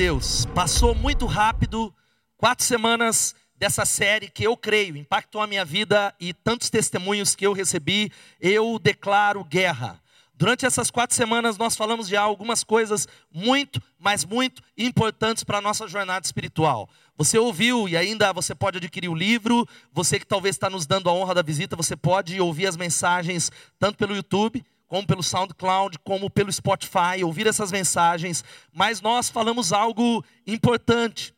Deus. 0.00 0.46
Passou 0.54 0.94
muito 0.94 1.26
rápido, 1.26 1.94
quatro 2.38 2.64
semanas 2.64 3.34
dessa 3.54 3.84
série 3.84 4.30
que 4.30 4.42
eu 4.42 4.56
creio 4.56 4.96
impactou 4.96 5.42
a 5.42 5.46
minha 5.46 5.62
vida 5.62 6.14
e 6.18 6.32
tantos 6.32 6.70
testemunhos 6.70 7.36
que 7.36 7.46
eu 7.46 7.52
recebi, 7.52 8.10
eu 8.40 8.78
declaro 8.78 9.44
guerra. 9.44 10.00
Durante 10.34 10.64
essas 10.64 10.90
quatro 10.90 11.14
semanas 11.14 11.58
nós 11.58 11.76
falamos 11.76 12.08
de 12.08 12.16
algumas 12.16 12.64
coisas 12.64 13.06
muito, 13.30 13.78
mas 13.98 14.24
muito 14.24 14.62
importantes 14.74 15.44
para 15.44 15.58
a 15.58 15.60
nossa 15.60 15.86
jornada 15.86 16.24
espiritual. 16.24 16.88
Você 17.18 17.38
ouviu 17.38 17.86
e 17.86 17.94
ainda 17.94 18.32
você 18.32 18.54
pode 18.54 18.78
adquirir 18.78 19.10
o 19.10 19.14
livro. 19.14 19.68
Você 19.92 20.18
que 20.18 20.26
talvez 20.26 20.56
está 20.56 20.70
nos 20.70 20.86
dando 20.86 21.10
a 21.10 21.12
honra 21.12 21.34
da 21.34 21.42
visita, 21.42 21.76
você 21.76 21.94
pode 21.94 22.40
ouvir 22.40 22.66
as 22.66 22.76
mensagens 22.78 23.52
tanto 23.78 23.98
pelo 23.98 24.16
YouTube 24.16 24.64
como 24.90 25.06
pelo 25.06 25.22
SoundCloud, 25.22 26.00
como 26.00 26.28
pelo 26.28 26.52
Spotify, 26.52 27.22
ouvir 27.24 27.46
essas 27.46 27.70
mensagens, 27.70 28.44
mas 28.72 29.00
nós 29.00 29.30
falamos 29.30 29.72
algo 29.72 30.24
importante. 30.44 31.32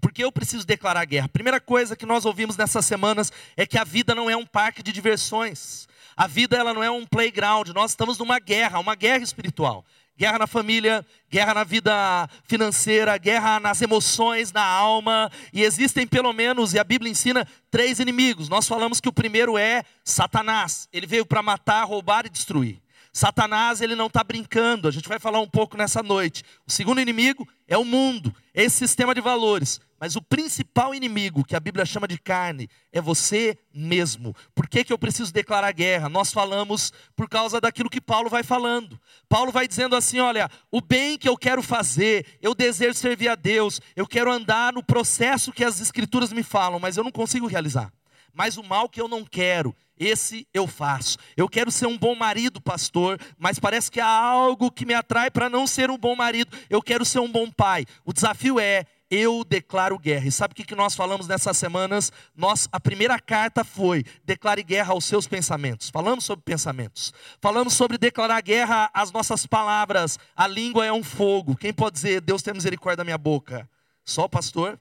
Porque 0.00 0.24
eu 0.24 0.32
preciso 0.32 0.66
declarar 0.66 1.04
guerra. 1.04 1.26
A 1.26 1.28
primeira 1.28 1.60
coisa 1.60 1.94
que 1.94 2.04
nós 2.04 2.24
ouvimos 2.24 2.56
nessas 2.56 2.84
semanas 2.84 3.30
é 3.56 3.64
que 3.64 3.78
a 3.78 3.84
vida 3.84 4.12
não 4.12 4.28
é 4.28 4.36
um 4.36 4.44
parque 4.44 4.82
de 4.82 4.90
diversões. 4.90 5.86
A 6.16 6.26
vida 6.26 6.56
ela 6.56 6.74
não 6.74 6.82
é 6.82 6.90
um 6.90 7.06
playground. 7.06 7.68
Nós 7.68 7.92
estamos 7.92 8.18
numa 8.18 8.40
guerra, 8.40 8.80
uma 8.80 8.96
guerra 8.96 9.22
espiritual 9.22 9.84
guerra 10.20 10.40
na 10.40 10.46
família, 10.46 11.02
guerra 11.30 11.54
na 11.54 11.64
vida 11.64 12.28
financeira, 12.44 13.16
guerra 13.16 13.58
nas 13.58 13.80
emoções, 13.80 14.52
na 14.52 14.62
alma. 14.62 15.32
E 15.50 15.62
existem 15.62 16.06
pelo 16.06 16.30
menos, 16.34 16.74
e 16.74 16.78
a 16.78 16.84
Bíblia 16.84 17.10
ensina, 17.10 17.48
três 17.70 17.98
inimigos. 17.98 18.46
Nós 18.46 18.68
falamos 18.68 19.00
que 19.00 19.08
o 19.08 19.12
primeiro 19.14 19.56
é 19.56 19.82
Satanás. 20.04 20.86
Ele 20.92 21.06
veio 21.06 21.24
para 21.24 21.42
matar, 21.42 21.84
roubar 21.84 22.26
e 22.26 22.28
destruir. 22.28 22.82
Satanás, 23.10 23.80
ele 23.80 23.94
não 23.94 24.08
está 24.08 24.22
brincando, 24.22 24.86
a 24.86 24.90
gente 24.90 25.08
vai 25.08 25.18
falar 25.18 25.40
um 25.40 25.48
pouco 25.48 25.74
nessa 25.74 26.02
noite. 26.02 26.44
O 26.66 26.70
segundo 26.70 27.00
inimigo 27.00 27.48
é 27.66 27.78
o 27.78 27.84
mundo, 27.84 28.32
esse 28.54 28.76
sistema 28.76 29.14
de 29.14 29.22
valores. 29.22 29.80
Mas 30.00 30.16
o 30.16 30.22
principal 30.22 30.94
inimigo, 30.94 31.44
que 31.44 31.54
a 31.54 31.60
Bíblia 31.60 31.84
chama 31.84 32.08
de 32.08 32.16
carne, 32.16 32.70
é 32.90 33.02
você 33.02 33.58
mesmo. 33.72 34.34
Por 34.54 34.66
que, 34.66 34.82
que 34.82 34.90
eu 34.90 34.98
preciso 34.98 35.30
declarar 35.30 35.70
guerra? 35.72 36.08
Nós 36.08 36.32
falamos 36.32 36.90
por 37.14 37.28
causa 37.28 37.60
daquilo 37.60 37.90
que 37.90 38.00
Paulo 38.00 38.30
vai 38.30 38.42
falando. 38.42 38.98
Paulo 39.28 39.52
vai 39.52 39.68
dizendo 39.68 39.94
assim: 39.94 40.18
olha, 40.18 40.48
o 40.72 40.80
bem 40.80 41.18
que 41.18 41.28
eu 41.28 41.36
quero 41.36 41.62
fazer, 41.62 42.24
eu 42.40 42.54
desejo 42.54 42.94
servir 42.94 43.28
a 43.28 43.34
Deus, 43.34 43.78
eu 43.94 44.06
quero 44.06 44.32
andar 44.32 44.72
no 44.72 44.82
processo 44.82 45.52
que 45.52 45.62
as 45.62 45.82
Escrituras 45.82 46.32
me 46.32 46.42
falam, 46.42 46.80
mas 46.80 46.96
eu 46.96 47.04
não 47.04 47.12
consigo 47.12 47.46
realizar. 47.46 47.92
Mas 48.32 48.56
o 48.56 48.62
mal 48.62 48.88
que 48.88 49.02
eu 49.02 49.08
não 49.08 49.22
quero, 49.22 49.76
esse 49.98 50.48
eu 50.54 50.66
faço. 50.66 51.18
Eu 51.36 51.46
quero 51.46 51.70
ser 51.70 51.86
um 51.86 51.98
bom 51.98 52.14
marido, 52.14 52.58
pastor, 52.58 53.20
mas 53.36 53.58
parece 53.58 53.90
que 53.90 54.00
há 54.00 54.08
algo 54.08 54.70
que 54.70 54.86
me 54.86 54.94
atrai 54.94 55.30
para 55.30 55.50
não 55.50 55.66
ser 55.66 55.90
um 55.90 55.98
bom 55.98 56.16
marido. 56.16 56.56
Eu 56.70 56.80
quero 56.80 57.04
ser 57.04 57.18
um 57.18 57.30
bom 57.30 57.50
pai. 57.50 57.84
O 58.02 58.14
desafio 58.14 58.58
é 58.58 58.86
eu 59.10 59.44
declaro 59.44 59.98
guerra. 59.98 60.28
E 60.28 60.32
sabe 60.32 60.52
o 60.52 60.54
que 60.54 60.74
nós 60.74 60.94
falamos 60.94 61.26
nessas 61.26 61.56
semanas? 61.56 62.12
Nós, 62.36 62.68
a 62.70 62.78
primeira 62.78 63.18
carta 63.18 63.64
foi: 63.64 64.04
declare 64.24 64.62
guerra 64.62 64.92
aos 64.92 65.04
seus 65.04 65.26
pensamentos. 65.26 65.90
Falamos 65.90 66.24
sobre 66.24 66.44
pensamentos. 66.44 67.12
Falamos 67.40 67.74
sobre 67.74 67.98
declarar 67.98 68.40
guerra 68.40 68.90
às 68.94 69.10
nossas 69.10 69.46
palavras. 69.46 70.18
A 70.36 70.46
língua 70.46 70.86
é 70.86 70.92
um 70.92 71.02
fogo. 71.02 71.56
Quem 71.56 71.72
pode 71.72 71.94
dizer, 71.94 72.20
Deus 72.20 72.42
tem 72.42 72.54
misericórdia 72.54 72.98
da 72.98 73.04
minha 73.04 73.18
boca? 73.18 73.68
Só 74.04 74.24
o 74.24 74.28
pastor? 74.28 74.78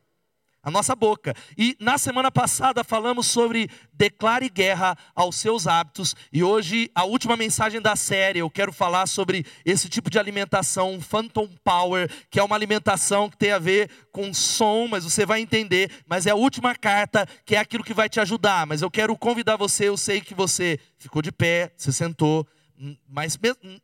A 0.62 0.70
nossa 0.70 0.96
boca. 0.96 1.34
E 1.58 1.76
na 1.80 1.98
semana 1.98 2.32
passada 2.32 2.84
falamos 2.84 3.28
sobre 3.28 3.70
declare 3.94 4.50
guerra 4.50 4.98
aos 5.16 5.36
seus 5.36 5.68
hábitos, 5.68 6.16
e 6.32 6.44
hoje 6.44 6.90
a 6.94 7.04
última 7.04 7.36
mensagem 7.36 7.82
da 7.82 7.96
série, 7.96 8.40
eu 8.40 8.50
quero 8.50 8.72
falar 8.72 9.08
sobre 9.08 9.46
esse 9.66 9.90
tipo 9.90 10.10
de 10.10 10.20
alimentação, 10.20 11.00
Phantom 11.02 11.50
Power, 11.64 12.10
que 12.30 12.40
é 12.40 12.44
uma 12.44 12.56
alimentação 12.56 13.30
que 13.30 13.38
tem 13.38 13.52
a 13.52 13.60
ver 13.60 13.90
com 14.12 14.34
som, 14.34 14.88
mas 14.88 15.04
você 15.04 15.26
vai 15.26 15.42
entender, 15.42 15.92
mas 16.08 16.26
é 16.26 16.32
a 16.32 16.36
última 16.36 16.76
carta 16.76 17.28
que 17.46 17.56
é 17.56 17.60
aquilo 17.60 17.84
que 17.84 17.94
vai 17.94 18.10
te 18.10 18.20
ajudar, 18.20 18.66
mas 18.66 18.82
eu 18.82 18.92
quero 18.92 19.18
convidar 19.18 19.58
você, 19.58 19.90
eu 19.90 19.98
sei 19.98 20.22
que 20.22 20.34
você 20.34 20.80
ficou 20.98 21.22
de 21.22 21.32
pé, 21.32 21.72
você 21.76 21.92
sentou, 21.92 22.48
mas 23.08 23.38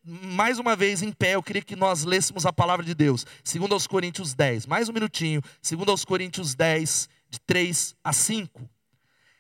mais 0.04 0.58
uma 0.58 0.76
vez 0.76 1.02
em 1.02 1.12
pé, 1.12 1.36
eu 1.36 1.44
queria 1.44 1.62
que 1.62 1.76
nós 1.76 2.04
lêssemos 2.04 2.46
a 2.46 2.54
palavra 2.54 2.86
de 2.86 2.96
Deus. 2.96 3.26
Segundo 3.44 3.74
aos 3.74 3.88
Coríntios 3.88 4.34
10, 4.34 4.66
mais 4.66 4.88
um 4.88 4.94
minutinho. 4.94 5.42
Segundo 5.62 5.92
aos 5.92 6.06
Coríntios 6.06 6.56
10, 6.56 7.10
de 7.30 7.40
3 7.42 7.96
a 8.04 8.14
5. 8.14 8.70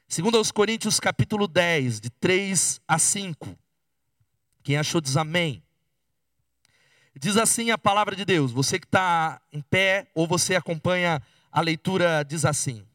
Segundo 0.08 0.38
aos 0.38 0.52
Coríntios 0.52 1.00
capítulo 1.00 1.48
10, 1.48 2.02
de 2.02 2.10
3 2.10 2.82
a 2.88 3.00
5. 3.00 3.58
Quem 4.62 4.78
achou 4.78 5.00
diz 5.00 5.16
amém. 5.16 5.64
Diz 7.18 7.38
assim 7.38 7.72
a 7.72 7.78
palavra 7.78 8.16
de 8.16 8.26
Deus. 8.26 8.52
Você 8.52 8.78
que 8.78 8.86
está 8.86 9.42
em 9.54 9.62
pé 9.62 10.08
ou 10.14 10.28
você 10.28 10.56
acompanha 10.56 11.22
a 11.50 11.62
leitura, 11.62 12.24
diz 12.24 12.44
assim. 12.44 12.86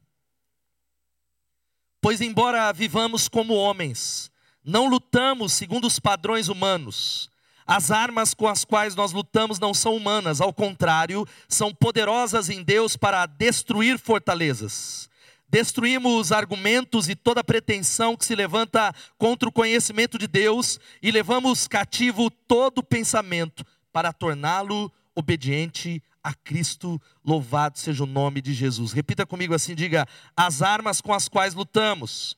Pois 2.03 2.21
embora 2.21 2.71
vivamos 2.73 3.29
como 3.29 3.55
homens, 3.55 4.30
não 4.65 4.89
lutamos 4.89 5.53
segundo 5.53 5.87
os 5.87 5.99
padrões 5.99 6.49
humanos. 6.49 7.31
As 7.67 7.91
armas 7.91 8.35
com 8.35 8.49
as 8.49 8.65
quais 8.65 8.97
nós 8.97 9.13
lutamos 9.13 9.59
não 9.59 9.73
são 9.73 9.95
humanas, 9.95 10.41
ao 10.41 10.53
contrário, 10.53 11.27
são 11.49 11.73
poderosas 11.73 12.49
em 12.49 12.63
Deus 12.63 12.97
para 12.97 13.27
destruir 13.27 13.99
fortalezas. 13.99 15.09
Destruímos 15.49 16.33
argumentos 16.33 17.09
e 17.09 17.15
toda 17.15 17.45
pretensão 17.45 18.17
que 18.17 18.25
se 18.25 18.35
levanta 18.35 18.93
contra 19.17 19.49
o 19.49 19.53
conhecimento 19.53 20.19
de 20.19 20.27
Deus 20.27 20.79
e 21.03 21.11
levamos 21.11 21.67
cativo 21.69 22.31
todo 22.31 22.83
pensamento 22.83 23.65
para 23.93 24.13
torná-lo 24.13 24.91
obediente 25.15 26.03
a 26.23 26.35
Cristo. 26.35 27.01
Louvado 27.25 27.79
seja 27.79 28.05
o 28.05 28.07
nome 28.07 28.41
de 28.41 28.53
Jesus. 28.53 28.93
Repita 28.93 29.25
comigo 29.25 29.55
assim: 29.55 29.75
diga, 29.75 30.07
as 30.37 30.63
armas 30.63 31.01
com 31.01 31.13
as 31.13 31.29
quais 31.29 31.55
lutamos 31.55 32.37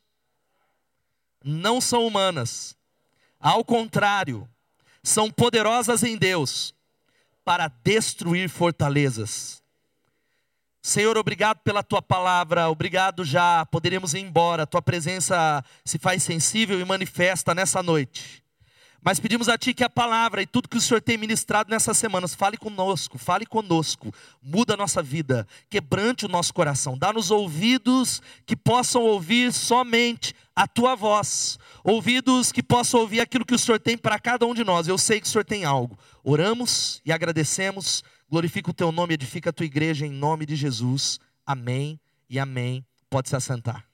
não 1.44 1.80
são 1.80 2.06
humanas. 2.06 2.76
Ao 3.41 3.64
contrário, 3.64 4.48
são 5.03 5.30
poderosas 5.30 6.03
em 6.03 6.16
Deus 6.16 6.75
para 7.44 7.69
destruir 7.82 8.48
fortalezas. 8.48 9.62
Senhor, 10.81 11.16
obrigado 11.16 11.58
pela 11.58 11.82
tua 11.82 12.02
palavra, 12.02 12.69
obrigado 12.69 13.25
já, 13.25 13.64
poderemos 13.66 14.14
ir 14.14 14.20
embora, 14.20 14.66
tua 14.66 14.82
presença 14.82 15.64
se 15.84 15.97
faz 15.97 16.25
sensível 16.25 16.81
e 16.81 16.84
manifesta 16.84 17.54
nessa 17.54 17.82
noite. 17.82 18.41
Mas 19.04 19.18
pedimos 19.18 19.48
a 19.48 19.58
Ti 19.58 19.74
que 19.74 19.82
a 19.82 19.90
palavra 19.90 20.42
e 20.42 20.46
tudo 20.46 20.68
que 20.68 20.76
o 20.76 20.80
Senhor 20.80 21.00
tem 21.00 21.18
ministrado 21.18 21.68
nessas 21.68 21.98
semanas, 21.98 22.36
fale 22.36 22.56
conosco, 22.56 23.18
fale 23.18 23.44
conosco, 23.44 24.14
muda 24.40 24.74
a 24.74 24.76
nossa 24.76 25.02
vida, 25.02 25.46
quebrante 25.68 26.24
o 26.24 26.28
nosso 26.28 26.54
coração, 26.54 26.96
dá-nos 26.96 27.30
ouvidos 27.32 28.22
que 28.46 28.54
possam 28.54 29.02
ouvir 29.02 29.52
somente 29.52 30.34
a 30.54 30.68
Tua 30.68 30.94
voz, 30.94 31.58
ouvidos 31.82 32.52
que 32.52 32.62
possam 32.62 33.00
ouvir 33.00 33.20
aquilo 33.20 33.44
que 33.44 33.54
o 33.54 33.58
Senhor 33.58 33.80
tem 33.80 33.98
para 33.98 34.20
cada 34.20 34.46
um 34.46 34.54
de 34.54 34.62
nós. 34.62 34.86
Eu 34.86 34.96
sei 34.96 35.20
que 35.20 35.26
o 35.26 35.30
Senhor 35.30 35.44
tem 35.44 35.64
algo. 35.64 35.98
Oramos 36.22 37.00
e 37.04 37.10
agradecemos, 37.10 38.04
glorifica 38.30 38.70
o 38.70 38.74
Teu 38.74 38.92
nome, 38.92 39.14
edifica 39.14 39.50
a 39.50 39.52
Tua 39.52 39.66
igreja 39.66 40.06
em 40.06 40.12
nome 40.12 40.46
de 40.46 40.54
Jesus. 40.54 41.19
Amém 41.44 41.98
e 42.30 42.38
amém. 42.38 42.86
Pode 43.10 43.28
se 43.28 43.34
assentar. 43.34 43.91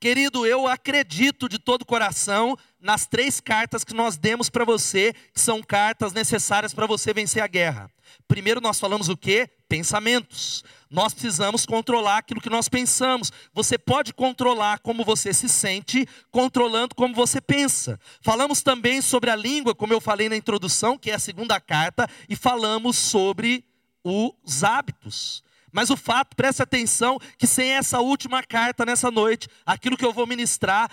Querido, 0.00 0.46
eu 0.46 0.66
acredito 0.66 1.48
de 1.48 1.58
todo 1.58 1.82
o 1.82 1.86
coração 1.86 2.56
nas 2.78 3.06
três 3.06 3.40
cartas 3.40 3.84
que 3.84 3.94
nós 3.94 4.16
demos 4.16 4.50
para 4.50 4.64
você, 4.64 5.14
que 5.32 5.40
são 5.40 5.62
cartas 5.62 6.12
necessárias 6.12 6.74
para 6.74 6.86
você 6.86 7.12
vencer 7.14 7.42
a 7.42 7.46
guerra. 7.46 7.90
Primeiro 8.28 8.60
nós 8.60 8.78
falamos 8.78 9.08
o 9.08 9.16
que? 9.16 9.48
Pensamentos. 9.68 10.62
Nós 10.90 11.14
precisamos 11.14 11.64
controlar 11.64 12.18
aquilo 12.18 12.40
que 12.40 12.50
nós 12.50 12.68
pensamos. 12.68 13.32
Você 13.52 13.78
pode 13.78 14.12
controlar 14.12 14.78
como 14.80 15.04
você 15.04 15.32
se 15.32 15.48
sente, 15.48 16.06
controlando 16.30 16.94
como 16.94 17.14
você 17.14 17.40
pensa. 17.40 17.98
Falamos 18.20 18.62
também 18.62 19.00
sobre 19.00 19.30
a 19.30 19.36
língua, 19.36 19.74
como 19.74 19.92
eu 19.92 20.00
falei 20.00 20.28
na 20.28 20.36
introdução, 20.36 20.98
que 20.98 21.10
é 21.10 21.14
a 21.14 21.18
segunda 21.18 21.60
carta, 21.60 22.08
e 22.28 22.36
falamos 22.36 22.96
sobre 22.96 23.64
os 24.04 24.62
hábitos. 24.62 25.43
Mas 25.74 25.90
o 25.90 25.96
fato, 25.96 26.36
preste 26.36 26.62
atenção, 26.62 27.18
que 27.36 27.48
sem 27.48 27.70
essa 27.70 27.98
última 27.98 28.44
carta 28.44 28.86
nessa 28.86 29.10
noite, 29.10 29.48
aquilo 29.66 29.96
que 29.96 30.04
eu 30.04 30.12
vou 30.12 30.24
ministrar, 30.24 30.88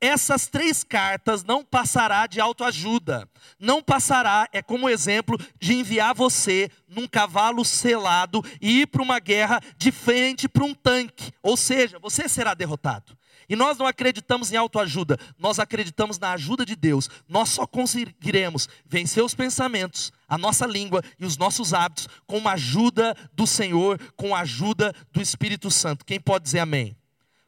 essas 0.00 0.46
três 0.46 0.82
cartas 0.82 1.44
não 1.44 1.62
passará 1.62 2.26
de 2.26 2.40
autoajuda. 2.40 3.28
Não 3.60 3.82
passará, 3.82 4.48
é 4.50 4.62
como 4.62 4.88
exemplo, 4.88 5.38
de 5.60 5.74
enviar 5.74 6.14
você 6.14 6.70
num 6.88 7.06
cavalo 7.06 7.62
selado 7.62 8.42
e 8.58 8.80
ir 8.80 8.86
para 8.86 9.02
uma 9.02 9.20
guerra 9.20 9.60
de 9.76 9.92
frente 9.92 10.48
para 10.48 10.64
um 10.64 10.72
tanque. 10.72 11.30
Ou 11.42 11.54
seja, 11.54 11.98
você 11.98 12.26
será 12.26 12.54
derrotado. 12.54 13.16
E 13.48 13.56
nós 13.56 13.78
não 13.78 13.86
acreditamos 13.86 14.52
em 14.52 14.56
autoajuda, 14.56 15.18
nós 15.38 15.58
acreditamos 15.58 16.18
na 16.18 16.32
ajuda 16.32 16.64
de 16.64 16.76
Deus. 16.76 17.08
Nós 17.28 17.48
só 17.48 17.66
conseguiremos 17.66 18.68
vencer 18.86 19.22
os 19.22 19.34
pensamentos, 19.34 20.12
a 20.28 20.38
nossa 20.38 20.66
língua 20.66 21.02
e 21.18 21.24
os 21.24 21.36
nossos 21.36 21.74
hábitos 21.74 22.08
com 22.26 22.46
a 22.48 22.52
ajuda 22.52 23.16
do 23.32 23.46
Senhor, 23.46 23.98
com 24.16 24.34
a 24.34 24.40
ajuda 24.40 24.94
do 25.12 25.20
Espírito 25.20 25.70
Santo. 25.70 26.04
Quem 26.04 26.20
pode 26.20 26.44
dizer 26.44 26.60
amém? 26.60 26.96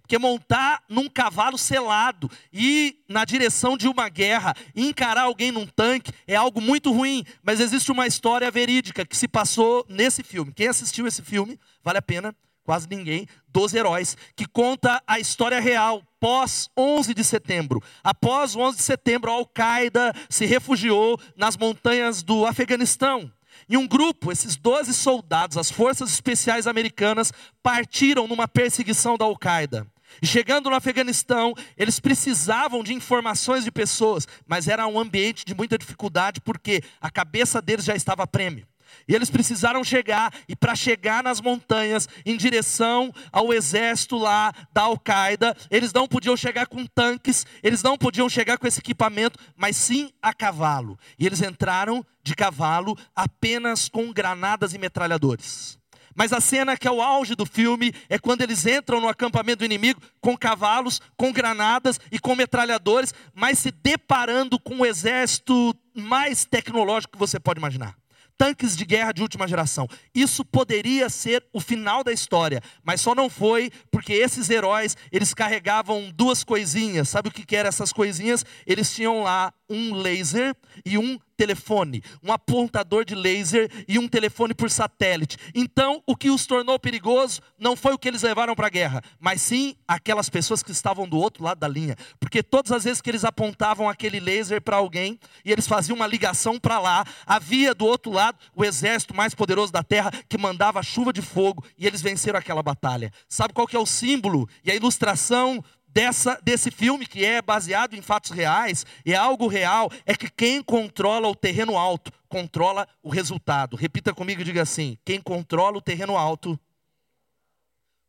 Porque 0.05 0.19
montar 0.19 0.82
num 0.87 1.08
cavalo 1.08 1.56
selado 1.56 2.31
e 2.52 3.02
na 3.08 3.25
direção 3.25 3.75
de 3.75 3.88
uma 3.88 4.11
guerra 4.11 4.55
encarar 4.76 5.23
alguém 5.23 5.50
num 5.50 5.67
tanque 5.67 6.12
é 6.26 6.37
algo 6.37 6.61
muito 6.61 6.93
ruim. 6.93 7.25
Mas 7.43 7.58
existe 7.58 7.91
uma 7.91 8.06
história 8.06 8.50
verídica 8.50 9.06
que 9.06 9.17
se 9.17 9.26
passou 9.26 9.87
nesse 9.88 10.23
filme. 10.23 10.52
Quem 10.52 10.69
assistiu 10.69 11.06
esse 11.06 11.23
filme, 11.23 11.58
vale 11.82 11.96
a 11.96 12.02
pena, 12.02 12.37
quase 12.64 12.87
ninguém, 12.87 13.26
dos 13.54 13.72
heróis, 13.72 14.16
que 14.34 14.46
conta 14.46 15.00
a 15.06 15.20
história 15.20 15.60
real 15.60 16.02
pós 16.18 16.68
11 16.76 17.14
de 17.14 17.22
setembro. 17.22 17.80
Após 18.02 18.56
o 18.56 18.60
11 18.60 18.78
de 18.78 18.82
setembro, 18.82 19.30
a 19.30 19.34
Al-Qaeda 19.34 20.12
se 20.28 20.44
refugiou 20.44 21.18
nas 21.36 21.56
montanhas 21.56 22.22
do 22.22 22.44
Afeganistão. 22.44 23.30
E 23.68 23.76
um 23.76 23.86
grupo, 23.86 24.32
esses 24.32 24.56
12 24.56 24.92
soldados, 24.92 25.56
as 25.56 25.70
forças 25.70 26.12
especiais 26.12 26.66
americanas, 26.66 27.32
partiram 27.62 28.26
numa 28.26 28.48
perseguição 28.48 29.16
da 29.16 29.24
Al-Qaeda. 29.24 29.86
Chegando 30.22 30.68
no 30.68 30.76
Afeganistão, 30.76 31.54
eles 31.76 32.00
precisavam 32.00 32.82
de 32.82 32.92
informações 32.92 33.64
de 33.64 33.70
pessoas, 33.70 34.26
mas 34.46 34.66
era 34.66 34.86
um 34.86 34.98
ambiente 34.98 35.44
de 35.44 35.54
muita 35.54 35.78
dificuldade 35.78 36.40
porque 36.40 36.82
a 37.00 37.10
cabeça 37.10 37.62
deles 37.62 37.84
já 37.84 37.94
estava 37.94 38.24
a 38.24 38.26
prêmio. 38.26 38.66
E 39.08 39.14
eles 39.14 39.31
precisaram 39.31 39.82
chegar, 39.85 40.32
e 40.49 40.56
para 40.56 40.75
chegar 40.75 41.23
nas 41.23 41.41
montanhas, 41.41 42.08
em 42.25 42.37
direção 42.37 43.12
ao 43.32 43.52
exército 43.52 44.17
lá 44.17 44.52
da 44.73 44.82
Al-Qaeda, 44.82 45.56
eles 45.70 45.93
não 45.93 46.06
podiam 46.06 46.37
chegar 46.37 46.67
com 46.67 46.87
tanques, 46.87 47.46
eles 47.62 47.82
não 47.82 47.96
podiam 47.96 48.29
chegar 48.29 48.58
com 48.58 48.67
esse 48.67 48.81
equipamento, 48.81 49.38
mas 49.56 49.76
sim 49.76 50.11
a 50.23 50.32
cavalo. 50.32 50.99
E 51.19 51.26
eles 51.26 51.43
entraram 51.43 52.05
de 52.23 52.35
cavalo 52.35 52.96
apenas 53.14 53.88
com 53.88 54.12
granadas 54.12 54.73
e 54.73 54.79
metralhadores. 54.79 55.79
Mas 56.14 56.32
a 56.32 56.41
cena 56.41 56.76
que 56.76 56.87
é 56.87 56.91
o 56.91 57.02
auge 57.02 57.35
do 57.35 57.44
filme 57.44 57.93
é 58.08 58.19
quando 58.19 58.43
eles 58.43 58.64
entram 58.64 59.00
no 59.00 59.08
acampamento 59.08 59.58
do 59.58 59.64
inimigo 59.64 60.00
com 60.20 60.37
cavalos, 60.37 61.00
com 61.17 61.32
granadas 61.32 61.99
e 62.11 62.19
com 62.19 62.37
metralhadores, 62.37 63.12
mas 63.35 63.58
se 63.58 63.70
deparando 63.70 64.58
com 64.58 64.76
o 64.76 64.87
exército 64.87 65.75
mais 65.93 66.44
tecnológico 66.44 67.12
que 67.12 67.19
você 67.19 67.41
pode 67.41 67.58
imaginar 67.58 67.96
tanques 68.36 68.76
de 68.76 68.84
guerra 68.84 69.12
de 69.12 69.22
última 69.22 69.46
geração. 69.46 69.88
Isso 70.14 70.44
poderia 70.44 71.08
ser 71.08 71.44
o 71.52 71.60
final 71.60 72.02
da 72.02 72.12
história, 72.12 72.60
mas 72.82 73.00
só 73.00 73.14
não 73.14 73.31
foi 73.31 73.70
porque 73.90 74.12
esses 74.12 74.50
heróis, 74.50 74.96
eles 75.10 75.32
carregavam 75.32 76.10
duas 76.14 76.44
coisinhas. 76.44 77.08
Sabe 77.08 77.28
o 77.28 77.32
que, 77.32 77.44
que 77.44 77.56
eram 77.56 77.69
essas 77.69 77.92
coisinhas? 77.92 78.44
Eles 78.66 78.94
tinham 78.94 79.22
lá 79.22 79.52
um 79.69 79.94
laser 79.94 80.54
e 80.84 80.98
um 80.98 81.19
telefone, 81.36 82.02
um 82.22 82.32
apontador 82.32 83.04
de 83.04 83.14
laser 83.14 83.70
e 83.86 83.98
um 83.98 84.08
telefone 84.08 84.54
por 84.54 84.70
satélite. 84.70 85.36
Então, 85.54 86.02
o 86.06 86.16
que 86.16 86.31
os 86.31 86.46
tornou 86.46 86.78
perigoso 86.78 87.40
não 87.58 87.76
foi 87.76 87.92
o 87.92 87.98
que 87.98 88.08
eles 88.08 88.22
levaram 88.22 88.54
para 88.54 88.66
a 88.66 88.70
guerra, 88.70 89.02
mas 89.19 89.42
sim 89.42 89.75
aquelas 89.86 90.28
pessoas 90.28 90.62
que 90.62 90.72
estavam 90.72 91.08
do 91.08 91.19
outro 91.19 91.44
lado 91.44 91.58
da 91.58 91.69
linha. 91.69 91.96
Porque 92.19 92.42
todas 92.42 92.72
as 92.72 92.84
vezes 92.84 93.00
que 93.00 93.10
eles 93.10 93.25
apontavam 93.25 93.88
aquele 93.88 94.20
laser 94.20 94.62
para 94.62 94.76
alguém 94.76 95.19
e 95.44 95.52
eles 95.52 95.66
faziam 95.66 95.96
uma 95.96 96.06
ligação 96.06 96.58
para 96.58 96.78
lá, 96.78 97.04
havia 97.26 97.75
do 97.75 97.84
outro 97.84 98.12
lado 98.12 98.38
o 98.54 98.64
exército 98.64 99.14
mais 99.14 99.34
poderoso 99.34 99.72
da 99.72 99.82
terra 99.82 100.10
que 100.28 100.38
mandava 100.38 100.82
chuva 100.82 101.12
de 101.12 101.22
fogo 101.22 101.64
e 101.78 101.86
eles 101.86 102.02
venceram 102.02 102.38
aquela 102.38 102.62
batalha. 102.62 103.12
Sabe 103.28 103.52
qual 103.52 103.66
que 103.66 103.76
é 103.76 103.78
o 103.78 103.86
símbolo 103.86 104.48
e 104.64 104.70
a 104.70 104.75
ilustração 104.75 105.62
dessa, 105.94 106.41
desse 106.43 106.73
filme, 106.73 107.06
que 107.06 107.25
é 107.25 107.41
baseado 107.41 107.94
em 107.94 108.02
fatos 108.02 108.32
reais, 108.32 108.85
é 109.06 109.14
algo 109.14 109.46
real, 109.46 109.91
é 110.05 110.17
que 110.17 110.29
quem 110.29 110.61
controla 110.61 111.29
o 111.29 111.37
terreno 111.37 111.79
alto, 111.79 112.12
controla 112.29 112.88
o 113.00 113.08
resultado. 113.08 113.76
Repita 113.76 114.12
comigo 114.12 114.41
e 114.41 114.44
diga 114.44 114.62
assim: 114.62 114.99
quem 115.05 115.20
controla 115.20 115.79
o 115.79 115.82
terreno 115.82 116.17
alto, 116.17 116.58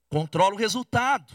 controla 0.09 0.55
o 0.55 0.57
resultado. 0.57 1.31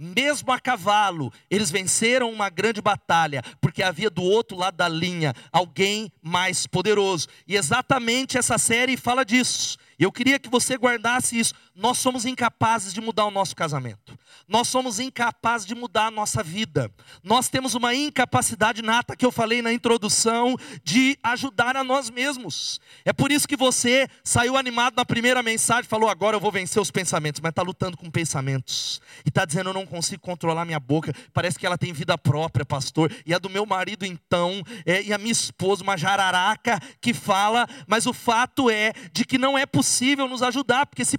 Mesmo 0.00 0.52
a 0.52 0.60
cavalo, 0.60 1.32
eles 1.50 1.72
venceram 1.72 2.30
uma 2.30 2.48
grande 2.48 2.80
batalha, 2.80 3.42
porque 3.60 3.82
havia 3.82 4.08
do 4.08 4.22
outro 4.22 4.56
lado 4.56 4.76
da 4.76 4.88
linha 4.88 5.34
alguém 5.50 6.12
mais 6.22 6.68
poderoso. 6.68 7.26
E 7.48 7.56
exatamente 7.56 8.38
essa 8.38 8.58
série 8.58 8.96
fala 8.96 9.24
disso. 9.24 9.76
Eu 9.98 10.12
queria 10.12 10.38
que 10.38 10.48
você 10.48 10.76
guardasse 10.76 11.36
isso. 11.36 11.52
Nós 11.78 11.98
somos 11.98 12.24
incapazes 12.24 12.92
de 12.92 13.00
mudar 13.00 13.24
o 13.24 13.30
nosso 13.30 13.54
casamento. 13.54 14.18
Nós 14.48 14.66
somos 14.66 14.98
incapazes 14.98 15.64
de 15.64 15.76
mudar 15.76 16.06
a 16.06 16.10
nossa 16.10 16.42
vida. 16.42 16.90
Nós 17.22 17.48
temos 17.48 17.72
uma 17.76 17.94
incapacidade 17.94 18.82
nata 18.82 19.14
que 19.14 19.24
eu 19.24 19.30
falei 19.30 19.62
na 19.62 19.72
introdução 19.72 20.56
de 20.82 21.16
ajudar 21.22 21.76
a 21.76 21.84
nós 21.84 22.10
mesmos. 22.10 22.80
É 23.04 23.12
por 23.12 23.30
isso 23.30 23.46
que 23.46 23.56
você 23.56 24.08
saiu 24.24 24.56
animado 24.56 24.96
na 24.96 25.04
primeira 25.04 25.40
mensagem, 25.40 25.88
falou 25.88 26.10
agora 26.10 26.34
eu 26.34 26.40
vou 26.40 26.50
vencer 26.50 26.82
os 26.82 26.90
pensamentos, 26.90 27.40
mas 27.40 27.50
está 27.50 27.62
lutando 27.62 27.96
com 27.96 28.10
pensamentos 28.10 29.00
e 29.24 29.28
está 29.28 29.44
dizendo 29.44 29.70
eu 29.70 29.74
não 29.74 29.86
consigo 29.86 30.20
controlar 30.20 30.64
minha 30.64 30.80
boca. 30.80 31.12
Parece 31.32 31.60
que 31.60 31.64
ela 31.64 31.78
tem 31.78 31.92
vida 31.92 32.18
própria, 32.18 32.64
pastor. 32.64 33.12
E 33.24 33.32
a 33.32 33.38
do 33.38 33.48
meu 33.48 33.64
marido 33.64 34.04
então, 34.04 34.64
é, 34.84 35.00
e 35.00 35.12
a 35.12 35.18
minha 35.18 35.30
esposa, 35.30 35.84
uma 35.84 35.96
jararaca 35.96 36.80
que 37.00 37.14
fala, 37.14 37.68
mas 37.86 38.04
o 38.04 38.12
fato 38.12 38.68
é 38.68 38.92
de 39.12 39.24
que 39.24 39.38
não 39.38 39.56
é 39.56 39.64
possível 39.64 40.26
nos 40.26 40.42
ajudar, 40.42 40.84
porque 40.84 41.04
se 41.04 41.16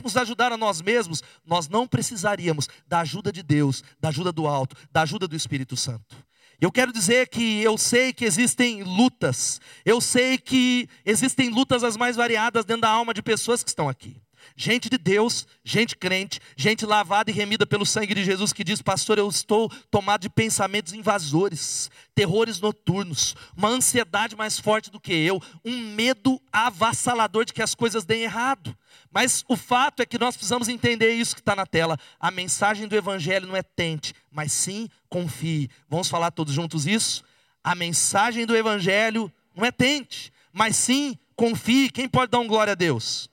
pudéssemos 0.00 0.16
ajudar 0.16 0.52
a 0.52 0.56
nós 0.56 0.80
mesmos, 0.80 1.22
nós 1.44 1.68
não 1.68 1.86
precisaríamos 1.86 2.68
da 2.86 3.00
ajuda 3.00 3.32
de 3.32 3.42
Deus, 3.42 3.82
da 4.00 4.08
ajuda 4.08 4.32
do 4.32 4.46
alto, 4.46 4.76
da 4.90 5.02
ajuda 5.02 5.28
do 5.28 5.36
Espírito 5.36 5.76
Santo. 5.76 6.16
Eu 6.60 6.70
quero 6.70 6.92
dizer 6.92 7.28
que 7.28 7.62
eu 7.62 7.78
sei 7.78 8.12
que 8.12 8.24
existem 8.24 8.82
lutas, 8.82 9.60
eu 9.84 10.00
sei 10.00 10.36
que 10.36 10.88
existem 11.06 11.48
lutas 11.48 11.82
as 11.82 11.96
mais 11.96 12.16
variadas 12.16 12.64
dentro 12.64 12.82
da 12.82 12.90
alma 12.90 13.14
de 13.14 13.22
pessoas 13.22 13.62
que 13.62 13.70
estão 13.70 13.88
aqui. 13.88 14.16
Gente 14.56 14.90
de 14.90 14.98
Deus, 14.98 15.46
gente 15.64 15.96
crente, 15.96 16.40
gente 16.56 16.84
lavada 16.84 17.30
e 17.30 17.34
remida 17.34 17.66
pelo 17.66 17.86
sangue 17.86 18.14
de 18.14 18.24
Jesus 18.24 18.52
que 18.52 18.64
diz: 18.64 18.82
Pastor, 18.82 19.18
eu 19.18 19.28
estou 19.28 19.70
tomado 19.90 20.22
de 20.22 20.30
pensamentos 20.30 20.92
invasores, 20.92 21.90
terrores 22.14 22.60
noturnos, 22.60 23.34
uma 23.56 23.68
ansiedade 23.68 24.36
mais 24.36 24.58
forte 24.58 24.90
do 24.90 25.00
que 25.00 25.12
eu, 25.12 25.40
um 25.64 25.78
medo 25.94 26.40
avassalador 26.52 27.44
de 27.44 27.52
que 27.52 27.62
as 27.62 27.74
coisas 27.74 28.04
deem 28.04 28.24
errado. 28.24 28.76
Mas 29.10 29.44
o 29.48 29.56
fato 29.56 30.00
é 30.02 30.06
que 30.06 30.18
nós 30.18 30.36
precisamos 30.36 30.68
entender 30.68 31.12
isso 31.12 31.34
que 31.34 31.40
está 31.40 31.56
na 31.56 31.66
tela. 31.66 31.98
A 32.18 32.30
mensagem 32.30 32.86
do 32.86 32.96
Evangelho 32.96 33.46
não 33.46 33.56
é 33.56 33.62
tente, 33.62 34.14
mas 34.30 34.52
sim 34.52 34.88
confie. 35.08 35.68
Vamos 35.88 36.08
falar 36.08 36.30
todos 36.30 36.54
juntos 36.54 36.86
isso? 36.86 37.24
A 37.62 37.74
mensagem 37.74 38.46
do 38.46 38.56
Evangelho 38.56 39.32
não 39.54 39.64
é 39.64 39.72
tente, 39.72 40.32
mas 40.52 40.76
sim 40.76 41.18
confie. 41.34 41.90
Quem 41.90 42.08
pode 42.08 42.30
dar 42.30 42.38
um 42.38 42.46
glória 42.46 42.72
a 42.72 42.76
Deus? 42.76 43.28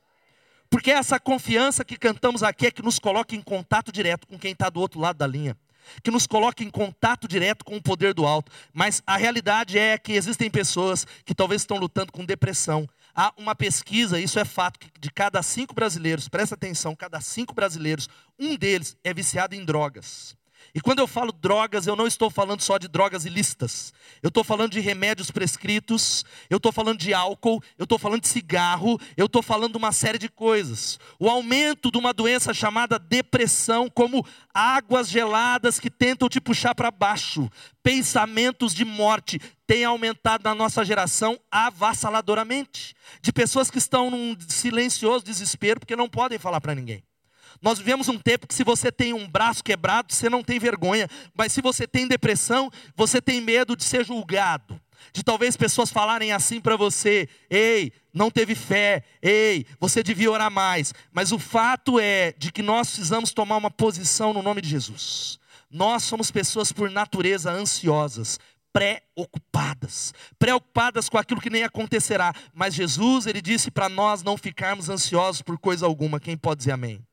Porque 0.69 0.91
essa 0.91 1.19
confiança 1.19 1.85
que 1.85 1.97
cantamos 1.97 2.43
aqui 2.43 2.67
é 2.67 2.71
que 2.71 2.81
nos 2.81 2.99
coloca 2.99 3.35
em 3.35 3.41
contato 3.41 3.91
direto 3.91 4.27
com 4.27 4.37
quem 4.37 4.51
está 4.51 4.69
do 4.69 4.79
outro 4.79 4.99
lado 4.99 5.17
da 5.17 5.27
linha. 5.27 5.55
Que 6.03 6.11
nos 6.11 6.27
coloca 6.27 6.63
em 6.63 6.69
contato 6.69 7.27
direto 7.27 7.63
com 7.63 7.77
o 7.77 7.81
poder 7.81 8.13
do 8.13 8.25
alto. 8.25 8.51
Mas 8.73 9.01
a 9.07 9.15
realidade 9.15 9.79
é 9.79 9.97
que 9.97 10.13
existem 10.13 10.49
pessoas 10.49 11.07
que 11.25 11.33
talvez 11.33 11.61
estão 11.61 11.77
lutando 11.77 12.11
com 12.11 12.25
depressão. 12.25 12.87
Há 13.15 13.33
uma 13.37 13.55
pesquisa, 13.55 14.19
isso 14.19 14.37
é 14.37 14.45
fato, 14.45 14.79
que 14.79 14.91
de 14.99 15.09
cada 15.09 15.41
cinco 15.41 15.73
brasileiros, 15.73 16.27
presta 16.27 16.55
atenção, 16.55 16.95
cada 16.95 17.19
cinco 17.19 17.53
brasileiros, 17.55 18.07
um 18.37 18.55
deles 18.55 18.95
é 19.03 19.13
viciado 19.13 19.55
em 19.55 19.65
drogas. 19.65 20.35
E 20.77 20.79
quando 20.79 20.99
eu 20.99 21.07
falo 21.07 21.31
drogas, 21.31 21.87
eu 21.87 21.95
não 21.95 22.05
estou 22.05 22.29
falando 22.29 22.61
só 22.61 22.77
de 22.77 22.87
drogas 22.87 23.25
ilícitas. 23.25 23.91
Eu 24.21 24.27
estou 24.27 24.43
falando 24.43 24.73
de 24.73 24.79
remédios 24.79 25.31
prescritos, 25.31 26.23
eu 26.51 26.57
estou 26.57 26.71
falando 26.71 26.99
de 26.99 27.15
álcool, 27.15 27.63
eu 27.79 27.85
estou 27.85 27.97
falando 27.97 28.21
de 28.21 28.27
cigarro, 28.27 29.01
eu 29.17 29.25
estou 29.25 29.41
falando 29.41 29.71
de 29.71 29.77
uma 29.79 29.91
série 29.91 30.19
de 30.19 30.29
coisas. 30.29 30.99
O 31.19 31.27
aumento 31.27 31.89
de 31.89 31.97
uma 31.97 32.13
doença 32.13 32.53
chamada 32.53 32.99
depressão, 32.99 33.89
como 33.89 34.23
águas 34.53 35.09
geladas 35.09 35.79
que 35.79 35.89
tentam 35.89 36.29
te 36.29 36.39
puxar 36.39 36.75
para 36.75 36.91
baixo, 36.91 37.49
pensamentos 37.81 38.71
de 38.71 38.85
morte, 38.85 39.41
tem 39.65 39.83
aumentado 39.83 40.43
na 40.43 40.53
nossa 40.53 40.85
geração 40.85 41.39
avassaladoramente. 41.49 42.95
De 43.19 43.33
pessoas 43.33 43.71
que 43.71 43.79
estão 43.79 44.11
num 44.11 44.37
silencioso 44.47 45.25
desespero 45.25 45.79
porque 45.79 45.95
não 45.95 46.07
podem 46.07 46.37
falar 46.37 46.61
para 46.61 46.75
ninguém. 46.75 47.03
Nós 47.61 47.79
vivemos 47.79 48.07
um 48.07 48.17
tempo 48.17 48.47
que 48.47 48.53
se 48.53 48.63
você 48.63 48.91
tem 48.91 49.13
um 49.13 49.27
braço 49.27 49.63
quebrado, 49.63 50.13
você 50.13 50.29
não 50.29 50.43
tem 50.43 50.59
vergonha, 50.59 51.09
mas 51.35 51.51
se 51.51 51.61
você 51.61 51.87
tem 51.87 52.07
depressão, 52.07 52.71
você 52.95 53.21
tem 53.21 53.41
medo 53.41 53.75
de 53.75 53.83
ser 53.83 54.05
julgado. 54.05 54.79
De 55.13 55.23
talvez 55.23 55.55
pessoas 55.55 55.89
falarem 55.89 56.31
assim 56.31 56.59
para 56.59 56.75
você: 56.75 57.29
"Ei, 57.49 57.93
não 58.13 58.29
teve 58.29 58.55
fé. 58.55 59.03
Ei, 59.21 59.65
você 59.79 60.03
devia 60.03 60.31
orar 60.31 60.51
mais". 60.51 60.93
Mas 61.11 61.31
o 61.31 61.39
fato 61.39 61.99
é 61.99 62.33
de 62.37 62.51
que 62.51 62.61
nós 62.61 62.87
precisamos 62.89 63.31
tomar 63.31 63.57
uma 63.57 63.71
posição 63.71 64.33
no 64.33 64.41
nome 64.41 64.61
de 64.61 64.69
Jesus. 64.69 65.39
Nós 65.69 66.03
somos 66.03 66.31
pessoas 66.31 66.71
por 66.71 66.89
natureza 66.89 67.51
ansiosas, 67.51 68.39
preocupadas, 68.71 70.13
preocupadas 70.37 71.09
com 71.09 71.17
aquilo 71.17 71.41
que 71.41 71.49
nem 71.49 71.63
acontecerá. 71.63 72.33
Mas 72.53 72.73
Jesus, 72.73 73.25
ele 73.25 73.41
disse 73.41 73.71
para 73.71 73.89
nós 73.89 74.21
não 74.23 74.37
ficarmos 74.37 74.87
ansiosos 74.89 75.41
por 75.41 75.57
coisa 75.57 75.85
alguma. 75.85 76.19
Quem 76.19 76.37
pode 76.37 76.59
dizer 76.59 76.73
amém? 76.73 77.06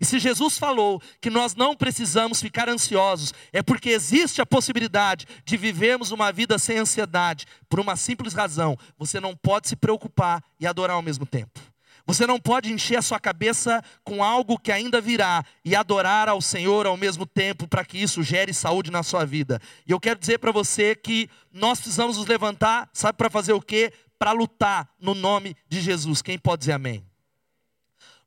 E 0.00 0.04
se 0.04 0.18
Jesus 0.18 0.58
falou 0.58 1.02
que 1.20 1.30
nós 1.30 1.54
não 1.54 1.74
precisamos 1.74 2.40
ficar 2.40 2.68
ansiosos, 2.68 3.34
é 3.52 3.62
porque 3.62 3.90
existe 3.90 4.40
a 4.40 4.46
possibilidade 4.46 5.26
de 5.44 5.56
vivermos 5.56 6.10
uma 6.10 6.30
vida 6.30 6.58
sem 6.58 6.78
ansiedade, 6.78 7.46
por 7.68 7.80
uma 7.80 7.96
simples 7.96 8.32
razão: 8.32 8.76
você 8.96 9.18
não 9.18 9.34
pode 9.34 9.68
se 9.68 9.76
preocupar 9.76 10.42
e 10.60 10.66
adorar 10.66 10.96
ao 10.96 11.02
mesmo 11.02 11.26
tempo. 11.26 11.60
Você 12.08 12.26
não 12.26 12.40
pode 12.40 12.72
encher 12.72 12.96
a 12.96 13.02
sua 13.02 13.20
cabeça 13.20 13.84
com 14.02 14.24
algo 14.24 14.58
que 14.58 14.72
ainda 14.72 14.98
virá 14.98 15.44
e 15.62 15.76
adorar 15.76 16.26
ao 16.26 16.40
Senhor 16.40 16.86
ao 16.86 16.96
mesmo 16.96 17.26
tempo 17.26 17.68
para 17.68 17.84
que 17.84 17.98
isso 17.98 18.22
gere 18.22 18.54
saúde 18.54 18.90
na 18.90 19.02
sua 19.02 19.26
vida. 19.26 19.60
E 19.86 19.90
eu 19.90 20.00
quero 20.00 20.18
dizer 20.18 20.38
para 20.38 20.50
você 20.50 20.94
que 20.94 21.28
nós 21.52 21.78
precisamos 21.78 22.16
nos 22.16 22.26
levantar, 22.26 22.88
sabe 22.94 23.18
para 23.18 23.28
fazer 23.28 23.52
o 23.52 23.60
quê? 23.60 23.92
Para 24.18 24.32
lutar 24.32 24.88
no 24.98 25.14
nome 25.14 25.54
de 25.68 25.82
Jesus. 25.82 26.22
Quem 26.22 26.38
pode 26.38 26.60
dizer 26.60 26.72
amém? 26.72 27.04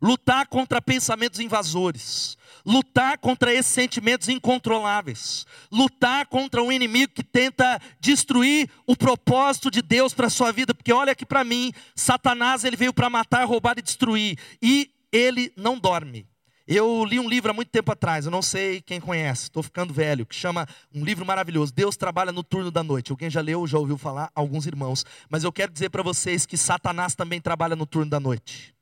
Lutar 0.01 0.47
contra 0.47 0.81
pensamentos 0.81 1.39
invasores 1.39 2.37
lutar 2.65 3.17
contra 3.17 3.53
esses 3.53 3.71
sentimentos 3.71 4.27
incontroláveis, 4.29 5.45
lutar 5.71 6.25
contra 6.27 6.61
um 6.61 6.71
inimigo 6.71 7.13
que 7.13 7.23
tenta 7.23 7.79
destruir 7.99 8.69
o 8.85 8.95
propósito 8.95 9.71
de 9.71 9.81
Deus 9.81 10.13
para 10.13 10.27
a 10.27 10.29
sua 10.29 10.51
vida, 10.51 10.73
porque 10.73 10.93
olha 10.93 11.11
aqui 11.11 11.25
para 11.25 11.43
mim, 11.43 11.71
Satanás 11.95 12.63
ele 12.63 12.75
veio 12.75 12.93
para 12.93 13.09
matar, 13.09 13.45
roubar 13.45 13.77
e 13.77 13.81
destruir, 13.81 14.37
e 14.61 14.91
ele 15.11 15.51
não 15.55 15.77
dorme. 15.77 16.27
Eu 16.67 17.03
li 17.03 17.19
um 17.19 17.27
livro 17.27 17.51
há 17.51 17.53
muito 17.53 17.69
tempo 17.69 17.91
atrás, 17.91 18.25
eu 18.25 18.31
não 18.31 18.41
sei 18.41 18.81
quem 18.81 19.01
conhece, 19.01 19.43
estou 19.43 19.61
ficando 19.61 19.93
velho, 19.93 20.25
que 20.25 20.35
chama 20.35 20.67
um 20.93 21.03
livro 21.03 21.25
maravilhoso, 21.25 21.73
Deus 21.73 21.97
trabalha 21.97 22.31
no 22.31 22.43
turno 22.43 22.71
da 22.71 22.83
noite. 22.83 23.11
Alguém 23.11 23.29
já 23.29 23.41
leu, 23.41 23.67
já 23.67 23.77
ouviu 23.77 23.97
falar? 23.97 24.31
Alguns 24.33 24.65
irmãos. 24.67 25.03
Mas 25.29 25.43
eu 25.43 25.51
quero 25.51 25.73
dizer 25.73 25.89
para 25.89 26.03
vocês 26.03 26.45
que 26.45 26.55
Satanás 26.55 27.13
também 27.13 27.41
trabalha 27.41 27.75
no 27.75 27.85
turno 27.85 28.09
da 28.09 28.19
noite. 28.19 28.73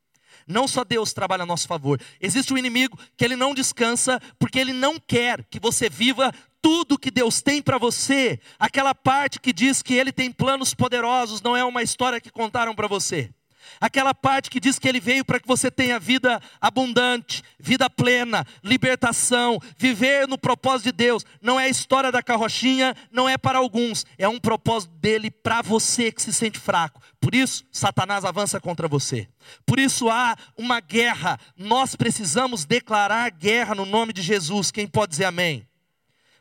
Não 0.50 0.66
só 0.66 0.84
Deus 0.84 1.12
trabalha 1.12 1.44
a 1.44 1.46
nosso 1.46 1.68
favor. 1.68 2.00
Existe 2.20 2.52
um 2.52 2.58
inimigo 2.58 2.98
que 3.16 3.24
ele 3.24 3.36
não 3.36 3.54
descansa 3.54 4.20
porque 4.38 4.58
ele 4.58 4.72
não 4.72 4.98
quer 4.98 5.44
que 5.44 5.60
você 5.60 5.88
viva 5.88 6.32
tudo 6.60 6.98
que 6.98 7.10
Deus 7.10 7.40
tem 7.40 7.62
para 7.62 7.78
você. 7.78 8.38
Aquela 8.58 8.94
parte 8.94 9.40
que 9.40 9.52
diz 9.52 9.82
que 9.82 9.94
ele 9.94 10.12
tem 10.12 10.30
planos 10.30 10.74
poderosos 10.74 11.40
não 11.40 11.56
é 11.56 11.64
uma 11.64 11.82
história 11.82 12.20
que 12.20 12.30
contaram 12.30 12.74
para 12.74 12.88
você. 12.88 13.30
Aquela 13.80 14.14
parte 14.14 14.50
que 14.50 14.60
diz 14.60 14.78
que 14.78 14.88
ele 14.88 15.00
veio 15.00 15.24
para 15.24 15.40
que 15.40 15.46
você 15.46 15.70
tenha 15.70 15.98
vida 15.98 16.40
abundante, 16.60 17.42
vida 17.58 17.88
plena, 17.88 18.46
libertação, 18.62 19.58
viver 19.76 20.28
no 20.28 20.38
propósito 20.38 20.86
de 20.86 20.92
Deus. 20.92 21.24
Não 21.40 21.58
é 21.58 21.64
a 21.64 21.68
história 21.68 22.12
da 22.12 22.22
carrochinha, 22.22 22.94
não 23.10 23.28
é 23.28 23.38
para 23.38 23.58
alguns, 23.58 24.04
é 24.18 24.28
um 24.28 24.38
propósito 24.38 24.92
dele 24.96 25.30
para 25.30 25.62
você 25.62 26.10
que 26.12 26.22
se 26.22 26.32
sente 26.32 26.58
fraco. 26.58 27.00
Por 27.20 27.34
isso, 27.34 27.64
Satanás 27.70 28.24
avança 28.24 28.60
contra 28.60 28.88
você. 28.88 29.28
Por 29.66 29.78
isso 29.78 30.08
há 30.08 30.36
uma 30.56 30.80
guerra. 30.80 31.38
Nós 31.56 31.94
precisamos 31.94 32.64
declarar 32.64 33.30
guerra 33.30 33.74
no 33.74 33.84
nome 33.84 34.12
de 34.12 34.22
Jesus. 34.22 34.70
Quem 34.70 34.86
pode 34.86 35.10
dizer 35.10 35.26
amém? 35.26 35.69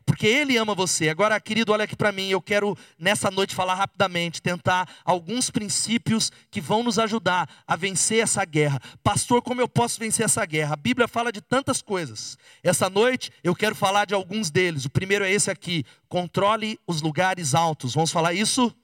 Porque 0.09 0.25
Ele 0.25 0.57
ama 0.57 0.73
você. 0.73 1.07
Agora, 1.07 1.39
querido, 1.39 1.71
olha 1.71 1.83
aqui 1.83 1.95
para 1.95 2.11
mim, 2.11 2.29
eu 2.29 2.41
quero 2.41 2.75
nessa 2.97 3.29
noite 3.29 3.53
falar 3.53 3.75
rapidamente, 3.75 4.41
tentar 4.41 4.89
alguns 5.05 5.51
princípios 5.51 6.31
que 6.49 6.59
vão 6.59 6.81
nos 6.81 6.97
ajudar 6.97 7.47
a 7.67 7.75
vencer 7.75 8.23
essa 8.23 8.43
guerra. 8.43 8.81
Pastor, 9.03 9.39
como 9.43 9.61
eu 9.61 9.69
posso 9.69 9.99
vencer 9.99 10.25
essa 10.25 10.43
guerra? 10.47 10.73
A 10.73 10.75
Bíblia 10.75 11.07
fala 11.07 11.31
de 11.31 11.41
tantas 11.41 11.79
coisas. 11.79 12.39
Essa 12.63 12.89
noite 12.89 13.31
eu 13.43 13.55
quero 13.55 13.75
falar 13.75 14.05
de 14.05 14.15
alguns 14.15 14.49
deles. 14.49 14.83
O 14.83 14.89
primeiro 14.89 15.23
é 15.23 15.31
esse 15.31 15.51
aqui: 15.51 15.85
controle 16.07 16.79
os 16.87 17.03
lugares 17.03 17.53
altos. 17.53 17.93
Vamos 17.93 18.11
falar 18.11 18.33
isso? 18.33 18.75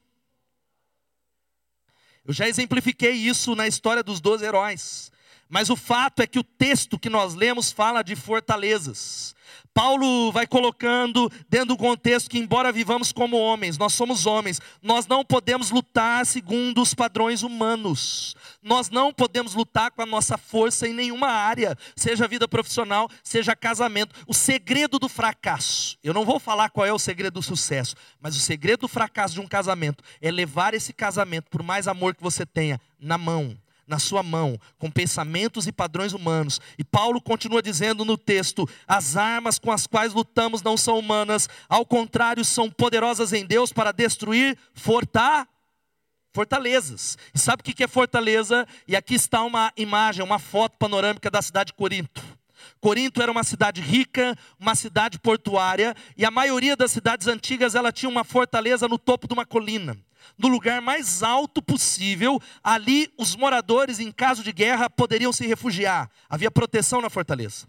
Eu 2.24 2.36
já 2.36 2.48
exemplifiquei 2.48 3.14
isso 3.14 3.56
na 3.56 3.68
história 3.68 4.04
dos 4.04 4.22
doze 4.22 4.46
heróis. 4.46 5.12
Mas 5.50 5.70
o 5.70 5.76
fato 5.76 6.22
é 6.22 6.28
que 6.28 6.40
o 6.40 6.44
texto 6.44 6.98
que 6.98 7.10
nós 7.10 7.36
lemos 7.36 7.72
fala 7.72 8.02
de 8.02 8.16
fortalezas. 8.16 9.36
Paulo 9.76 10.32
vai 10.32 10.48
colocando 10.48 11.30
dentro 11.50 11.68
do 11.68 11.78
contexto 11.78 12.30
que, 12.30 12.40
embora 12.40 12.72
vivamos 12.72 13.12
como 13.12 13.38
homens, 13.38 13.78
nós 13.78 13.94
somos 13.94 14.26
homens, 14.26 14.62
nós 14.82 15.06
não 15.06 15.24
podemos 15.24 15.70
lutar 15.70 16.26
segundo 16.26 16.82
os 16.82 16.94
padrões 16.94 17.44
humanos. 17.44 18.36
Nós 18.64 18.90
não 18.90 19.14
podemos 19.14 19.54
lutar 19.54 19.92
com 19.92 20.02
a 20.02 20.06
nossa 20.06 20.38
força 20.38 20.88
em 20.88 20.94
nenhuma 20.94 21.28
área, 21.28 21.78
seja 21.94 22.26
vida 22.28 22.48
profissional, 22.48 23.10
seja 23.22 23.54
casamento. 23.54 24.16
O 24.26 24.34
segredo 24.34 24.98
do 24.98 25.10
fracasso, 25.10 25.98
eu 26.02 26.14
não 26.14 26.24
vou 26.24 26.40
falar 26.40 26.70
qual 26.70 26.86
é 26.86 26.94
o 26.94 27.00
segredo 27.00 27.34
do 27.34 27.44
sucesso, 27.44 27.96
mas 28.22 28.36
o 28.36 28.40
segredo 28.40 28.82
do 28.82 28.88
fracasso 28.88 29.34
de 29.34 29.42
um 29.42 29.48
casamento 29.48 30.04
é 30.22 30.32
levar 30.32 30.74
esse 30.74 30.94
casamento, 30.94 31.50
por 31.50 31.62
mais 31.62 31.86
amor 31.86 32.16
que 32.16 32.24
você 32.24 32.46
tenha, 32.46 32.80
na 32.98 33.18
mão 33.18 33.58
na 33.88 34.00
sua 34.00 34.24
mão, 34.24 34.60
com 34.78 34.90
pensamentos 34.90 35.68
e 35.68 35.72
padrões 35.72 36.14
humanos. 36.14 36.60
E 36.78 36.84
Paulo 36.84 37.22
continua 37.22 37.62
dizendo 37.62 38.04
no 38.04 38.18
texto: 38.18 38.68
as 38.88 39.16
armas 39.16 39.60
com 39.60 39.72
as 39.72 39.88
quais 39.88 40.14
lutamos 40.14 40.62
não 40.62 40.78
são 40.78 40.98
humanas, 40.98 41.48
ao 41.70 41.86
contrário, 41.86 42.44
são 42.44 42.70
poderosas 42.70 43.34
em 43.34 43.46
Deus 43.46 43.72
para 43.72 43.92
destruir 43.92 44.58
forta... 44.74 45.48
fortalezas. 46.34 47.18
E 47.34 47.40
sabe 47.40 47.62
o 47.62 47.64
que 47.64 47.84
é 47.84 47.88
fortaleza? 47.88 48.68
E 48.88 48.96
aqui 48.96 49.16
está 49.16 49.44
uma 49.44 49.72
imagem, 49.78 50.24
uma 50.24 50.40
foto 50.40 50.78
panorâmica 50.78 51.30
da 51.30 51.42
cidade 51.42 51.68
de 51.68 51.74
Corinto. 51.74 52.24
Corinto 52.82 53.22
era 53.22 53.32
uma 53.32 53.44
cidade 53.44 53.82
rica, 53.82 54.36
uma 54.60 54.76
cidade 54.76 55.20
portuária, 55.20 55.96
e 56.18 56.26
a 56.26 56.32
maioria 56.32 56.76
das 56.76 56.92
cidades 56.92 57.28
antigas 57.28 57.76
ela 57.76 57.92
tinha 57.92 58.10
uma 58.10 58.24
fortaleza 58.24 58.88
no 58.88 58.98
topo 58.98 59.28
de 59.28 59.34
uma 59.34 59.46
colina 59.46 59.98
no 60.38 60.48
lugar 60.48 60.82
mais 60.82 61.24
alto 61.24 61.62
possível. 61.62 62.40
Ali, 62.64 63.12
os 63.18 63.36
moradores, 63.36 64.00
em 64.00 64.12
caso 64.12 64.44
de 64.44 64.52
guerra, 64.52 64.90
poderiam 64.90 65.32
se 65.32 65.46
refugiar. 65.46 66.10
Havia 66.30 66.52
proteção 66.52 67.02
na 67.02 67.10
fortaleza. 67.10 67.68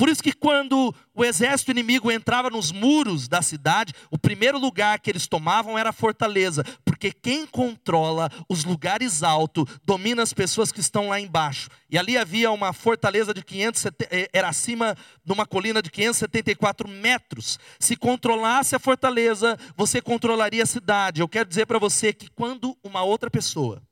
Por 0.00 0.08
isso 0.08 0.22
que 0.22 0.32
quando 0.32 0.94
o 1.14 1.22
exército 1.22 1.72
inimigo 1.72 2.10
entrava 2.10 2.48
nos 2.48 2.72
muros 2.72 3.28
da 3.28 3.42
cidade, 3.42 3.92
o 4.10 4.16
primeiro 4.16 4.58
lugar 4.58 4.98
que 4.98 5.10
eles 5.10 5.26
tomavam 5.26 5.78
era 5.78 5.90
a 5.90 5.92
fortaleza, 5.92 6.64
porque 6.86 7.12
quem 7.12 7.46
controla 7.46 8.30
os 8.48 8.64
lugares 8.64 9.22
altos 9.22 9.66
domina 9.84 10.22
as 10.22 10.32
pessoas 10.32 10.72
que 10.72 10.80
estão 10.80 11.10
lá 11.10 11.20
embaixo. 11.20 11.68
E 11.90 11.98
ali 11.98 12.16
havia 12.16 12.50
uma 12.50 12.72
fortaleza 12.72 13.34
de 13.34 13.44
500, 13.44 13.84
eh, 14.10 14.30
era 14.32 14.48
acima 14.48 14.96
de 15.22 15.32
uma 15.34 15.44
colina 15.44 15.82
de 15.82 15.90
574 15.90 16.88
metros. 16.88 17.58
Se 17.78 17.94
controlasse 17.94 18.74
a 18.74 18.78
fortaleza, 18.78 19.58
você 19.76 20.00
controlaria 20.00 20.62
a 20.62 20.66
cidade. 20.66 21.20
Eu 21.20 21.28
quero 21.28 21.46
dizer 21.46 21.66
para 21.66 21.78
você 21.78 22.10
que 22.10 22.30
quando 22.30 22.74
uma 22.82 23.02
outra 23.02 23.30
pessoa 23.30 23.82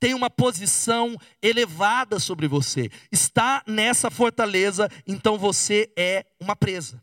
tem 0.00 0.14
uma 0.14 0.30
posição 0.30 1.16
elevada 1.42 2.18
sobre 2.18 2.46
você, 2.46 2.90
está 3.10 3.62
nessa 3.66 4.10
fortaleza, 4.10 4.88
então 5.06 5.38
você 5.38 5.90
é 5.96 6.24
uma 6.40 6.54
presa. 6.54 7.02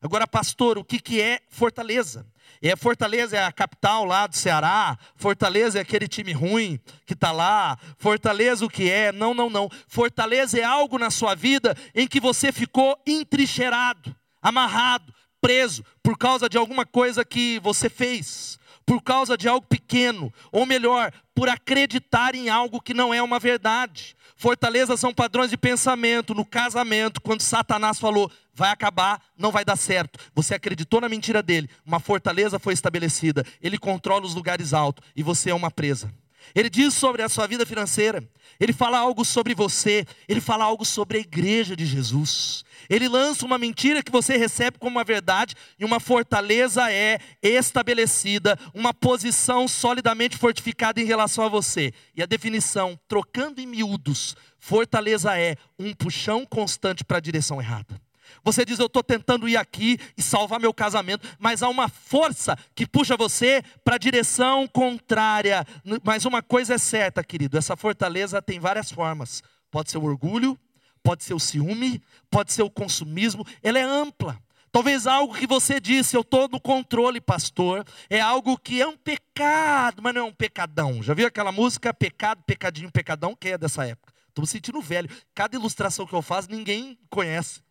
Agora, 0.00 0.26
pastor, 0.26 0.78
o 0.78 0.84
que, 0.84 1.00
que 1.00 1.20
é 1.20 1.40
fortaleza? 1.48 2.26
É, 2.62 2.74
Fortaleza 2.74 3.36
é 3.36 3.44
a 3.44 3.52
capital 3.52 4.04
lá 4.04 4.26
do 4.26 4.36
Ceará, 4.36 4.96
Fortaleza 5.16 5.78
é 5.78 5.82
aquele 5.82 6.08
time 6.08 6.32
ruim 6.32 6.80
que 7.04 7.12
está 7.12 7.30
lá, 7.30 7.76
Fortaleza 7.98 8.64
o 8.64 8.70
que 8.70 8.90
é? 8.90 9.12
Não, 9.12 9.34
não, 9.34 9.50
não. 9.50 9.68
Fortaleza 9.88 10.58
é 10.58 10.64
algo 10.64 10.98
na 10.98 11.10
sua 11.10 11.34
vida 11.34 11.76
em 11.94 12.06
que 12.06 12.20
você 12.20 12.52
ficou 12.52 12.96
entrincheirado, 13.06 14.14
amarrado, 14.40 15.12
preso, 15.40 15.84
por 16.02 16.16
causa 16.16 16.48
de 16.48 16.56
alguma 16.56 16.86
coisa 16.86 17.24
que 17.24 17.60
você 17.60 17.90
fez 17.90 18.58
por 18.86 19.02
causa 19.02 19.36
de 19.36 19.48
algo 19.48 19.66
pequeno, 19.66 20.32
ou 20.52 20.64
melhor, 20.64 21.12
por 21.34 21.48
acreditar 21.48 22.36
em 22.36 22.48
algo 22.48 22.80
que 22.80 22.94
não 22.94 23.12
é 23.12 23.20
uma 23.20 23.40
verdade. 23.40 24.16
Fortalezas 24.36 25.00
são 25.00 25.12
padrões 25.12 25.50
de 25.50 25.56
pensamento. 25.56 26.34
No 26.34 26.44
casamento, 26.44 27.20
quando 27.20 27.40
Satanás 27.40 27.98
falou, 27.98 28.30
vai 28.54 28.70
acabar, 28.70 29.20
não 29.36 29.50
vai 29.50 29.64
dar 29.64 29.76
certo. 29.76 30.18
Você 30.34 30.54
acreditou 30.54 31.00
na 31.00 31.08
mentira 31.08 31.42
dele, 31.42 31.68
uma 31.84 31.98
fortaleza 31.98 32.58
foi 32.58 32.74
estabelecida. 32.74 33.44
Ele 33.60 33.76
controla 33.76 34.24
os 34.24 34.34
lugares 34.34 34.72
altos 34.72 35.04
e 35.16 35.22
você 35.22 35.50
é 35.50 35.54
uma 35.54 35.70
presa. 35.70 36.12
Ele 36.54 36.70
diz 36.70 36.94
sobre 36.94 37.22
a 37.22 37.28
sua 37.28 37.46
vida 37.46 37.66
financeira, 37.66 38.22
ele 38.58 38.72
fala 38.72 38.98
algo 38.98 39.24
sobre 39.24 39.54
você, 39.54 40.06
ele 40.28 40.40
fala 40.40 40.64
algo 40.64 40.84
sobre 40.84 41.18
a 41.18 41.20
igreja 41.20 41.76
de 41.76 41.84
Jesus. 41.84 42.64
Ele 42.88 43.08
lança 43.08 43.44
uma 43.44 43.58
mentira 43.58 44.02
que 44.02 44.12
você 44.12 44.36
recebe 44.36 44.78
como 44.78 44.96
uma 44.96 45.04
verdade, 45.04 45.54
e 45.78 45.84
uma 45.84 46.00
fortaleza 46.00 46.90
é 46.90 47.18
estabelecida, 47.42 48.58
uma 48.72 48.94
posição 48.94 49.66
solidamente 49.66 50.36
fortificada 50.36 51.00
em 51.00 51.04
relação 51.04 51.44
a 51.44 51.48
você. 51.48 51.92
E 52.14 52.22
a 52.22 52.26
definição, 52.26 52.98
trocando 53.08 53.60
em 53.60 53.66
miúdos, 53.66 54.36
fortaleza 54.58 55.36
é 55.38 55.56
um 55.78 55.92
puxão 55.92 56.46
constante 56.46 57.04
para 57.04 57.18
a 57.18 57.20
direção 57.20 57.60
errada. 57.60 58.00
Você 58.46 58.64
diz, 58.64 58.78
eu 58.78 58.86
estou 58.86 59.02
tentando 59.02 59.48
ir 59.48 59.56
aqui 59.56 59.98
e 60.16 60.22
salvar 60.22 60.60
meu 60.60 60.72
casamento, 60.72 61.28
mas 61.36 61.64
há 61.64 61.68
uma 61.68 61.88
força 61.88 62.56
que 62.76 62.86
puxa 62.86 63.16
você 63.16 63.60
para 63.82 63.96
a 63.96 63.98
direção 63.98 64.68
contrária. 64.68 65.66
Mas 66.04 66.24
uma 66.24 66.40
coisa 66.40 66.74
é 66.74 66.78
certa, 66.78 67.24
querido: 67.24 67.58
essa 67.58 67.74
fortaleza 67.74 68.40
tem 68.40 68.60
várias 68.60 68.88
formas. 68.88 69.42
Pode 69.68 69.90
ser 69.90 69.98
o 69.98 70.04
orgulho, 70.04 70.56
pode 71.02 71.24
ser 71.24 71.34
o 71.34 71.40
ciúme, 71.40 72.00
pode 72.30 72.52
ser 72.52 72.62
o 72.62 72.70
consumismo, 72.70 73.44
ela 73.64 73.80
é 73.80 73.82
ampla. 73.82 74.38
Talvez 74.70 75.08
algo 75.08 75.34
que 75.34 75.46
você 75.46 75.80
disse, 75.80 76.16
eu 76.16 76.20
estou 76.20 76.48
no 76.48 76.60
controle, 76.60 77.20
pastor, 77.20 77.84
é 78.08 78.20
algo 78.20 78.56
que 78.56 78.80
é 78.80 78.86
um 78.86 78.96
pecado, 78.96 80.00
mas 80.00 80.14
não 80.14 80.20
é 80.20 80.24
um 80.24 80.32
pecadão. 80.32 81.02
Já 81.02 81.14
viu 81.14 81.26
aquela 81.26 81.50
música 81.50 81.92
Pecado, 81.92 82.44
Pecadinho, 82.44 82.92
Pecadão? 82.92 83.34
Quem 83.34 83.52
é 83.52 83.58
dessa 83.58 83.84
época? 83.84 84.12
Estou 84.28 84.42
me 84.42 84.46
sentindo 84.46 84.80
velho. 84.80 85.10
Cada 85.34 85.56
ilustração 85.56 86.06
que 86.06 86.12
eu 86.12 86.22
faço, 86.22 86.48
ninguém 86.48 86.96
conhece. 87.10 87.65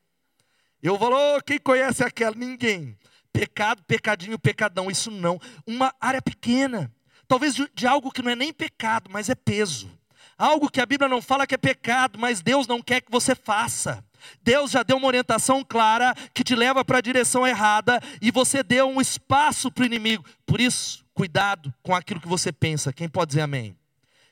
Eu 0.82 0.98
falo, 0.98 1.16
oh, 1.16 1.42
quem 1.42 1.58
conhece 1.60 2.04
aquela? 2.04 2.36
Ninguém. 2.36 2.98
Pecado, 3.34 3.84
pecadinho, 3.84 4.40
pecadão. 4.40 4.90
Isso 4.90 5.10
não. 5.12 5.40
Uma 5.66 5.94
área 6.00 6.22
pequena. 6.22 6.92
Talvez 7.28 7.56
de, 7.56 7.70
de 7.74 7.88
algo 7.88 8.12
que 8.12 8.22
não 8.22 8.32
é 8.32 8.36
nem 8.36 8.54
pecado, 8.54 9.10
mas 9.12 9.30
é 9.30 9.36
peso 9.36 9.90
algo 10.38 10.70
que 10.70 10.82
a 10.82 10.86
Bíblia 10.86 11.10
não 11.10 11.22
fala 11.22 11.48
que 11.48 11.56
é 11.56 11.58
pecado, 11.58 12.20
mas 12.20 12.42
Deus 12.42 12.68
não 12.68 12.82
quer 12.82 13.02
que 13.02 13.12
você 13.12 13.34
faça. 13.36 14.04
Deus 14.42 14.72
já 14.72 14.84
deu 14.84 14.98
uma 14.98 15.08
orientação 15.08 15.64
clara 15.64 16.14
que 16.34 16.44
te 16.44 16.56
leva 16.56 16.84
para 16.84 16.98
a 16.98 17.02
direção 17.02 17.46
errada 17.46 18.02
e 18.22 18.32
você 18.32 18.64
deu 18.64 18.90
um 18.90 19.00
espaço 19.00 19.72
para 19.72 19.84
o 19.84 19.86
inimigo. 19.86 20.26
Por 20.46 20.60
isso, 20.60 21.06
cuidado 21.14 21.74
com 21.84 21.96
aquilo 21.96 22.20
que 22.20 22.28
você 22.28 22.52
pensa. 22.52 22.92
Quem 22.92 23.08
pode 23.08 23.30
dizer 23.30 23.42
amém? 23.42 23.76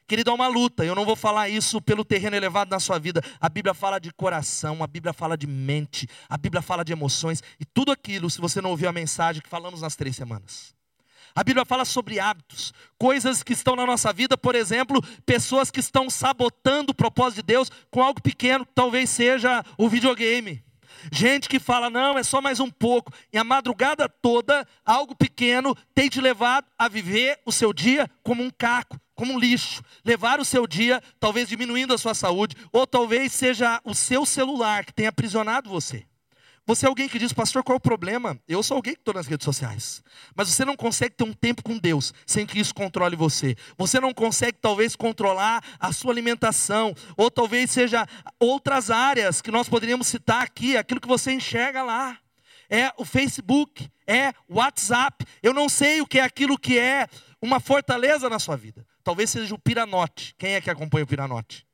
Querido, 0.07 0.31
é 0.31 0.33
uma 0.33 0.47
luta. 0.47 0.83
Eu 0.85 0.95
não 0.95 1.05
vou 1.05 1.15
falar 1.15 1.49
isso 1.49 1.81
pelo 1.81 2.03
terreno 2.03 2.35
elevado 2.35 2.69
na 2.69 2.79
sua 2.79 2.99
vida. 2.99 3.21
A 3.39 3.49
Bíblia 3.49 3.73
fala 3.73 3.99
de 3.99 4.11
coração, 4.11 4.83
a 4.83 4.87
Bíblia 4.87 5.13
fala 5.13 5.37
de 5.37 5.47
mente, 5.47 6.07
a 6.29 6.37
Bíblia 6.37 6.61
fala 6.61 6.83
de 6.83 6.91
emoções 6.91 7.41
e 7.59 7.65
tudo 7.65 7.91
aquilo, 7.91 8.29
se 8.29 8.41
você 8.41 8.61
não 8.61 8.71
ouviu 8.71 8.89
a 8.89 8.93
mensagem 8.93 9.41
que 9.41 9.49
falamos 9.49 9.81
nas 9.81 9.95
três 9.95 10.15
semanas. 10.15 10.73
A 11.35 11.43
Bíblia 11.43 11.65
fala 11.65 11.83
sobre 11.83 12.19
hábitos, 12.19 12.73
coisas 12.97 13.41
que 13.41 13.53
estão 13.53 13.75
na 13.75 13.87
nossa 13.87 14.13
vida, 14.13 14.37
por 14.37 14.53
exemplo, 14.53 15.01
pessoas 15.25 15.71
que 15.71 15.79
estão 15.79 16.07
sabotando 16.07 16.91
o 16.91 16.95
propósito 16.95 17.37
de 17.37 17.43
Deus 17.43 17.71
com 17.89 18.03
algo 18.03 18.21
pequeno, 18.21 18.65
que 18.65 18.73
talvez 18.73 19.09
seja 19.09 19.63
o 19.75 19.89
videogame. 19.89 20.63
Gente 21.11 21.49
que 21.49 21.59
fala, 21.59 21.89
não, 21.89 22.17
é 22.17 22.23
só 22.23 22.39
mais 22.39 22.59
um 22.59 22.69
pouco. 22.69 23.11
E 23.31 23.37
a 23.37 23.43
madrugada 23.43 24.07
toda, 24.07 24.65
algo 24.85 25.15
pequeno 25.15 25.75
tem 25.93 26.07
te 26.07 26.21
levado 26.21 26.67
a 26.77 26.87
viver 26.87 27.39
o 27.45 27.51
seu 27.51 27.73
dia 27.73 28.09
como 28.21 28.43
um 28.43 28.51
caco, 28.51 28.99
como 29.15 29.33
um 29.33 29.39
lixo. 29.39 29.83
Levar 30.03 30.39
o 30.39 30.45
seu 30.45 30.67
dia, 30.67 31.01
talvez 31.19 31.47
diminuindo 31.47 31.93
a 31.93 31.97
sua 31.97 32.13
saúde, 32.13 32.55
ou 32.71 32.85
talvez 32.85 33.31
seja 33.33 33.79
o 33.83 33.93
seu 33.93 34.25
celular 34.25 34.85
que 34.85 34.93
tenha 34.93 35.09
aprisionado 35.09 35.69
você. 35.69 36.05
Você 36.65 36.85
é 36.85 36.89
alguém 36.89 37.09
que 37.09 37.19
diz, 37.19 37.33
pastor, 37.33 37.61
qual 37.61 37.75
é 37.75 37.77
o 37.77 37.81
problema? 37.81 38.39
Eu 38.47 38.63
sou 38.63 38.75
alguém 38.77 38.93
que 38.93 39.01
estou 39.01 39.13
nas 39.13 39.27
redes 39.27 39.43
sociais. 39.43 40.01
Mas 40.33 40.47
você 40.47 40.63
não 40.63 40.77
consegue 40.77 41.13
ter 41.13 41.25
um 41.25 41.33
tempo 41.33 41.61
com 41.61 41.77
Deus 41.77 42.13
sem 42.25 42.45
que 42.45 42.57
isso 42.57 42.73
controle 42.73 43.17
você. 43.17 43.57
Você 43.77 43.99
não 43.99 44.13
consegue, 44.13 44.57
talvez, 44.61 44.95
controlar 44.95 45.61
a 45.77 45.91
sua 45.91 46.13
alimentação. 46.13 46.95
Ou 47.17 47.29
talvez 47.29 47.69
seja 47.69 48.07
outras 48.39 48.89
áreas 48.89 49.41
que 49.41 49.51
nós 49.51 49.67
poderíamos 49.67 50.07
citar 50.07 50.41
aqui, 50.41 50.77
aquilo 50.77 51.01
que 51.01 51.07
você 51.07 51.33
enxerga 51.33 51.83
lá. 51.83 52.17
É 52.69 52.93
o 52.97 53.03
Facebook, 53.03 53.89
é 54.07 54.29
o 54.47 54.55
WhatsApp. 54.55 55.25
Eu 55.41 55.53
não 55.53 55.67
sei 55.67 55.99
o 55.99 56.07
que 56.07 56.17
é 56.17 56.23
aquilo 56.23 56.57
que 56.57 56.79
é 56.79 57.09
uma 57.41 57.59
fortaleza 57.59 58.29
na 58.29 58.39
sua 58.39 58.55
vida. 58.55 58.87
Talvez 59.03 59.29
seja 59.29 59.53
o 59.53 59.59
piranote. 59.59 60.33
Quem 60.37 60.53
é 60.53 60.61
que 60.61 60.69
acompanha 60.69 61.03
o 61.03 61.07
piranote? 61.07 61.65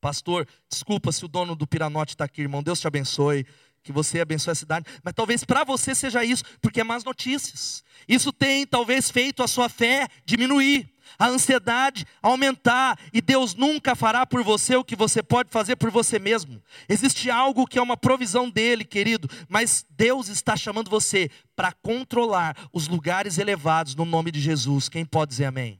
Pastor, 0.00 0.46
desculpa 0.68 1.12
se 1.12 1.24
o 1.24 1.28
dono 1.28 1.54
do 1.54 1.66
piranote 1.66 2.14
está 2.14 2.24
aqui, 2.24 2.42
irmão. 2.42 2.62
Deus 2.62 2.80
te 2.80 2.86
abençoe 2.86 3.46
que 3.82 3.92
você 3.92 4.20
abençoe 4.20 4.52
a 4.52 4.54
cidade, 4.54 4.86
mas 5.02 5.12
talvez 5.12 5.44
para 5.44 5.64
você 5.64 5.94
seja 5.94 6.24
isso, 6.24 6.44
porque 6.60 6.80
é 6.80 6.84
más 6.84 7.04
notícias. 7.04 7.82
Isso 8.08 8.32
tem 8.32 8.66
talvez 8.66 9.10
feito 9.10 9.42
a 9.42 9.48
sua 9.48 9.68
fé 9.68 10.08
diminuir, 10.24 10.88
a 11.18 11.26
ansiedade 11.26 12.06
aumentar, 12.22 12.98
e 13.12 13.20
Deus 13.20 13.54
nunca 13.54 13.94
fará 13.94 14.24
por 14.24 14.42
você 14.42 14.76
o 14.76 14.84
que 14.84 14.94
você 14.94 15.22
pode 15.22 15.50
fazer 15.50 15.76
por 15.76 15.90
você 15.90 16.18
mesmo. 16.18 16.62
Existe 16.88 17.30
algo 17.30 17.66
que 17.66 17.78
é 17.78 17.82
uma 17.82 17.96
provisão 17.96 18.48
dele, 18.48 18.84
querido, 18.84 19.28
mas 19.48 19.84
Deus 19.90 20.28
está 20.28 20.56
chamando 20.56 20.90
você 20.90 21.28
para 21.56 21.72
controlar 21.72 22.56
os 22.72 22.86
lugares 22.86 23.38
elevados 23.38 23.94
no 23.94 24.04
nome 24.04 24.30
de 24.30 24.40
Jesus. 24.40 24.88
Quem 24.88 25.04
pode 25.04 25.30
dizer 25.30 25.46
amém? 25.46 25.78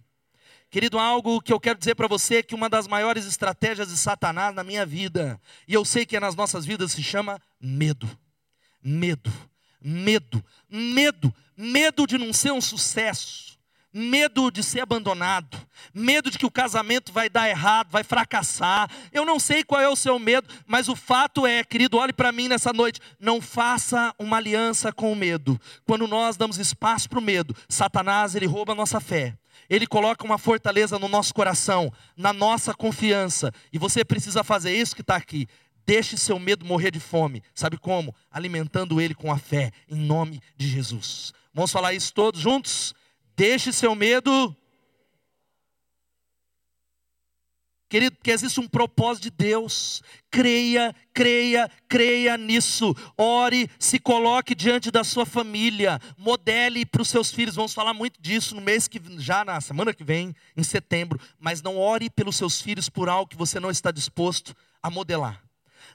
Querido, 0.72 0.98
algo 0.98 1.42
que 1.42 1.52
eu 1.52 1.60
quero 1.60 1.78
dizer 1.78 1.94
para 1.94 2.08
você 2.08 2.36
é 2.36 2.42
que 2.42 2.54
uma 2.54 2.66
das 2.66 2.88
maiores 2.88 3.26
estratégias 3.26 3.88
de 3.88 3.96
Satanás 3.98 4.54
na 4.54 4.64
minha 4.64 4.86
vida, 4.86 5.38
e 5.68 5.74
eu 5.74 5.84
sei 5.84 6.06
que 6.06 6.16
é 6.16 6.20
nas 6.20 6.34
nossas 6.34 6.64
vidas, 6.64 6.92
se 6.92 7.02
chama 7.02 7.38
medo. 7.60 8.08
Medo, 8.82 9.30
medo, 9.78 10.42
medo, 10.70 11.34
medo 11.54 12.06
de 12.06 12.16
não 12.16 12.32
ser 12.32 12.52
um 12.52 12.60
sucesso, 12.62 13.58
medo 13.92 14.50
de 14.50 14.62
ser 14.62 14.80
abandonado, 14.80 15.58
medo 15.92 16.30
de 16.30 16.38
que 16.38 16.46
o 16.46 16.50
casamento 16.50 17.12
vai 17.12 17.28
dar 17.28 17.50
errado, 17.50 17.90
vai 17.90 18.02
fracassar. 18.02 18.90
Eu 19.12 19.26
não 19.26 19.38
sei 19.38 19.62
qual 19.62 19.82
é 19.82 19.90
o 19.90 19.94
seu 19.94 20.18
medo, 20.18 20.48
mas 20.66 20.88
o 20.88 20.96
fato 20.96 21.46
é, 21.46 21.62
querido, 21.62 21.98
olhe 21.98 22.14
para 22.14 22.32
mim 22.32 22.48
nessa 22.48 22.72
noite, 22.72 22.98
não 23.20 23.42
faça 23.42 24.14
uma 24.18 24.38
aliança 24.38 24.90
com 24.90 25.12
o 25.12 25.16
medo. 25.16 25.60
Quando 25.84 26.08
nós 26.08 26.38
damos 26.38 26.56
espaço 26.56 27.10
para 27.10 27.18
o 27.18 27.22
medo, 27.22 27.54
Satanás 27.68 28.34
ele 28.34 28.46
rouba 28.46 28.72
a 28.72 28.76
nossa 28.76 29.00
fé. 29.00 29.36
Ele 29.72 29.86
coloca 29.86 30.22
uma 30.22 30.36
fortaleza 30.36 30.98
no 30.98 31.08
nosso 31.08 31.32
coração, 31.32 31.90
na 32.14 32.30
nossa 32.30 32.74
confiança. 32.74 33.50
E 33.72 33.78
você 33.78 34.04
precisa 34.04 34.44
fazer 34.44 34.76
isso 34.76 34.94
que 34.94 35.00
está 35.00 35.16
aqui. 35.16 35.46
Deixe 35.86 36.18
seu 36.18 36.38
medo 36.38 36.62
morrer 36.62 36.90
de 36.90 37.00
fome. 37.00 37.42
Sabe 37.54 37.78
como? 37.78 38.14
Alimentando 38.30 39.00
ele 39.00 39.14
com 39.14 39.32
a 39.32 39.38
fé, 39.38 39.72
em 39.88 39.96
nome 39.96 40.42
de 40.58 40.68
Jesus. 40.68 41.32
Vamos 41.54 41.72
falar 41.72 41.94
isso 41.94 42.12
todos 42.12 42.38
juntos? 42.38 42.92
Deixe 43.34 43.72
seu 43.72 43.94
medo 43.94 44.54
Querido, 47.92 48.16
porque 48.16 48.30
existe 48.30 48.58
um 48.58 48.66
propósito 48.66 49.24
de 49.24 49.30
Deus. 49.32 50.02
Creia, 50.30 50.96
creia, 51.12 51.70
creia 51.86 52.38
nisso. 52.38 52.96
Ore, 53.18 53.68
se 53.78 53.98
coloque 53.98 54.54
diante 54.54 54.90
da 54.90 55.04
sua 55.04 55.26
família. 55.26 56.00
Modele 56.16 56.86
para 56.86 57.02
os 57.02 57.10
seus 57.10 57.30
filhos. 57.30 57.54
Vamos 57.54 57.74
falar 57.74 57.92
muito 57.92 58.18
disso 58.18 58.54
no 58.54 58.62
mês 58.62 58.88
que 58.88 58.98
já 59.18 59.44
na 59.44 59.60
semana 59.60 59.92
que 59.92 60.02
vem, 60.02 60.34
em 60.56 60.62
setembro. 60.62 61.20
Mas 61.38 61.60
não 61.60 61.76
ore 61.76 62.08
pelos 62.08 62.36
seus 62.36 62.62
filhos 62.62 62.88
por 62.88 63.10
algo 63.10 63.28
que 63.28 63.36
você 63.36 63.60
não 63.60 63.70
está 63.70 63.90
disposto 63.90 64.56
a 64.82 64.88
modelar. 64.88 65.42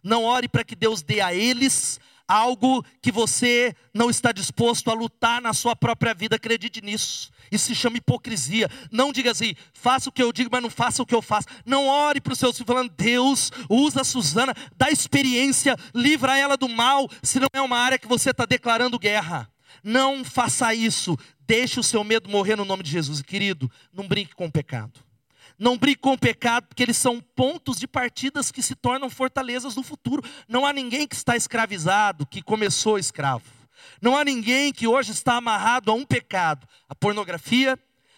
Não 0.03 0.23
ore 0.23 0.47
para 0.47 0.63
que 0.63 0.75
Deus 0.75 1.01
dê 1.01 1.19
a 1.19 1.33
eles 1.33 1.99
algo 2.27 2.83
que 3.01 3.11
você 3.11 3.73
não 3.93 4.09
está 4.09 4.31
disposto 4.31 4.91
a 4.91 4.93
lutar 4.93 5.41
na 5.41 5.53
sua 5.53 5.75
própria 5.75 6.13
vida, 6.13 6.35
acredite 6.35 6.81
nisso. 6.81 7.31
Isso 7.51 7.67
se 7.67 7.75
chama 7.75 7.97
hipocrisia. 7.97 8.69
Não 8.91 9.11
diga 9.11 9.31
assim, 9.31 9.55
faça 9.73 10.09
o 10.09 10.11
que 10.11 10.21
eu 10.21 10.33
digo, 10.33 10.49
mas 10.51 10.61
não 10.61 10.69
faça 10.69 11.01
o 11.01 11.05
que 11.05 11.15
eu 11.15 11.21
faço. 11.21 11.47
Não 11.65 11.87
ore 11.87 12.19
para 12.19 12.33
os 12.33 12.39
seus 12.39 12.57
filhos 12.57 12.67
falando, 12.67 12.89
Deus, 12.89 13.51
usa 13.69 14.01
a 14.01 14.03
Suzana, 14.03 14.53
dá 14.75 14.91
experiência, 14.91 15.75
livra 15.95 16.37
ela 16.37 16.57
do 16.57 16.67
mal, 16.67 17.09
se 17.23 17.39
não 17.39 17.47
é 17.53 17.61
uma 17.61 17.77
área 17.77 17.97
que 17.97 18.07
você 18.07 18.31
está 18.31 18.45
declarando 18.45 18.99
guerra. 18.99 19.49
Não 19.83 20.25
faça 20.25 20.73
isso. 20.73 21.17
Deixe 21.47 21.79
o 21.79 21.83
seu 21.83 22.03
medo 22.03 22.29
morrer 22.29 22.57
no 22.57 22.65
nome 22.65 22.83
de 22.83 22.91
Jesus. 22.91 23.21
Querido, 23.21 23.71
não 23.93 24.07
brinque 24.07 24.35
com 24.35 24.47
o 24.47 24.51
pecado. 24.51 25.06
Não 25.57 25.77
brigue 25.77 26.01
com 26.01 26.13
o 26.13 26.17
pecado, 26.17 26.67
porque 26.67 26.83
eles 26.83 26.97
são 26.97 27.19
pontos 27.19 27.77
de 27.77 27.87
partidas 27.87 28.51
que 28.51 28.61
se 28.61 28.75
tornam 28.75 29.09
fortalezas 29.09 29.75
no 29.75 29.83
futuro. 29.83 30.23
Não 30.47 30.65
há 30.65 30.73
ninguém 30.73 31.07
que 31.07 31.15
está 31.15 31.35
escravizado, 31.35 32.25
que 32.25 32.41
começou 32.41 32.97
escravo. 32.97 33.45
Não 34.01 34.15
há 34.15 34.23
ninguém 34.23 34.71
que 34.71 34.87
hoje 34.87 35.11
está 35.11 35.35
amarrado 35.35 35.91
a 35.91 35.93
um 35.93 36.05
pecado, 36.05 36.67
a 36.87 36.95
pornografia, 36.95 37.77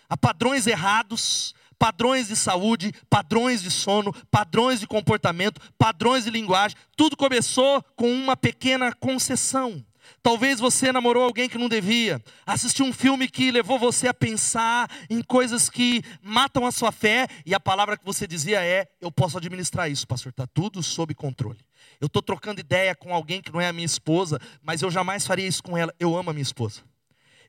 a 0.10 0.18
padrões 0.18 0.68
errados, 0.68 1.54
padrões 1.78 2.28
de 2.28 2.36
saúde, 2.36 2.94
padrões 3.10 3.62
de 3.62 3.72
sono, 3.72 4.14
padrões 4.30 4.82
de 4.82 4.88
comportamento, 4.88 5.62
padrões 5.78 6.26
de 6.26 6.30
linguagem. 6.30 6.78
Tudo 6.96 7.16
começou 7.16 7.82
com 7.96 8.12
uma 8.12 8.36
pequena 8.36 8.94
concessão. 8.94 9.84
Talvez 10.22 10.60
você 10.60 10.92
namorou 10.92 11.24
alguém 11.24 11.48
que 11.50 11.58
não 11.58 11.70
devia, 11.70 12.22
assistiu 12.46 12.86
um 12.86 12.94
filme 12.94 13.28
que 13.28 13.52
levou 13.52 13.80
você 13.80 14.08
a 14.08 14.14
pensar 14.14 14.90
em 15.10 15.22
coisas 15.22 15.70
que 15.70 16.02
matam 16.22 16.66
a 16.66 16.72
sua 16.72 16.92
fé, 16.92 17.28
e 17.46 17.54
a 17.54 17.60
palavra 17.60 17.98
que 17.98 18.06
você 18.06 18.28
dizia 18.28 18.64
é: 18.64 18.88
Eu 19.00 19.12
posso 19.12 19.38
administrar 19.38 19.90
isso, 19.90 20.08
pastor, 20.08 20.32
está 20.32 20.48
tudo 20.48 20.84
sob 20.84 21.14
controle. 21.14 21.60
Eu 22.00 22.08
estou 22.08 22.22
trocando 22.22 22.60
ideia 22.60 22.96
com 22.96 23.14
alguém 23.14 23.42
que 23.42 23.52
não 23.52 23.60
é 23.60 23.68
a 23.68 23.74
minha 23.74 23.86
esposa, 23.86 24.40
mas 24.62 24.82
eu 24.82 24.92
jamais 24.92 25.26
faria 25.26 25.48
isso 25.48 25.64
com 25.64 25.78
ela. 25.78 25.94
Eu 26.00 26.16
amo 26.16 26.30
a 26.30 26.34
minha 26.34 26.44
esposa. 26.44 26.82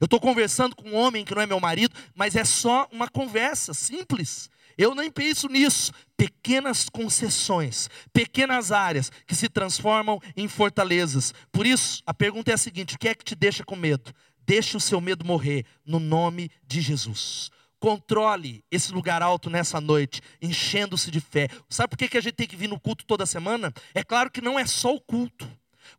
Eu 0.01 0.07
estou 0.07 0.19
conversando 0.19 0.75
com 0.75 0.89
um 0.89 0.97
homem 0.97 1.25
que 1.25 1.35
não 1.35 1.43
é 1.43 1.47
meu 1.47 1.61
marido, 1.61 1.95
mas 2.15 2.35
é 2.35 2.45
só 2.45 2.89
uma 2.91 3.07
conversa 3.07 3.75
simples. 3.75 4.51
Eu 4.81 4.95
nem 4.95 5.11
penso 5.11 5.47
nisso. 5.47 5.93
Pequenas 6.17 6.89
concessões, 6.89 7.91
pequenas 8.15 8.73
áreas 8.73 9.13
que 9.27 9.35
se 9.35 9.47
transformam 9.47 10.19
em 10.35 10.49
fortalezas. 10.49 11.35
Por 11.53 11.67
isso, 11.67 12.03
a 12.07 12.15
pergunta 12.15 12.51
é 12.51 12.55
a 12.55 12.57
seguinte: 12.57 12.95
o 12.95 12.99
que 12.99 13.07
é 13.07 13.15
que 13.15 13.23
te 13.23 13.35
deixa 13.35 13.63
com 13.63 13.77
medo? 13.77 14.11
Deixe 14.47 14.79
o 14.79 14.81
seu 14.81 14.99
medo 14.99 15.23
morrer, 15.23 15.67
no 15.85 16.01
nome 16.01 16.51
de 16.67 16.81
Jesus. 16.81 17.51
Controle 17.79 18.65
esse 18.71 18.91
lugar 18.91 19.21
alto 19.21 19.51
nessa 19.51 19.83
noite, 19.83 20.23
enchendo-se 20.41 21.11
de 21.11 21.21
fé. 21.21 21.49
Sabe 21.69 21.91
por 21.91 21.99
que 21.99 22.17
a 22.17 22.23
gente 22.23 22.37
tem 22.37 22.47
que 22.47 22.57
vir 22.57 22.69
no 22.69 22.81
culto 22.81 23.05
toda 23.05 23.27
semana? 23.27 23.75
É 23.95 24.03
claro 24.03 24.31
que 24.31 24.41
não 24.41 24.59
é 24.59 24.65
só 24.65 24.95
o 24.95 25.01
culto. 25.01 25.47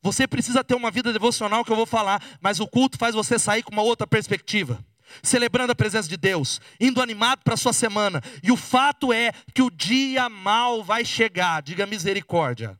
Você 0.01 0.25
precisa 0.25 0.63
ter 0.63 0.73
uma 0.73 0.89
vida 0.89 1.13
devocional 1.13 1.63
que 1.63 1.71
eu 1.71 1.75
vou 1.75 1.85
falar, 1.85 2.19
mas 2.41 2.59
o 2.59 2.67
culto 2.67 2.97
faz 2.97 3.13
você 3.13 3.37
sair 3.37 3.61
com 3.61 3.73
uma 3.73 3.83
outra 3.83 4.07
perspectiva 4.07 4.83
celebrando 5.21 5.71
a 5.71 5.75
presença 5.75 6.07
de 6.07 6.17
Deus, 6.17 6.59
indo 6.79 7.01
animado 7.01 7.41
para 7.43 7.53
a 7.53 7.57
sua 7.57 7.73
semana. 7.73 8.21
E 8.43 8.51
o 8.51 8.57
fato 8.57 9.11
é 9.11 9.31
que 9.53 9.61
o 9.61 9.69
dia 9.69 10.29
mal 10.29 10.83
vai 10.83 11.05
chegar. 11.05 11.61
Diga 11.61 11.85
misericórdia. 11.85 12.79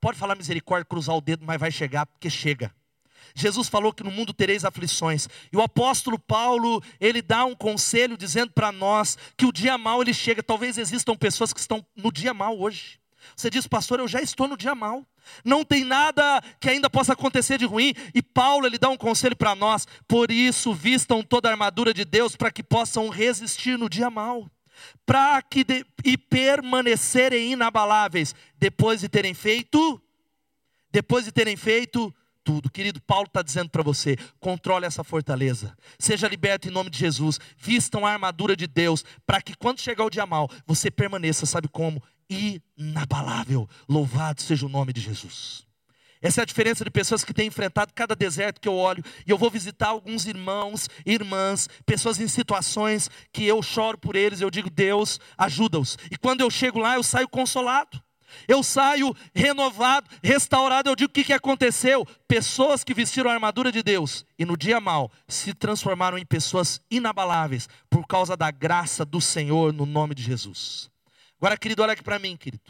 Pode 0.00 0.18
falar 0.18 0.36
misericórdia, 0.36 0.84
cruzar 0.84 1.16
o 1.16 1.20
dedo, 1.20 1.44
mas 1.44 1.58
vai 1.58 1.70
chegar, 1.70 2.06
porque 2.06 2.30
chega. 2.30 2.72
Jesus 3.34 3.68
falou 3.68 3.92
que 3.92 4.02
no 4.02 4.10
mundo 4.10 4.32
tereis 4.32 4.64
aflições. 4.64 5.28
E 5.52 5.56
o 5.56 5.62
apóstolo 5.62 6.18
Paulo, 6.18 6.82
ele 7.00 7.22
dá 7.22 7.44
um 7.44 7.54
conselho 7.54 8.16
dizendo 8.16 8.52
para 8.52 8.72
nós 8.72 9.16
que 9.36 9.46
o 9.46 9.52
dia 9.52 9.76
mal 9.76 10.02
ele 10.02 10.14
chega. 10.14 10.42
Talvez 10.42 10.78
existam 10.78 11.16
pessoas 11.16 11.52
que 11.52 11.60
estão 11.60 11.84
no 11.96 12.10
dia 12.12 12.32
mal 12.32 12.58
hoje. 12.58 12.98
Você 13.36 13.50
diz, 13.50 13.66
pastor, 13.66 14.00
eu 14.00 14.08
já 14.08 14.20
estou 14.20 14.48
no 14.48 14.56
dia 14.56 14.74
mal. 14.74 15.06
Não 15.44 15.64
tem 15.64 15.84
nada 15.84 16.42
que 16.60 16.68
ainda 16.68 16.88
possa 16.90 17.12
acontecer 17.12 17.58
de 17.58 17.64
ruim. 17.64 17.94
E 18.14 18.22
Paulo 18.22 18.66
ele 18.66 18.78
dá 18.78 18.88
um 18.88 18.96
conselho 18.96 19.36
para 19.36 19.54
nós. 19.54 19.86
Por 20.06 20.30
isso, 20.30 20.74
vistam 20.74 21.22
toda 21.22 21.48
a 21.48 21.52
armadura 21.52 21.92
de 21.94 22.04
Deus 22.04 22.36
para 22.36 22.50
que 22.50 22.62
possam 22.62 23.08
resistir 23.08 23.78
no 23.78 23.88
dia 23.88 24.10
mal. 24.10 24.50
para 25.04 25.42
que 25.42 25.64
de, 25.64 25.84
e 26.04 26.16
permanecerem 26.16 27.52
inabaláveis 27.52 28.34
depois 28.56 29.00
de 29.00 29.08
terem 29.08 29.34
feito 29.34 30.00
depois 30.90 31.24
de 31.24 31.32
terem 31.32 31.56
feito 31.56 32.14
tudo. 32.42 32.70
Querido, 32.70 33.00
Paulo 33.02 33.26
está 33.26 33.42
dizendo 33.42 33.68
para 33.68 33.82
você: 33.82 34.16
controle 34.40 34.86
essa 34.86 35.04
fortaleza, 35.04 35.76
seja 35.98 36.26
liberto 36.26 36.68
em 36.68 36.70
nome 36.70 36.88
de 36.88 36.98
Jesus, 36.98 37.38
vistam 37.58 38.06
a 38.06 38.12
armadura 38.12 38.56
de 38.56 38.66
Deus, 38.66 39.04
para 39.26 39.42
que 39.42 39.54
quando 39.54 39.80
chegar 39.80 40.04
o 40.04 40.10
dia 40.10 40.24
mal, 40.24 40.50
você 40.66 40.90
permaneça, 40.90 41.44
sabe 41.44 41.68
como? 41.68 42.02
Inabalável. 42.28 43.68
Louvado 43.88 44.42
seja 44.42 44.66
o 44.66 44.68
nome 44.68 44.92
de 44.92 45.00
Jesus. 45.00 45.66
Essa 46.20 46.40
é 46.40 46.42
a 46.42 46.46
diferença 46.46 46.84
de 46.84 46.90
pessoas 46.90 47.22
que 47.22 47.32
têm 47.32 47.46
enfrentado 47.46 47.92
cada 47.94 48.14
deserto 48.14 48.60
que 48.60 48.68
eu 48.68 48.74
olho, 48.74 49.04
e 49.26 49.30
eu 49.30 49.38
vou 49.38 49.50
visitar 49.50 49.88
alguns 49.88 50.26
irmãos, 50.26 50.88
irmãs, 51.06 51.68
pessoas 51.86 52.18
em 52.18 52.26
situações 52.26 53.08
que 53.32 53.44
eu 53.44 53.62
choro 53.62 53.96
por 53.96 54.16
eles, 54.16 54.40
eu 54.40 54.50
digo, 54.50 54.68
Deus, 54.68 55.20
ajuda-os. 55.36 55.96
E 56.10 56.16
quando 56.16 56.40
eu 56.40 56.50
chego 56.50 56.80
lá, 56.80 56.96
eu 56.96 57.02
saio 57.02 57.28
consolado. 57.28 58.02
Eu 58.46 58.62
saio 58.62 59.14
renovado, 59.34 60.08
restaurado. 60.22 60.90
Eu 60.90 60.96
digo: 60.96 61.10
o 61.10 61.12
que, 61.12 61.24
que 61.24 61.32
aconteceu? 61.32 62.06
Pessoas 62.26 62.84
que 62.84 62.92
vestiram 62.92 63.30
a 63.30 63.34
armadura 63.34 63.72
de 63.72 63.82
Deus 63.82 64.22
e 64.38 64.44
no 64.44 64.54
dia 64.54 64.78
mal 64.80 65.10
se 65.26 65.54
transformaram 65.54 66.18
em 66.18 66.26
pessoas 66.26 66.78
inabaláveis 66.90 67.68
por 67.88 68.06
causa 68.06 68.36
da 68.36 68.50
graça 68.50 69.02
do 69.02 69.18
Senhor 69.18 69.72
no 69.72 69.86
nome 69.86 70.14
de 70.14 70.22
Jesus. 70.22 70.90
Agora, 71.40 71.56
querido, 71.56 71.82
olha 71.82 71.92
aqui 71.92 72.02
para 72.02 72.18
mim, 72.18 72.36
querido. 72.36 72.62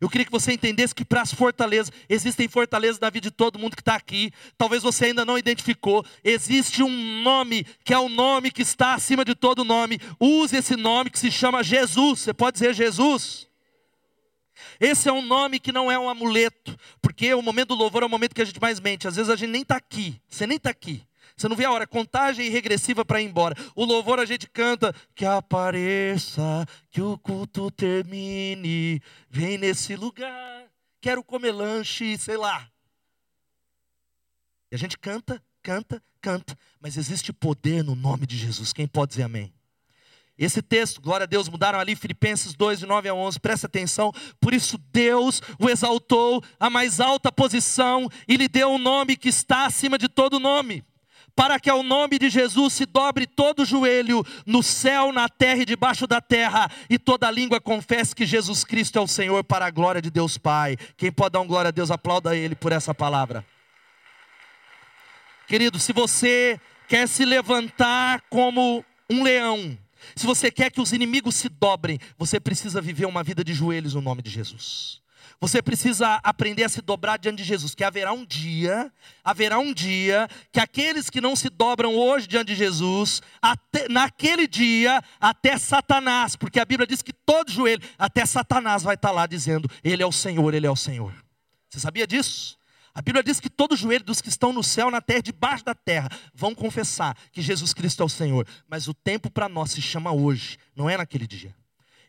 Eu 0.00 0.08
queria 0.08 0.24
que 0.24 0.32
você 0.32 0.52
entendesse 0.52 0.94
que 0.94 1.04
para 1.04 1.20
as 1.20 1.32
fortalezas, 1.32 1.92
existem 2.08 2.48
fortalezas 2.48 2.98
na 2.98 3.10
vida 3.10 3.28
de 3.28 3.30
todo 3.30 3.58
mundo 3.58 3.76
que 3.76 3.82
está 3.82 3.96
aqui. 3.96 4.32
Talvez 4.56 4.82
você 4.82 5.06
ainda 5.06 5.26
não 5.26 5.36
identificou. 5.36 6.04
Existe 6.24 6.82
um 6.82 7.22
nome, 7.22 7.64
que 7.84 7.92
é 7.92 7.98
o 7.98 8.08
nome 8.08 8.50
que 8.50 8.62
está 8.62 8.94
acima 8.94 9.24
de 9.24 9.34
todo 9.34 9.62
nome. 9.62 10.00
Use 10.18 10.56
esse 10.56 10.74
nome 10.74 11.10
que 11.10 11.18
se 11.18 11.30
chama 11.30 11.62
Jesus. 11.62 12.20
Você 12.20 12.32
pode 12.32 12.54
dizer 12.54 12.72
Jesus? 12.72 13.46
Esse 14.78 15.08
é 15.08 15.12
um 15.12 15.22
nome 15.22 15.58
que 15.58 15.72
não 15.72 15.90
é 15.90 15.98
um 15.98 16.08
amuleto, 16.08 16.76
porque 17.02 17.32
o 17.34 17.42
momento 17.42 17.68
do 17.68 17.74
louvor 17.74 18.02
é 18.02 18.06
o 18.06 18.10
momento 18.10 18.34
que 18.34 18.42
a 18.42 18.44
gente 18.44 18.60
mais 18.60 18.80
mente. 18.80 19.06
Às 19.06 19.16
vezes 19.16 19.30
a 19.30 19.36
gente 19.36 19.50
nem 19.50 19.62
está 19.62 19.76
aqui, 19.76 20.20
você 20.28 20.46
nem 20.46 20.56
está 20.56 20.70
aqui. 20.70 21.02
Você 21.40 21.48
não 21.48 21.56
vê 21.56 21.64
a 21.64 21.72
hora, 21.72 21.86
contagem 21.86 22.50
regressiva 22.50 23.02
para 23.02 23.18
ir 23.22 23.24
embora. 23.24 23.56
O 23.74 23.82
louvor 23.82 24.20
a 24.20 24.26
gente 24.26 24.46
canta, 24.46 24.94
que 25.14 25.24
apareça, 25.24 26.66
que 26.90 27.00
o 27.00 27.16
culto 27.16 27.70
termine, 27.70 29.00
vem 29.30 29.56
nesse 29.56 29.96
lugar, 29.96 30.66
quero 31.00 31.24
comer 31.24 31.52
lanche, 31.52 32.18
sei 32.18 32.36
lá. 32.36 32.68
E 34.70 34.74
a 34.74 34.78
gente 34.78 34.98
canta, 34.98 35.42
canta, 35.62 36.02
canta, 36.20 36.58
mas 36.78 36.98
existe 36.98 37.32
poder 37.32 37.82
no 37.82 37.94
nome 37.94 38.26
de 38.26 38.36
Jesus. 38.36 38.74
Quem 38.74 38.86
pode 38.86 39.12
dizer 39.12 39.22
amém? 39.22 39.50
Esse 40.36 40.60
texto, 40.60 41.00
glória 41.00 41.24
a 41.24 41.26
Deus, 41.26 41.48
mudaram 41.48 41.78
ali 41.78 41.96
Filipenses 41.96 42.52
2, 42.52 42.80
de 42.80 42.86
9 42.86 43.08
a 43.08 43.14
11, 43.14 43.40
presta 43.40 43.66
atenção. 43.66 44.12
Por 44.38 44.52
isso 44.52 44.76
Deus 44.92 45.40
o 45.58 45.70
exaltou 45.70 46.44
à 46.58 46.68
mais 46.68 47.00
alta 47.00 47.32
posição 47.32 48.10
e 48.28 48.36
lhe 48.36 48.46
deu 48.46 48.68
um 48.72 48.78
nome 48.78 49.16
que 49.16 49.30
está 49.30 49.64
acima 49.64 49.96
de 49.96 50.06
todo 50.06 50.38
nome. 50.38 50.84
Para 51.34 51.58
que 51.58 51.70
ao 51.70 51.82
nome 51.82 52.18
de 52.18 52.28
Jesus 52.28 52.72
se 52.74 52.86
dobre 52.86 53.26
todo 53.26 53.64
joelho, 53.64 54.24
no 54.46 54.62
céu, 54.62 55.12
na 55.12 55.28
terra 55.28 55.62
e 55.62 55.66
debaixo 55.66 56.06
da 56.06 56.20
terra, 56.20 56.70
e 56.88 56.98
toda 56.98 57.30
língua 57.30 57.60
confesse 57.60 58.14
que 58.14 58.26
Jesus 58.26 58.64
Cristo 58.64 58.98
é 58.98 59.00
o 59.00 59.06
Senhor, 59.06 59.42
para 59.44 59.66
a 59.66 59.70
glória 59.70 60.02
de 60.02 60.10
Deus 60.10 60.36
Pai. 60.36 60.76
Quem 60.96 61.10
pode 61.10 61.32
dar 61.32 61.40
um 61.40 61.46
glória 61.46 61.68
a 61.68 61.72
Deus, 61.72 61.90
aplauda 61.90 62.36
Ele 62.36 62.54
por 62.54 62.72
essa 62.72 62.94
palavra. 62.94 63.44
Querido, 65.46 65.78
se 65.80 65.92
você 65.92 66.60
quer 66.86 67.08
se 67.08 67.24
levantar 67.24 68.22
como 68.30 68.84
um 69.08 69.22
leão, 69.22 69.76
se 70.14 70.26
você 70.26 70.50
quer 70.50 70.70
que 70.70 70.80
os 70.80 70.92
inimigos 70.92 71.36
se 71.36 71.48
dobrem, 71.48 71.98
você 72.16 72.38
precisa 72.38 72.80
viver 72.80 73.06
uma 73.06 73.22
vida 73.22 73.42
de 73.42 73.52
joelhos 73.52 73.94
no 73.94 74.00
nome 74.00 74.22
de 74.22 74.30
Jesus. 74.30 75.00
Você 75.40 75.62
precisa 75.62 76.20
aprender 76.22 76.64
a 76.64 76.68
se 76.68 76.82
dobrar 76.82 77.18
diante 77.18 77.38
de 77.38 77.44
Jesus, 77.44 77.74
que 77.74 77.82
haverá 77.82 78.12
um 78.12 78.26
dia, 78.26 78.92
haverá 79.24 79.58
um 79.58 79.72
dia 79.72 80.28
que 80.52 80.60
aqueles 80.60 81.08
que 81.08 81.18
não 81.18 81.34
se 81.34 81.48
dobram 81.48 81.96
hoje 81.96 82.26
diante 82.26 82.48
de 82.48 82.54
Jesus, 82.54 83.22
até, 83.40 83.88
naquele 83.88 84.46
dia, 84.46 85.02
até 85.18 85.56
Satanás, 85.56 86.36
porque 86.36 86.60
a 86.60 86.64
Bíblia 86.66 86.86
diz 86.86 87.00
que 87.00 87.14
todo 87.14 87.50
joelho, 87.50 87.82
até 87.98 88.26
Satanás 88.26 88.82
vai 88.82 88.96
estar 88.96 89.12
lá 89.12 89.26
dizendo: 89.26 89.66
Ele 89.82 90.02
é 90.02 90.06
o 90.06 90.12
Senhor, 90.12 90.52
Ele 90.52 90.66
é 90.66 90.70
o 90.70 90.76
Senhor. 90.76 91.14
Você 91.70 91.80
sabia 91.80 92.06
disso? 92.06 92.58
A 92.94 93.00
Bíblia 93.00 93.22
diz 93.22 93.40
que 93.40 93.48
todo 93.48 93.74
joelho 93.74 94.04
dos 94.04 94.20
que 94.20 94.28
estão 94.28 94.52
no 94.52 94.62
céu, 94.62 94.90
na 94.90 95.00
terra, 95.00 95.22
debaixo 95.22 95.64
da 95.64 95.74
terra, 95.74 96.10
vão 96.34 96.54
confessar 96.54 97.16
que 97.32 97.40
Jesus 97.40 97.72
Cristo 97.72 98.02
é 98.02 98.04
o 98.04 98.10
Senhor. 98.10 98.46
Mas 98.68 98.88
o 98.88 98.92
tempo 98.92 99.30
para 99.30 99.48
nós 99.48 99.70
se 99.70 99.80
chama 99.80 100.12
hoje, 100.12 100.58
não 100.76 100.90
é 100.90 100.98
naquele 100.98 101.26
dia. 101.26 101.54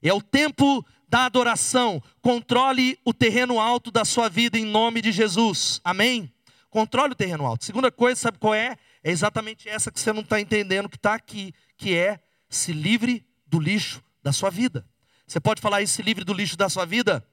É 0.04 0.12
o 0.12 0.22
tempo 0.22 0.84
da 1.12 1.26
adoração. 1.26 2.02
Controle 2.22 2.98
o 3.04 3.14
terreno 3.14 3.60
alto 3.60 3.92
da 3.92 4.06
sua 4.06 4.30
vida 4.30 4.58
em 4.58 4.64
nome 4.64 5.02
de 5.02 5.12
Jesus. 5.12 5.82
Amém? 5.84 6.34
Controle 6.70 7.12
o 7.12 7.16
terreno 7.16 7.46
alto. 7.46 7.66
Segunda 7.66 7.92
coisa, 7.92 8.22
sabe 8.22 8.38
qual 8.40 8.54
é? 8.56 8.78
É 9.04 9.12
exatamente 9.12 9.68
essa 9.68 9.92
que 9.92 10.00
você 10.00 10.14
não 10.14 10.22
está 10.22 10.40
entendendo 10.40 10.88
que 10.88 10.96
está 10.96 11.14
aqui, 11.14 11.54
que 11.76 11.94
é 11.94 12.18
se 12.50 12.72
livre 12.72 13.26
do 13.46 13.60
lixo 13.60 14.02
da 14.24 14.32
sua 14.32 14.50
vida. 14.50 14.88
Você 15.28 15.38
pode 15.38 15.62
falar 15.62 15.82
isso, 15.82 15.96
se 15.96 16.02
livre 16.02 16.24
do 16.24 16.34
lixo 16.34 16.56
da 16.56 16.70
sua 16.70 16.86
vida? 16.86 17.28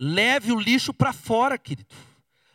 Leve 0.00 0.50
o 0.50 0.58
lixo 0.58 0.94
para 0.94 1.12
fora, 1.12 1.58
querido. 1.58 1.94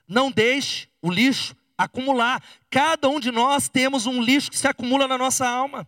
Não 0.08 0.32
deixe 0.32 0.88
o 1.00 1.12
lixo 1.12 1.56
acumular. 1.78 2.44
Cada 2.72 3.08
um 3.08 3.20
de 3.20 3.32
nós 3.32 3.70
temos 3.70 4.08
um 4.08 4.20
lixo 4.20 4.50
que 4.50 4.58
se 4.58 4.68
acumula 4.68 5.08
na 5.08 5.18
nossa 5.18 5.48
alma. 5.48 5.88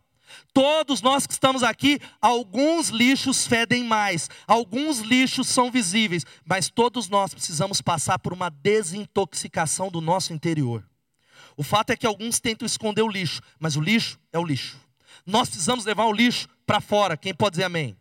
Todos 0.54 1.02
nós 1.02 1.26
que 1.26 1.34
estamos 1.34 1.64
aqui, 1.64 2.00
alguns 2.22 2.90
lixos 2.90 3.48
fedem 3.48 3.84
mais, 3.84 4.30
alguns 4.48 5.00
lixos 5.00 5.48
são 5.48 5.72
visíveis, 5.72 6.26
mas 6.46 6.70
todos 6.70 7.10
nós 7.10 7.34
precisamos 7.34 7.82
passar 7.82 8.20
por 8.20 8.34
uma 8.34 8.50
desintoxicação 8.50 9.90
do 9.90 10.02
nosso 10.02 10.34
interior. 10.34 10.84
O 11.56 11.64
fato 11.64 11.92
é 11.92 11.98
que 11.98 12.08
alguns 12.08 12.40
tentam 12.40 12.66
esconder 12.66 13.02
o 13.02 13.10
lixo, 13.10 13.42
mas 13.60 13.76
o 13.76 13.82
lixo 13.82 14.20
é 14.32 14.40
o 14.40 14.46
lixo. 14.46 14.80
Nós 15.26 15.50
precisamos 15.50 15.86
levar 15.86 16.06
o 16.06 16.14
lixo 16.14 16.48
para 16.66 16.80
fora. 16.80 17.18
Quem 17.18 17.34
pode 17.34 17.52
dizer 17.56 17.66
amém? 17.66 17.98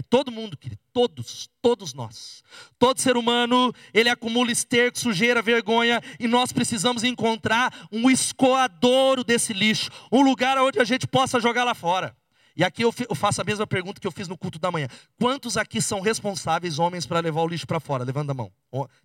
E 0.00 0.02
todo 0.02 0.32
mundo, 0.32 0.56
querido, 0.56 0.80
todos, 0.94 1.50
todos 1.60 1.92
nós. 1.92 2.42
Todo 2.78 2.98
ser 2.98 3.18
humano, 3.18 3.70
ele 3.92 4.08
acumula 4.08 4.50
esterco, 4.50 4.98
sujeira, 4.98 5.42
vergonha, 5.42 6.00
e 6.18 6.26
nós 6.26 6.52
precisamos 6.52 7.04
encontrar 7.04 7.86
um 7.92 8.10
escoadouro 8.10 9.22
desse 9.22 9.52
lixo, 9.52 9.90
um 10.10 10.22
lugar 10.22 10.56
onde 10.56 10.80
a 10.80 10.84
gente 10.84 11.06
possa 11.06 11.38
jogar 11.38 11.64
lá 11.64 11.74
fora. 11.74 12.16
E 12.56 12.64
aqui 12.64 12.82
eu 12.82 13.14
faço 13.14 13.42
a 13.42 13.44
mesma 13.44 13.66
pergunta 13.66 14.00
que 14.00 14.06
eu 14.06 14.10
fiz 14.10 14.26
no 14.26 14.38
culto 14.38 14.58
da 14.58 14.70
manhã. 14.70 14.88
Quantos 15.18 15.58
aqui 15.58 15.82
são 15.82 16.00
responsáveis, 16.00 16.78
homens, 16.78 17.04
para 17.04 17.20
levar 17.20 17.42
o 17.42 17.46
lixo 17.46 17.66
para 17.66 17.78
fora? 17.78 18.02
Levanta 18.02 18.32
a 18.32 18.34
mão. 18.34 18.50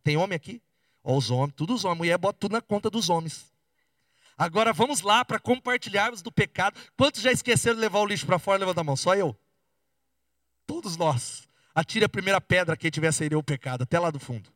Tem 0.01 0.15
homem 0.15 0.37
aqui? 0.37 0.61
Ó, 1.03 1.17
os 1.17 1.29
homens, 1.29 1.55
todos 1.57 1.75
os 1.75 1.83
homens. 1.83 1.97
Mulher 1.97 2.17
bota 2.17 2.39
tudo 2.39 2.53
na 2.53 2.61
conta 2.61 2.89
dos 2.89 3.09
homens. 3.09 3.53
Agora 4.37 4.71
vamos 4.71 5.01
lá 5.01 5.25
para 5.25 5.39
compartilharmos 5.39 6.21
do 6.21 6.31
pecado. 6.31 6.79
Quantos 6.95 7.21
já 7.21 7.33
esqueceram 7.33 7.75
de 7.75 7.81
levar 7.81 7.99
o 7.99 8.05
lixo 8.05 8.25
para 8.25 8.39
fora? 8.39 8.59
Levanta 8.59 8.79
a 8.79 8.83
mão. 8.85 8.95
Só 8.95 9.13
eu. 9.13 9.35
Todos 10.65 10.97
nós. 10.97 11.47
Atire 11.73 12.05
a 12.05 12.09
primeira 12.09 12.39
pedra 12.39 12.77
quem 12.77 12.89
tiver 12.89 13.11
saído 13.11 13.37
o 13.37 13.43
pecado, 13.43 13.83
até 13.83 13.99
lá 13.99 14.09
do 14.09 14.19
fundo. 14.19 14.49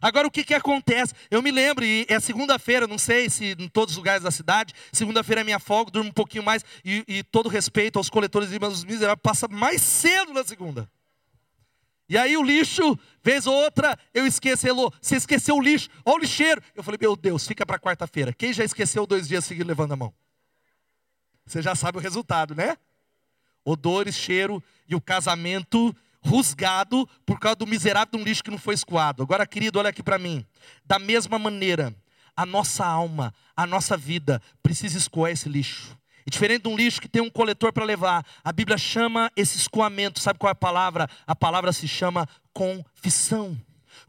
Agora 0.00 0.26
o 0.26 0.30
que, 0.30 0.44
que 0.44 0.54
acontece? 0.54 1.14
Eu 1.30 1.42
me 1.42 1.50
lembro, 1.50 1.84
e 1.84 2.06
é 2.08 2.18
segunda-feira, 2.20 2.86
não 2.86 2.98
sei 2.98 3.30
se 3.30 3.56
em 3.58 3.68
todos 3.68 3.92
os 3.92 3.98
lugares 3.98 4.22
da 4.22 4.30
cidade, 4.30 4.74
segunda-feira 4.92 5.40
é 5.40 5.44
minha 5.44 5.58
folga, 5.58 5.90
durmo 5.90 6.10
um 6.10 6.12
pouquinho 6.12 6.42
mais, 6.42 6.64
e, 6.84 7.04
e 7.06 7.22
todo 7.22 7.48
respeito 7.48 7.98
aos 7.98 8.10
coletores 8.10 8.48
de 8.48 8.56
irmãos 8.56 8.84
miseráveis, 8.84 9.20
passa 9.22 9.48
mais 9.48 9.80
cedo 9.82 10.32
na 10.32 10.44
segunda. 10.44 10.90
E 12.08 12.16
aí 12.16 12.36
o 12.36 12.42
lixo, 12.42 12.96
vez 13.22 13.46
ou 13.46 13.54
outra, 13.54 13.98
eu 14.14 14.26
esqueço, 14.26 14.66
Elô, 14.66 14.92
você 15.00 15.16
esqueceu 15.16 15.56
o 15.56 15.60
lixo, 15.60 15.88
olha 16.04 16.18
o 16.18 16.20
lixeiro. 16.20 16.62
Eu 16.74 16.82
falei, 16.82 16.98
meu 17.00 17.16
Deus, 17.16 17.46
fica 17.46 17.66
para 17.66 17.80
quarta-feira. 17.80 18.32
Quem 18.32 18.52
já 18.52 18.64
esqueceu 18.64 19.06
dois 19.06 19.26
dias 19.26 19.44
seguidos, 19.44 19.66
levando 19.66 19.92
a 19.92 19.96
mão. 19.96 20.14
Você 21.44 21.60
já 21.60 21.74
sabe 21.74 21.98
o 21.98 22.00
resultado, 22.00 22.54
né? 22.54 22.76
Odores, 23.66 24.14
cheiro 24.14 24.62
e 24.88 24.94
o 24.94 25.00
casamento 25.00 25.94
rusgado 26.20 27.08
por 27.26 27.38
causa 27.38 27.56
do 27.56 27.66
miserável 27.66 28.12
de 28.12 28.18
um 28.18 28.24
lixo 28.24 28.42
que 28.42 28.50
não 28.50 28.58
foi 28.58 28.74
escoado. 28.74 29.22
Agora, 29.22 29.46
querido, 29.46 29.78
olha 29.78 29.90
aqui 29.90 30.02
para 30.02 30.18
mim. 30.18 30.46
Da 30.84 30.98
mesma 30.98 31.38
maneira, 31.38 31.94
a 32.36 32.46
nossa 32.46 32.86
alma, 32.86 33.34
a 33.56 33.66
nossa 33.66 33.96
vida 33.96 34.40
precisa 34.62 34.96
escoar 34.96 35.32
esse 35.32 35.48
lixo. 35.48 35.96
E 36.26 36.30
diferente 36.30 36.62
de 36.62 36.68
um 36.68 36.76
lixo 36.76 37.00
que 37.00 37.08
tem 37.08 37.22
um 37.22 37.30
coletor 37.30 37.72
para 37.72 37.84
levar, 37.84 38.24
a 38.42 38.52
Bíblia 38.52 38.78
chama 38.78 39.30
esse 39.36 39.56
escoamento, 39.56 40.20
sabe 40.20 40.38
qual 40.38 40.48
é 40.48 40.52
a 40.52 40.56
palavra? 40.56 41.08
A 41.26 41.36
palavra 41.36 41.72
se 41.72 41.86
chama 41.86 42.28
confissão. 42.52 43.56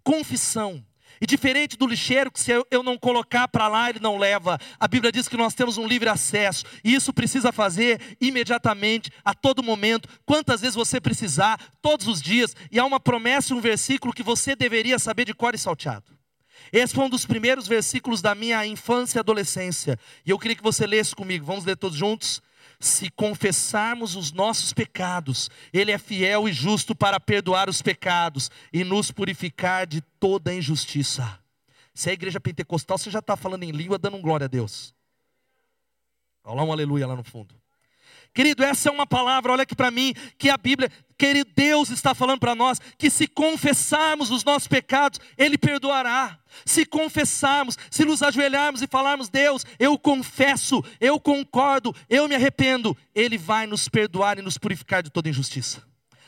Confissão. 0.04 0.84
E 1.22 1.26
diferente 1.26 1.78
do 1.78 1.88
lixeiro, 1.88 2.32
que 2.32 2.40
se 2.40 2.52
eu 2.70 2.84
não 2.84 2.98
colocar 2.98 3.48
para 3.48 3.68
lá, 3.68 3.90
ele 3.90 4.00
não 4.00 4.18
leva. 4.18 4.60
A 4.80 4.88
Bíblia 4.88 5.12
diz 5.12 5.28
que 5.28 5.38
nós 5.38 5.54
temos 5.54 5.78
um 5.78 5.88
livre 5.88 6.10
acesso. 6.10 6.66
E 6.84 6.94
isso 6.94 7.14
precisa 7.14 7.52
fazer 7.52 8.18
imediatamente, 8.22 9.12
a 9.24 9.34
todo 9.34 9.64
momento, 9.64 10.08
quantas 10.26 10.62
vezes 10.62 10.76
você 10.76 11.02
precisar, 11.02 11.60
todos 11.82 12.08
os 12.08 12.22
dias. 12.22 12.56
E 12.72 12.80
há 12.80 12.86
uma 12.86 13.00
promessa, 13.00 13.56
um 13.56 13.62
versículo 13.62 14.14
que 14.14 14.24
você 14.24 14.56
deveria 14.56 15.00
saber 15.00 15.26
de 15.26 15.34
cor 15.34 15.56
e 15.56 15.58
salteado. 15.58 16.18
Esse 16.72 16.94
foi 16.94 17.06
um 17.06 17.10
dos 17.10 17.26
primeiros 17.26 17.68
versículos 17.68 18.22
da 18.22 18.36
minha 18.36 18.66
infância 18.66 19.18
e 19.18 19.22
adolescência. 19.22 19.98
E 20.26 20.30
eu 20.30 20.40
queria 20.40 20.56
que 20.56 20.64
você 20.64 20.86
lesse 20.86 21.16
comigo. 21.16 21.46
Vamos 21.46 21.66
ler 21.66 21.78
todos 21.78 21.98
juntos? 21.98 22.42
Se 22.80 23.10
confessarmos 23.10 24.16
os 24.16 24.32
nossos 24.32 24.72
pecados, 24.74 25.50
Ele 25.74 25.92
é 25.92 25.98
fiel 25.98 26.48
e 26.48 26.54
justo 26.54 26.96
para 26.96 27.20
perdoar 27.20 27.70
os 27.70 27.82
pecados 27.82 28.52
e 28.72 28.84
nos 28.84 29.12
purificar 29.12 29.88
de 29.88 30.02
toda 30.20 30.54
injustiça. 30.54 31.40
Se 31.94 32.10
é 32.10 32.12
a 32.12 32.14
igreja 32.14 32.40
pentecostal, 32.40 32.98
você 32.98 33.10
já 33.10 33.20
está 33.20 33.36
falando 33.36 33.64
em 33.64 33.72
língua, 33.72 33.98
dando 33.98 34.20
glória 34.20 34.46
a 34.46 34.48
Deus. 34.48 34.94
Olha 36.44 36.58
lá 36.58 36.64
um 36.64 36.72
aleluia 36.72 37.08
lá 37.08 37.16
no 37.16 37.24
fundo. 37.24 37.56
Querido, 38.34 38.64
essa 38.64 38.90
é 38.90 38.92
uma 38.92 39.08
palavra, 39.08 39.52
olha 39.52 39.64
aqui 39.64 39.76
para 39.76 39.90
mim, 39.90 40.14
que 40.38 40.48
a 40.48 40.58
Bíblia, 40.58 40.92
querido, 41.18 41.50
Deus 41.56 41.90
está 41.90 42.14
falando 42.14 42.40
para 42.40 42.56
nós 42.56 42.80
que 42.98 43.10
se 43.10 43.28
confessarmos 43.28 44.30
os 44.30 44.44
nossos 44.44 44.68
pecados, 44.68 45.20
Ele 45.38 45.58
perdoará. 45.58 46.40
Se 46.66 46.86
confessarmos, 46.86 47.78
se 47.90 48.06
nos 48.06 48.24
ajoelharmos 48.24 48.82
e 48.82 48.88
falarmos, 48.88 49.30
Deus, 49.30 49.66
eu 49.80 49.98
confesso, 49.98 50.84
eu 51.00 51.20
concordo, 51.20 51.96
eu 52.10 52.28
me 52.28 52.36
arrependo, 52.36 52.96
Ele 53.14 53.38
vai 53.38 53.68
nos 53.68 53.90
perdoar 53.90 54.40
e 54.40 54.42
nos 54.42 54.58
purificar 54.58 55.04
de 55.04 55.10
toda 55.10 55.30
injustiça 55.30 55.88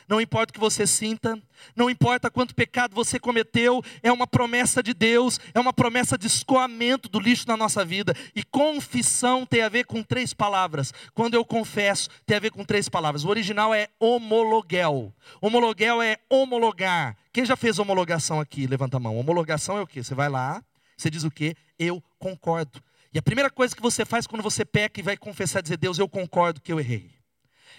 não 0.09 0.19
importa 0.19 0.49
o 0.49 0.53
que 0.55 0.59
você 0.59 0.87
sinta, 0.87 1.39
não 1.75 1.87
importa 1.87 2.31
quanto 2.31 2.55
pecado 2.55 2.95
você 2.95 3.19
cometeu, 3.19 3.83
é 4.01 4.11
uma 4.11 4.25
promessa 4.25 4.81
de 4.81 4.91
Deus, 4.91 5.39
é 5.53 5.59
uma 5.59 5.71
promessa 5.71 6.17
de 6.17 6.25
escoamento 6.25 7.07
do 7.07 7.19
lixo 7.19 7.47
na 7.47 7.55
nossa 7.55 7.85
vida. 7.85 8.15
E 8.35 8.43
confissão 8.43 9.45
tem 9.45 9.61
a 9.61 9.69
ver 9.69 9.85
com 9.85 10.01
três 10.01 10.33
palavras. 10.33 10.91
Quando 11.13 11.35
eu 11.35 11.45
confesso, 11.45 12.09
tem 12.25 12.35
a 12.35 12.39
ver 12.39 12.49
com 12.49 12.65
três 12.65 12.89
palavras. 12.89 13.23
O 13.23 13.29
original 13.29 13.71
é 13.71 13.87
homologuel. 13.99 15.13
Homologuel 15.39 16.01
é 16.01 16.17
homologar. 16.27 17.15
Quem 17.31 17.45
já 17.45 17.55
fez 17.55 17.77
homologação 17.77 18.39
aqui? 18.39 18.65
Levanta 18.65 18.97
a 18.97 18.99
mão. 18.99 19.15
Homologação 19.15 19.77
é 19.77 19.81
o 19.81 19.87
quê? 19.87 20.03
Você 20.03 20.15
vai 20.15 20.27
lá, 20.27 20.63
você 20.97 21.11
diz 21.11 21.23
o 21.23 21.29
quê? 21.29 21.55
Eu 21.77 22.03
concordo. 22.17 22.81
E 23.13 23.19
a 23.19 23.21
primeira 23.21 23.51
coisa 23.51 23.75
que 23.75 23.81
você 23.81 24.03
faz 24.03 24.25
quando 24.25 24.41
você 24.41 24.65
peca 24.65 24.99
e 24.99 25.03
vai 25.03 25.15
confessar, 25.15 25.61
dizer, 25.61 25.77
Deus, 25.77 25.99
eu 25.99 26.09
concordo 26.09 26.59
que 26.59 26.73
eu 26.73 26.79
errei. 26.79 27.18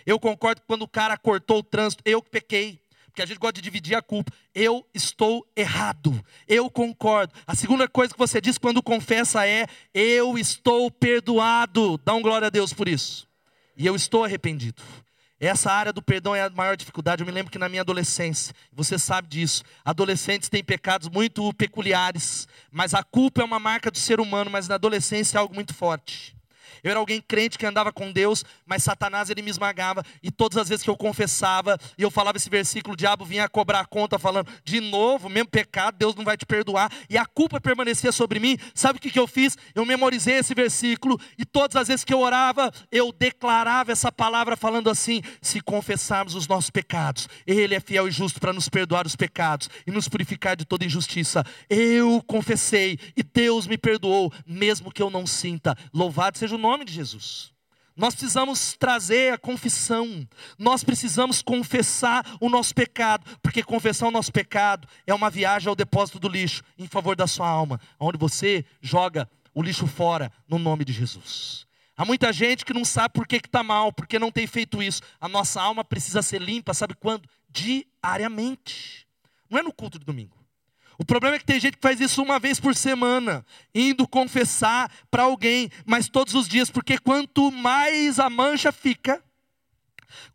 Eu 0.07 0.19
concordo 0.19 0.61
que 0.61 0.67
quando 0.67 0.83
o 0.83 0.89
cara 0.89 1.17
cortou 1.17 1.59
o 1.59 1.63
trânsito, 1.63 2.03
eu 2.07 2.23
que 2.23 2.31
pequei. 2.31 2.81
Porque 3.07 3.23
a 3.23 3.27
gente 3.27 3.39
gosta 3.39 3.55
de 3.55 3.63
dividir 3.63 3.97
a 3.97 4.03
culpa. 4.03 4.33
Eu 4.55 4.87
estou 4.95 5.47
errado. 5.57 6.25
Eu 6.47 6.71
concordo. 6.71 7.35
A 7.47 7.55
segunda 7.55 7.89
coisa 7.89 8.13
que 8.13 8.19
você 8.19 8.41
diz 8.41 8.57
quando 8.57 8.83
confessa 8.83 9.47
é: 9.47 9.67
Eu 9.93 10.39
estou 10.39 10.91
perdoado. 10.91 11.99
Dá 12.05 12.15
um 12.15 12.23
glória 12.23 12.47
a 12.47 12.51
Deus 12.51 12.73
por 12.73 12.89
isso. 12.89 13.29
E 13.77 13.85
eu 13.87 13.97
estou 13.97 14.25
arrependido. 14.25 14.83
Essa 15.41 15.73
área 15.73 15.91
do 15.91 16.03
perdão 16.03 16.37
é 16.37 16.43
a 16.43 16.51
maior 16.51 16.77
dificuldade. 16.77 17.23
Eu 17.23 17.27
me 17.27 17.33
lembro 17.33 17.51
que 17.51 17.59
na 17.59 17.69
minha 17.69 17.81
adolescência, 17.81 18.55
você 18.71 18.99
sabe 18.99 19.27
disso, 19.27 19.65
adolescentes 19.83 20.51
têm 20.51 20.63
pecados 20.63 21.09
muito 21.09 21.51
peculiares, 21.55 22.47
mas 22.71 22.93
a 22.93 23.03
culpa 23.03 23.41
é 23.41 23.45
uma 23.45 23.59
marca 23.59 23.91
do 23.91 23.97
ser 23.97 24.21
humano, 24.21 24.51
mas 24.51 24.69
na 24.69 24.75
adolescência 24.75 25.39
é 25.39 25.41
algo 25.41 25.55
muito 25.55 25.73
forte. 25.73 26.37
Eu 26.83 26.91
era 26.91 27.01
alguém 27.01 27.21
crente 27.21 27.59
que 27.59 27.67
andava 27.67 27.93
com 27.93 28.13
Deus, 28.13 28.45
mas 28.67 28.83
Satanás 28.83 29.31
ele 29.31 29.43
me 29.43 29.51
esmagava. 29.51 30.05
E 30.23 30.31
todas 30.31 30.59
as 30.59 30.69
vezes 30.69 30.83
que 30.85 30.91
eu 30.91 30.97
confessava 30.97 31.79
e 31.97 32.03
eu 32.03 32.11
falava 32.11 32.37
esse 32.37 32.51
versículo, 32.51 32.95
o 32.95 32.97
diabo 32.97 33.25
vinha 33.25 33.49
cobrar 33.49 33.81
a 33.81 33.85
conta, 33.85 34.19
falando: 34.19 34.49
de 34.65 34.81
novo, 34.81 35.29
mesmo 35.29 35.49
pecado, 35.49 35.97
Deus 35.99 36.15
não 36.15 36.25
vai 36.25 36.37
te 36.37 36.47
perdoar. 36.47 36.91
E 37.09 37.17
a 37.17 37.27
culpa 37.27 37.61
permanecia 37.61 38.13
sobre 38.13 38.39
mim. 38.39 38.59
Sabe 38.75 38.99
o 38.99 39.03
que, 39.03 39.11
que 39.11 39.19
eu 39.19 39.27
fiz? 39.27 39.57
Eu 39.75 39.85
memorizei 39.85 40.37
esse 40.37 40.55
versículo 40.55 41.19
e 41.39 41.45
todas 41.45 41.77
as 41.77 41.89
vezes 41.89 42.05
que 42.05 42.15
eu 42.15 42.21
orava, 42.21 42.71
eu 42.91 43.13
declarava 43.13 43.93
essa 43.93 44.11
palavra, 44.11 44.57
falando 44.57 44.89
assim: 44.91 45.23
se 45.41 45.61
confessarmos 45.61 46.35
os 46.35 46.47
nossos 46.49 46.71
pecados, 46.71 47.29
Ele 47.47 47.75
é 47.75 47.81
fiel 47.81 48.09
e 48.09 48.11
justo 48.11 48.41
para 48.41 48.53
nos 48.53 48.69
perdoar 48.69 49.07
os 49.07 49.17
pecados 49.17 49.69
e 49.87 49.91
nos 49.91 50.09
purificar 50.09 50.57
de 50.57 50.65
toda 50.65 50.85
injustiça. 50.85 51.45
Eu 51.69 52.23
confessei 52.27 52.99
e 53.17 53.23
Deus 53.23 53.67
me 53.67 53.77
perdoou, 53.77 54.33
mesmo 54.47 54.93
que 54.93 55.03
eu 55.03 55.11
não 55.11 55.27
sinta. 55.27 55.77
Louvado 55.93 56.39
seja 56.39 56.55
o 56.55 56.59
nome 56.59 56.70
nome 56.71 56.85
de 56.85 56.93
Jesus. 56.93 57.53
Nós 57.97 58.15
precisamos 58.15 58.75
trazer 58.79 59.35
a 59.35 59.39
confissão, 59.39 60.27
nós 60.57 60.85
precisamos 60.85 61.43
confessar 61.43 62.25
o 62.41 62.49
nosso 62.49 62.73
pecado, 62.73 63.27
porque 63.43 63.63
confessar 63.63 64.07
o 64.07 64.11
nosso 64.11 64.33
pecado 64.33 64.89
é 65.07 65.13
uma 65.13 65.29
viagem 65.29 65.69
ao 65.69 65.75
depósito 65.75 66.21
do 66.21 66.29
lixo 66.29 66.63
em 66.79 66.87
favor 66.87 67.17
da 67.17 67.27
sua 67.27 67.49
alma, 67.49 67.81
onde 67.99 68.17
você 68.17 68.65
joga 68.81 69.29
o 69.53 69.63
lixo 69.63 69.87
fora 69.87 70.33
no 70.49 70.59
nome 70.59 70.85
de 70.85 70.93
Jesus. 70.93 71.67
Há 71.97 72.05
muita 72.05 72.33
gente 72.33 72.65
que 72.65 72.73
não 72.73 72.85
sabe 72.85 73.13
por 73.13 73.27
que 73.27 73.37
está 73.37 73.63
mal, 73.63 73.93
porque 73.93 74.19
não 74.19 74.31
tem 74.31 74.47
feito 74.47 74.83
isso. 74.83 75.03
A 75.21 75.29
nossa 75.29 75.61
alma 75.61 75.85
precisa 75.85 76.23
ser 76.23 76.41
limpa, 76.41 76.73
sabe 76.73 76.95
quando? 76.95 77.29
Diariamente. 77.51 79.07
Não 79.51 79.59
é 79.59 79.63
no 79.63 79.73
culto 79.73 79.99
de 79.99 80.07
domingo. 80.07 80.40
O 81.01 81.05
problema 81.05 81.37
é 81.37 81.39
que 81.39 81.47
tem 81.47 81.59
gente 81.59 81.79
que 81.79 81.83
faz 81.83 81.99
isso 81.99 82.23
uma 82.23 82.39
vez 82.39 82.61
por 82.61 82.77
semana, 82.77 83.43
indo 83.75 84.07
confessar 84.07 84.93
para 85.11 85.23
alguém, 85.23 85.71
mas 85.87 86.11
todos 86.11 86.35
os 86.35 86.47
dias, 86.47 86.69
porque 86.69 86.99
quanto 86.99 87.51
mais 87.51 88.19
a 88.19 88.29
mancha 88.29 88.71
fica, 88.71 89.25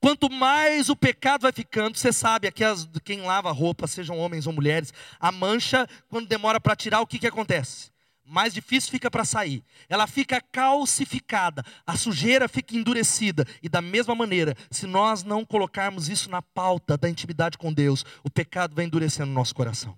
quanto 0.01 0.27
mais 0.27 0.89
o 0.89 0.95
pecado 0.95 1.43
vai 1.43 1.51
ficando, 1.51 1.95
você 1.95 2.11
sabe, 2.11 2.47
aqui 2.47 2.63
as, 2.63 2.89
quem 3.03 3.21
lava 3.21 3.51
roupa, 3.51 3.85
sejam 3.85 4.17
homens 4.17 4.47
ou 4.47 4.53
mulheres, 4.53 4.91
a 5.19 5.31
mancha, 5.31 5.87
quando 6.09 6.27
demora 6.27 6.59
para 6.59 6.75
tirar, 6.75 6.99
o 6.99 7.05
que, 7.05 7.19
que 7.19 7.27
acontece? 7.27 7.93
mais 8.27 8.55
difícil 8.55 8.89
fica 8.89 9.11
para 9.11 9.23
sair. 9.23 9.63
Ela 9.87 10.07
fica 10.07 10.41
calcificada, 10.41 11.63
a 11.85 11.95
sujeira 11.95 12.49
fica 12.49 12.75
endurecida. 12.75 13.45
E 13.61 13.69
da 13.69 13.83
mesma 13.83 14.15
maneira, 14.15 14.55
se 14.71 14.87
nós 14.87 15.23
não 15.23 15.45
colocarmos 15.45 16.09
isso 16.09 16.27
na 16.27 16.41
pauta 16.41 16.97
da 16.97 17.07
intimidade 17.07 17.55
com 17.55 17.71
Deus, 17.71 18.03
o 18.23 18.29
pecado 18.31 18.73
vai 18.73 18.83
endurecendo 18.83 19.27
no 19.27 19.35
nosso 19.35 19.53
coração. 19.53 19.95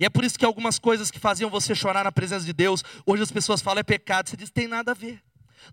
E 0.00 0.04
é 0.06 0.08
por 0.08 0.24
isso 0.24 0.38
que 0.38 0.46
algumas 0.46 0.78
coisas 0.78 1.10
que 1.10 1.18
faziam 1.18 1.50
você 1.50 1.74
chorar 1.74 2.04
na 2.04 2.10
presença 2.10 2.46
de 2.46 2.54
Deus, 2.54 2.82
hoje 3.04 3.22
as 3.22 3.30
pessoas 3.30 3.60
falam 3.60 3.80
é 3.80 3.82
pecado. 3.82 4.30
Você 4.30 4.36
diz, 4.36 4.50
tem 4.50 4.66
nada 4.66 4.92
a 4.92 4.94
ver. 4.94 5.22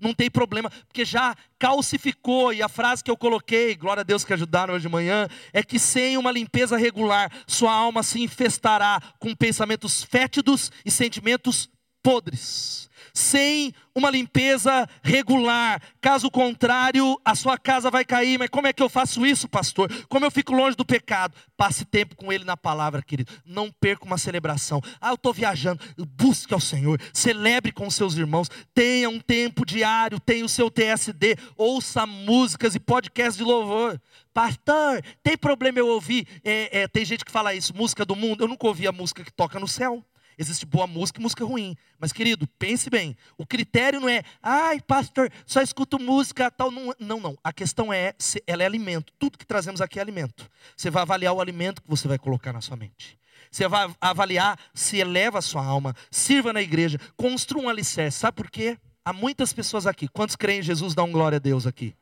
Não 0.02 0.13
tem 0.13 0.30
problema, 0.30 0.70
porque 0.70 1.06
já 1.06 1.34
calcificou. 1.58 2.52
E 2.52 2.62
a 2.62 2.68
frase 2.68 3.02
que 3.02 3.10
eu 3.10 3.16
coloquei, 3.16 3.74
glória 3.74 4.02
a 4.02 4.04
Deus 4.04 4.26
que 4.26 4.34
ajudaram 4.34 4.74
hoje 4.74 4.82
de 4.82 4.92
manhã, 4.92 5.30
é 5.54 5.63
que 5.63 5.80
sem 5.80 6.18
uma 6.18 6.30
limpeza 6.30 6.76
regular, 6.76 7.32
sua 7.48 7.72
alma 7.72 8.04
se 8.04 8.22
infestará 8.22 9.02
com 9.18 9.34
pensamentos 9.34 10.04
fétidos 10.04 10.74
e 10.86 10.92
sentimentos 10.92 11.70
podres 12.08 12.88
sem 13.17 13.74
uma 13.96 14.12
limpeza 14.12 14.88
regular. 15.02 15.82
Caso 16.00 16.30
contrário, 16.30 17.20
a 17.26 17.34
sua 17.34 17.58
casa 17.58 17.89
vai 17.89 18.06
cair. 18.06 18.38
Mas 18.38 18.50
como 18.50 18.67
é 18.67 18.74
que 18.74 18.82
eu 18.82 18.88
faço 18.88 19.26
isso, 19.26 19.50
pastor? 19.50 19.91
Como 20.08 20.24
eu 20.24 20.30
fico 20.30 20.54
longe 20.54 20.78
do 20.78 20.86
pecado? 20.86 21.34
Passe 21.58 21.84
tempo 21.84 22.15
com 22.15 22.32
Ele 22.32 22.43
na 22.43 22.56
palavra, 22.56 23.02
querido. 23.02 23.34
Não 23.43 23.72
perca 23.72 24.06
uma 24.06 24.20
celebração. 24.20 24.80
Ah, 25.02 25.10
eu 25.10 25.15
estou 25.15 25.34
viajando. 25.34 25.84
Busque 25.98 26.54
ao 26.54 26.60
Senhor. 26.60 27.02
Celebre 27.12 27.72
com 27.72 27.89
seus 27.89 28.15
irmãos. 28.15 28.50
Tenha 28.72 29.10
um 29.10 29.20
tempo 29.20 29.65
diário. 29.65 30.20
Tenha 30.20 30.46
o 30.46 30.50
seu 30.50 30.70
TSD. 30.70 31.38
Ouça 31.58 32.06
músicas 32.06 32.76
e 32.76 32.80
podcasts 32.80 33.38
de 33.38 33.43
louvor. 33.43 34.00
Pastor, 34.32 35.04
tem 35.24 35.36
problema 35.36 35.80
eu 35.80 35.88
ouvir? 35.88 36.28
É, 36.43 36.82
é, 36.82 36.88
tem 36.88 37.04
gente 37.04 37.26
que 37.26 37.32
fala 37.32 37.56
isso, 37.56 37.76
música 37.76 38.06
do 38.06 38.15
mundo. 38.15 38.43
Eu 38.43 38.48
nunca 38.48 38.67
ouvi 38.67 38.88
a 38.88 38.91
música 38.91 39.24
que 39.24 39.34
toca 39.34 39.60
no 39.60 39.67
céu. 39.67 40.06
Existe 40.38 40.65
boa 40.65 40.86
música 40.86 41.19
e 41.19 41.23
música 41.23 41.43
ruim. 41.43 41.76
Mas, 42.00 42.13
querido, 42.13 42.47
pense 42.60 42.89
bem. 42.89 43.17
O 43.38 43.45
critério 43.45 44.00
não 44.00 44.08
é, 44.08 44.21
ai, 44.41 44.80
pastor, 44.80 45.32
só 45.45 45.62
escuto 45.62 46.00
música 46.00 46.52
tal. 46.52 46.69
Não, 46.69 46.93
não, 47.00 47.19
não. 47.19 47.38
A 47.43 47.52
questão 47.52 47.91
é, 47.91 48.13
ela 48.45 48.62
é 48.62 48.65
alimento. 48.65 49.12
Tudo 49.17 49.38
que 49.38 49.45
trazemos 49.45 49.82
aqui 49.82 49.97
é 49.97 50.02
alimento. 50.02 50.50
Você 50.76 50.89
vai 50.91 51.02
avaliar 51.02 51.34
o 51.34 51.41
alimento 51.41 51.82
que 51.82 51.89
você 51.89 52.08
vai 52.08 52.19
colocar 52.19 52.54
na 52.54 52.62
sua 52.62 52.78
mente. 52.78 53.17
Você 53.50 53.67
vai 53.67 53.89
avaliar 54.00 54.60
se 54.73 54.97
eleva 54.97 55.39
a 55.39 55.41
sua 55.41 55.65
alma, 55.65 55.95
sirva 56.12 56.54
na 56.54 56.62
igreja, 56.62 57.00
construa 57.15 57.63
um 57.63 57.69
alicerce. 57.69 58.19
Sabe 58.19 58.36
por 58.36 58.52
quê? 58.52 58.78
Há 59.04 59.13
muitas 59.13 59.54
pessoas 59.54 59.88
aqui. 59.88 60.08
Quantos 60.08 60.36
creem 60.36 60.60
em 60.60 60.63
Jesus? 60.63 60.93
Dão 60.93 61.12
glória 61.12 61.38
a 61.38 61.39
Deus 61.39 61.65
aqui. 61.65 61.95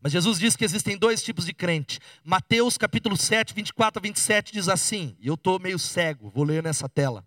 Mas 0.00 0.12
Jesus 0.12 0.38
diz 0.38 0.54
que 0.54 0.64
existem 0.64 0.96
dois 0.96 1.22
tipos 1.22 1.44
de 1.44 1.52
crente. 1.52 1.98
Mateus 2.24 2.78
capítulo 2.78 3.16
7, 3.16 3.52
24 3.54 3.98
a 3.98 4.02
27 4.02 4.52
diz 4.52 4.68
assim, 4.68 5.16
e 5.20 5.28
eu 5.28 5.34
estou 5.34 5.58
meio 5.58 5.78
cego, 5.78 6.30
vou 6.30 6.44
ler 6.44 6.62
nessa 6.62 6.88
tela. 6.88 7.24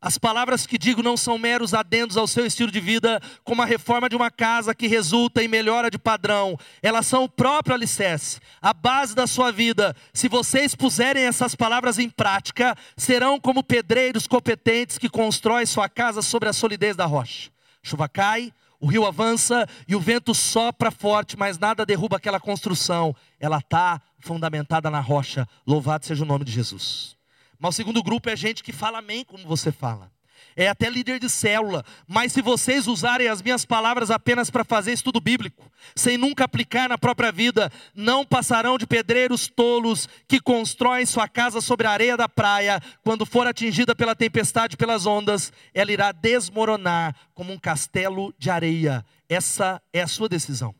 As 0.00 0.18
palavras 0.18 0.66
que 0.66 0.76
digo 0.76 1.02
não 1.02 1.16
são 1.16 1.38
meros 1.38 1.72
adendos 1.72 2.16
ao 2.16 2.26
seu 2.26 2.44
estilo 2.44 2.70
de 2.70 2.80
vida, 2.80 3.20
como 3.42 3.62
a 3.62 3.64
reforma 3.64 4.08
de 4.08 4.14
uma 4.14 4.30
casa 4.30 4.74
que 4.74 4.86
resulta 4.86 5.42
em 5.42 5.48
melhora 5.48 5.90
de 5.90 5.98
padrão. 5.98 6.56
Elas 6.82 7.06
são 7.06 7.24
o 7.24 7.28
próprio 7.28 7.74
alicerce, 7.74 8.38
a 8.60 8.74
base 8.74 9.14
da 9.14 9.26
sua 9.26 9.50
vida. 9.50 9.96
Se 10.12 10.28
vocês 10.28 10.74
puserem 10.74 11.24
essas 11.24 11.54
palavras 11.54 11.98
em 11.98 12.10
prática, 12.10 12.76
serão 12.96 13.40
como 13.40 13.64
pedreiros 13.64 14.26
competentes 14.26 14.98
que 14.98 15.08
constroem 15.08 15.64
sua 15.64 15.88
casa 15.88 16.20
sobre 16.20 16.48
a 16.48 16.52
solidez 16.52 16.94
da 16.94 17.06
rocha. 17.06 17.50
Chuva 17.82 18.08
cai, 18.08 18.52
o 18.80 18.86
rio 18.86 19.06
avança 19.06 19.68
e 19.86 19.94
o 19.94 20.00
vento 20.00 20.34
sopra 20.34 20.90
forte, 20.90 21.36
mas 21.36 21.58
nada 21.58 21.86
derruba 21.86 22.16
aquela 22.16 22.40
construção. 22.40 23.14
Ela 23.40 23.58
está 23.58 24.00
fundamentada 24.20 24.90
na 24.90 25.00
rocha. 25.00 25.46
Louvado 25.66 26.04
seja 26.04 26.24
o 26.24 26.26
nome 26.26 26.44
de 26.44 26.52
Jesus. 26.52 27.16
Mas 27.58 27.74
o 27.74 27.76
segundo 27.76 28.02
grupo 28.02 28.28
é 28.28 28.36
gente 28.36 28.62
que 28.62 28.72
fala 28.72 28.98
amém 28.98 29.24
como 29.24 29.46
você 29.46 29.72
fala. 29.72 30.10
É 30.56 30.68
até 30.68 30.88
líder 30.88 31.20
de 31.20 31.28
célula, 31.28 31.84
mas 32.08 32.32
se 32.32 32.40
vocês 32.40 32.86
usarem 32.86 33.28
as 33.28 33.42
minhas 33.42 33.66
palavras 33.66 34.10
apenas 34.10 34.50
para 34.50 34.64
fazer 34.64 34.92
estudo 34.92 35.20
bíblico, 35.20 35.70
sem 35.94 36.16
nunca 36.16 36.44
aplicar 36.44 36.88
na 36.88 36.96
própria 36.96 37.30
vida, 37.30 37.70
não 37.94 38.24
passarão 38.24 38.78
de 38.78 38.86
pedreiros 38.86 39.46
tolos 39.46 40.08
que 40.26 40.40
constroem 40.40 41.04
sua 41.04 41.28
casa 41.28 41.60
sobre 41.60 41.86
a 41.86 41.90
areia 41.90 42.16
da 42.16 42.28
praia, 42.28 42.80
quando 43.04 43.26
for 43.26 43.46
atingida 43.46 43.94
pela 43.94 44.16
tempestade 44.16 44.76
pelas 44.76 45.04
ondas, 45.04 45.52
ela 45.74 45.92
irá 45.92 46.10
desmoronar 46.10 47.14
como 47.34 47.52
um 47.52 47.58
castelo 47.58 48.34
de 48.38 48.50
areia. 48.50 49.04
Essa 49.28 49.82
é 49.92 50.00
a 50.00 50.06
sua 50.06 50.28
decisão. 50.28 50.74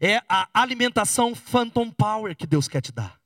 É 0.00 0.22
a 0.28 0.48
alimentação 0.54 1.34
phantom 1.34 1.90
power 1.90 2.36
que 2.36 2.46
Deus 2.46 2.68
quer 2.68 2.80
te 2.80 2.92
dar. 2.92 3.18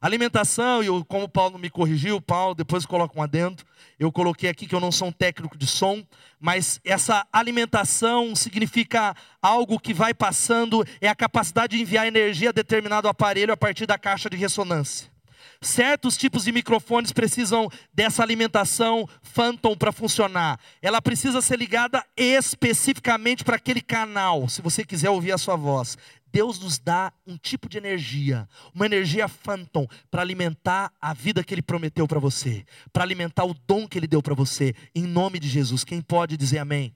Alimentação, 0.00 0.82
e 0.82 1.04
como 1.04 1.24
o 1.24 1.28
Paulo 1.28 1.58
me 1.58 1.68
corrigiu, 1.68 2.20
Paulo, 2.20 2.54
depois 2.54 2.86
coloca 2.86 3.18
um 3.18 3.22
adendo. 3.22 3.64
Eu 3.98 4.12
coloquei 4.12 4.48
aqui 4.48 4.66
que 4.66 4.74
eu 4.74 4.80
não 4.80 4.92
sou 4.92 5.08
um 5.08 5.12
técnico 5.12 5.58
de 5.58 5.66
som, 5.66 6.04
mas 6.38 6.80
essa 6.84 7.26
alimentação 7.32 8.36
significa 8.36 9.14
algo 9.42 9.78
que 9.80 9.92
vai 9.92 10.14
passando, 10.14 10.84
é 11.00 11.08
a 11.08 11.16
capacidade 11.16 11.76
de 11.76 11.82
enviar 11.82 12.06
energia 12.06 12.50
a 12.50 12.52
determinado 12.52 13.08
aparelho 13.08 13.52
a 13.52 13.56
partir 13.56 13.86
da 13.86 13.98
caixa 13.98 14.30
de 14.30 14.36
ressonância. 14.36 15.17
Certos 15.60 16.16
tipos 16.16 16.44
de 16.44 16.52
microfones 16.52 17.12
precisam 17.12 17.68
dessa 17.92 18.22
alimentação 18.22 19.08
phantom 19.22 19.76
para 19.76 19.90
funcionar. 19.90 20.58
Ela 20.80 21.02
precisa 21.02 21.42
ser 21.42 21.58
ligada 21.58 22.04
especificamente 22.16 23.42
para 23.42 23.56
aquele 23.56 23.80
canal, 23.80 24.48
se 24.48 24.62
você 24.62 24.84
quiser 24.84 25.10
ouvir 25.10 25.32
a 25.32 25.38
sua 25.38 25.56
voz. 25.56 25.98
Deus 26.30 26.60
nos 26.60 26.78
dá 26.78 27.12
um 27.26 27.36
tipo 27.36 27.68
de 27.68 27.76
energia, 27.76 28.48
uma 28.72 28.86
energia 28.86 29.26
phantom, 29.26 29.86
para 30.10 30.22
alimentar 30.22 30.92
a 31.00 31.12
vida 31.12 31.42
que 31.42 31.54
Ele 31.54 31.62
prometeu 31.62 32.06
para 32.06 32.20
você, 32.20 32.64
para 32.92 33.02
alimentar 33.02 33.44
o 33.44 33.54
dom 33.66 33.88
que 33.88 33.98
Ele 33.98 34.06
deu 34.06 34.22
para 34.22 34.34
você, 34.34 34.74
em 34.94 35.02
nome 35.02 35.40
de 35.40 35.48
Jesus. 35.48 35.82
Quem 35.82 36.00
pode 36.00 36.36
dizer 36.36 36.58
amém? 36.58 36.94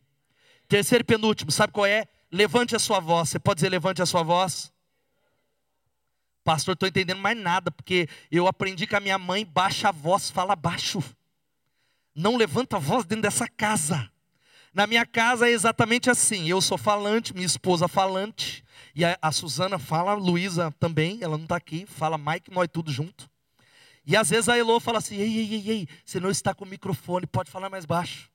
Terceiro 0.68 1.02
e 1.02 1.04
penúltimo, 1.04 1.50
sabe 1.50 1.72
qual 1.72 1.86
é? 1.86 2.06
Levante 2.30 2.76
a 2.76 2.78
sua 2.78 3.00
voz. 3.00 3.30
Você 3.30 3.38
pode 3.38 3.56
dizer 3.56 3.68
levante 3.68 4.00
a 4.00 4.06
sua 4.06 4.22
voz? 4.22 4.71
Pastor, 6.44 6.74
estou 6.74 6.88
entendendo 6.88 7.20
mais 7.20 7.36
nada, 7.38 7.70
porque 7.70 8.08
eu 8.30 8.46
aprendi 8.46 8.86
com 8.86 8.96
a 8.96 9.00
minha 9.00 9.18
mãe, 9.18 9.44
baixa 9.44 9.88
a 9.88 9.92
voz, 9.92 10.30
fala 10.30 10.56
baixo. 10.56 11.02
Não 12.14 12.36
levanta 12.36 12.76
a 12.76 12.80
voz 12.80 13.04
dentro 13.04 13.22
dessa 13.22 13.48
casa. 13.48 14.10
Na 14.74 14.86
minha 14.86 15.04
casa 15.04 15.48
é 15.48 15.52
exatamente 15.52 16.10
assim. 16.10 16.48
Eu 16.48 16.60
sou 16.60 16.78
falante, 16.78 17.34
minha 17.34 17.46
esposa 17.46 17.86
falante. 17.86 18.64
E 18.94 19.04
a, 19.04 19.16
a 19.22 19.30
Suzana 19.30 19.78
fala, 19.78 20.14
Luísa 20.14 20.74
também, 20.80 21.18
ela 21.22 21.36
não 21.36 21.44
está 21.44 21.56
aqui, 21.56 21.86
fala 21.86 22.18
Mike, 22.18 22.50
nós 22.50 22.68
tudo 22.72 22.90
junto. 22.90 23.30
E 24.04 24.16
às 24.16 24.30
vezes 24.30 24.48
a 24.48 24.58
Elô 24.58 24.80
fala 24.80 24.98
assim: 24.98 25.16
ei, 25.16 25.38
ei, 25.38 25.54
ei, 25.54 25.70
ei, 25.70 25.88
você 26.04 26.18
não 26.18 26.30
está 26.30 26.52
com 26.52 26.64
o 26.64 26.68
microfone, 26.68 27.26
pode 27.26 27.50
falar 27.50 27.70
mais 27.70 27.84
baixo. 27.84 28.31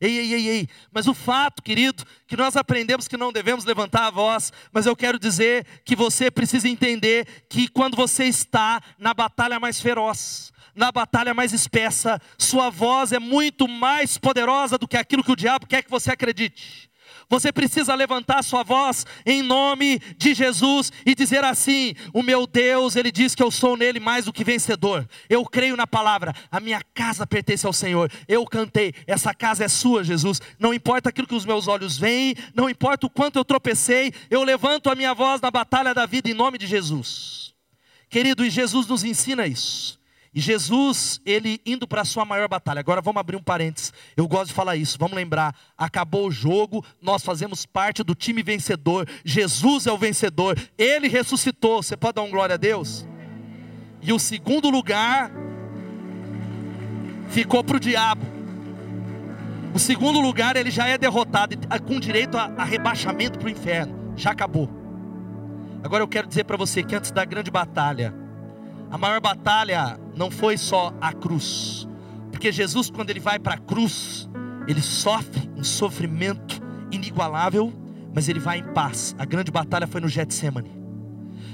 Ei, 0.00 0.18
ei, 0.18 0.34
ei, 0.34 0.48
ei. 0.48 0.68
Mas 0.92 1.06
o 1.06 1.14
fato, 1.14 1.62
querido, 1.62 2.04
que 2.26 2.36
nós 2.36 2.56
aprendemos 2.56 3.08
que 3.08 3.16
não 3.16 3.32
devemos 3.32 3.64
levantar 3.64 4.06
a 4.06 4.10
voz, 4.10 4.52
mas 4.72 4.86
eu 4.86 4.94
quero 4.94 5.18
dizer 5.18 5.66
que 5.84 5.96
você 5.96 6.30
precisa 6.30 6.68
entender 6.68 7.26
que 7.48 7.68
quando 7.68 7.96
você 7.96 8.24
está 8.24 8.82
na 8.98 9.14
batalha 9.14 9.58
mais 9.58 9.80
feroz, 9.80 10.52
na 10.74 10.92
batalha 10.92 11.32
mais 11.32 11.54
espessa, 11.54 12.20
sua 12.38 12.68
voz 12.68 13.10
é 13.10 13.18
muito 13.18 13.66
mais 13.66 14.18
poderosa 14.18 14.76
do 14.76 14.86
que 14.86 14.96
aquilo 14.96 15.24
que 15.24 15.32
o 15.32 15.36
diabo 15.36 15.66
quer 15.66 15.82
que 15.82 15.90
você 15.90 16.12
acredite. 16.12 16.85
Você 17.28 17.52
precisa 17.52 17.94
levantar 17.94 18.42
sua 18.44 18.62
voz 18.62 19.04
em 19.24 19.42
nome 19.42 19.98
de 20.16 20.32
Jesus 20.32 20.92
e 21.04 21.14
dizer 21.14 21.42
assim: 21.44 21.94
O 22.12 22.22
meu 22.22 22.46
Deus, 22.46 22.94
Ele 22.94 23.10
diz 23.10 23.34
que 23.34 23.42
eu 23.42 23.50
sou 23.50 23.76
nele 23.76 23.98
mais 23.98 24.26
do 24.26 24.32
que 24.32 24.44
vencedor. 24.44 25.08
Eu 25.28 25.44
creio 25.44 25.76
na 25.76 25.86
palavra, 25.86 26.32
a 26.50 26.60
minha 26.60 26.80
casa 26.94 27.26
pertence 27.26 27.66
ao 27.66 27.72
Senhor. 27.72 28.10
Eu 28.28 28.44
cantei, 28.44 28.94
essa 29.06 29.34
casa 29.34 29.64
é 29.64 29.68
sua, 29.68 30.04
Jesus. 30.04 30.40
Não 30.58 30.72
importa 30.72 31.08
aquilo 31.08 31.26
que 31.26 31.34
os 31.34 31.44
meus 31.44 31.66
olhos 31.66 31.98
veem, 31.98 32.36
não 32.54 32.70
importa 32.70 33.06
o 33.06 33.10
quanto 33.10 33.38
eu 33.38 33.44
tropecei, 33.44 34.12
eu 34.30 34.44
levanto 34.44 34.88
a 34.88 34.94
minha 34.94 35.12
voz 35.12 35.40
na 35.40 35.50
batalha 35.50 35.92
da 35.92 36.06
vida 36.06 36.30
em 36.30 36.34
nome 36.34 36.58
de 36.58 36.66
Jesus. 36.66 37.54
Querido, 38.08 38.44
e 38.44 38.50
Jesus 38.50 38.86
nos 38.86 39.02
ensina 39.02 39.46
isso. 39.48 39.98
E 40.36 40.40
Jesus, 40.40 41.18
ele 41.24 41.62
indo 41.64 41.88
para 41.88 42.02
a 42.02 42.04
sua 42.04 42.22
maior 42.26 42.46
batalha. 42.46 42.80
Agora 42.80 43.00
vamos 43.00 43.18
abrir 43.18 43.36
um 43.36 43.42
parênteses. 43.42 43.90
Eu 44.14 44.28
gosto 44.28 44.48
de 44.48 44.52
falar 44.52 44.76
isso. 44.76 44.98
Vamos 45.00 45.16
lembrar: 45.16 45.56
acabou 45.78 46.28
o 46.28 46.30
jogo, 46.30 46.84
nós 47.00 47.22
fazemos 47.22 47.64
parte 47.64 48.02
do 48.02 48.14
time 48.14 48.42
vencedor. 48.42 49.08
Jesus 49.24 49.86
é 49.86 49.92
o 49.92 49.96
vencedor. 49.96 50.58
Ele 50.76 51.08
ressuscitou. 51.08 51.82
Você 51.82 51.96
pode 51.96 52.16
dar 52.16 52.22
um 52.22 52.30
glória 52.30 52.52
a 52.52 52.58
Deus? 52.58 53.08
E 54.02 54.12
o 54.12 54.18
segundo 54.18 54.68
lugar 54.68 55.32
ficou 57.30 57.64
para 57.64 57.78
o 57.78 57.80
diabo. 57.80 58.26
O 59.72 59.78
segundo 59.78 60.20
lugar 60.20 60.54
ele 60.54 60.70
já 60.70 60.86
é 60.86 60.98
derrotado, 60.98 61.56
com 61.86 61.98
direito 61.98 62.36
a, 62.36 62.52
a 62.58 62.64
rebaixamento 62.64 63.38
para 63.38 63.46
o 63.46 63.50
inferno. 63.50 64.12
Já 64.14 64.32
acabou. 64.32 64.68
Agora 65.82 66.02
eu 66.02 66.08
quero 66.08 66.28
dizer 66.28 66.44
para 66.44 66.58
você 66.58 66.82
que 66.82 66.94
antes 66.94 67.10
da 67.10 67.24
grande 67.24 67.50
batalha, 67.50 68.25
a 68.96 68.98
maior 68.98 69.20
batalha 69.20 70.00
não 70.16 70.30
foi 70.30 70.56
só 70.56 70.90
a 71.02 71.12
cruz, 71.12 71.86
porque 72.30 72.50
Jesus, 72.50 72.88
quando 72.88 73.10
ele 73.10 73.20
vai 73.20 73.38
para 73.38 73.52
a 73.52 73.58
cruz, 73.58 74.26
ele 74.66 74.80
sofre 74.80 75.50
um 75.54 75.62
sofrimento 75.62 76.62
inigualável, 76.90 77.70
mas 78.14 78.26
ele 78.26 78.40
vai 78.40 78.60
em 78.60 78.72
paz. 78.72 79.14
A 79.18 79.26
grande 79.26 79.50
batalha 79.50 79.86
foi 79.86 80.00
no 80.00 80.08
Getsemane. 80.08 80.74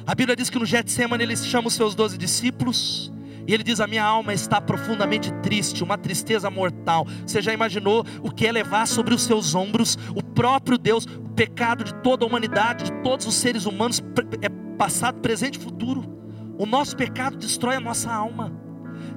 A 0.07 0.15
Bíblia 0.15 0.37
diz 0.37 0.51
que 0.51 0.59
no 0.59 0.65
Getsemane 0.65 1.25
ele 1.25 1.37
chama 1.37 1.67
os 1.67 1.75
seus 1.75 1.97
doze 1.97 2.17
discípulos. 2.17 3.13
E 3.45 3.53
ele 3.53 3.65
diz: 3.65 3.81
A 3.81 3.89
minha 3.89 4.05
alma 4.05 4.33
está 4.33 4.61
profundamente 4.61 5.33
triste, 5.43 5.83
uma 5.83 5.99
tristeza 5.99 6.49
mortal. 6.49 7.09
Você 7.27 7.43
já 7.43 7.53
imaginou 7.53 8.07
o 8.23 8.31
que 8.31 8.47
é 8.47 8.53
levar 8.53 8.87
sobre 8.87 9.15
os 9.15 9.23
seus 9.23 9.53
ombros 9.57 9.99
o 10.15 10.23
próprio 10.23 10.79
Deus, 10.79 11.07
o 11.07 11.31
pecado 11.31 11.83
de 11.83 11.93
toda 12.05 12.25
a 12.25 12.29
humanidade, 12.29 12.85
de 12.85 12.93
todos 13.03 13.27
os 13.27 13.35
seres 13.35 13.67
humanos, 13.67 14.01
é 14.41 14.49
passado, 14.79 15.19
presente 15.19 15.59
e 15.59 15.61
futuro? 15.61 16.22
O 16.59 16.67
nosso 16.67 16.97
pecado 16.97 17.37
destrói 17.37 17.77
a 17.77 17.81
nossa 17.81 18.12
alma. 18.12 18.53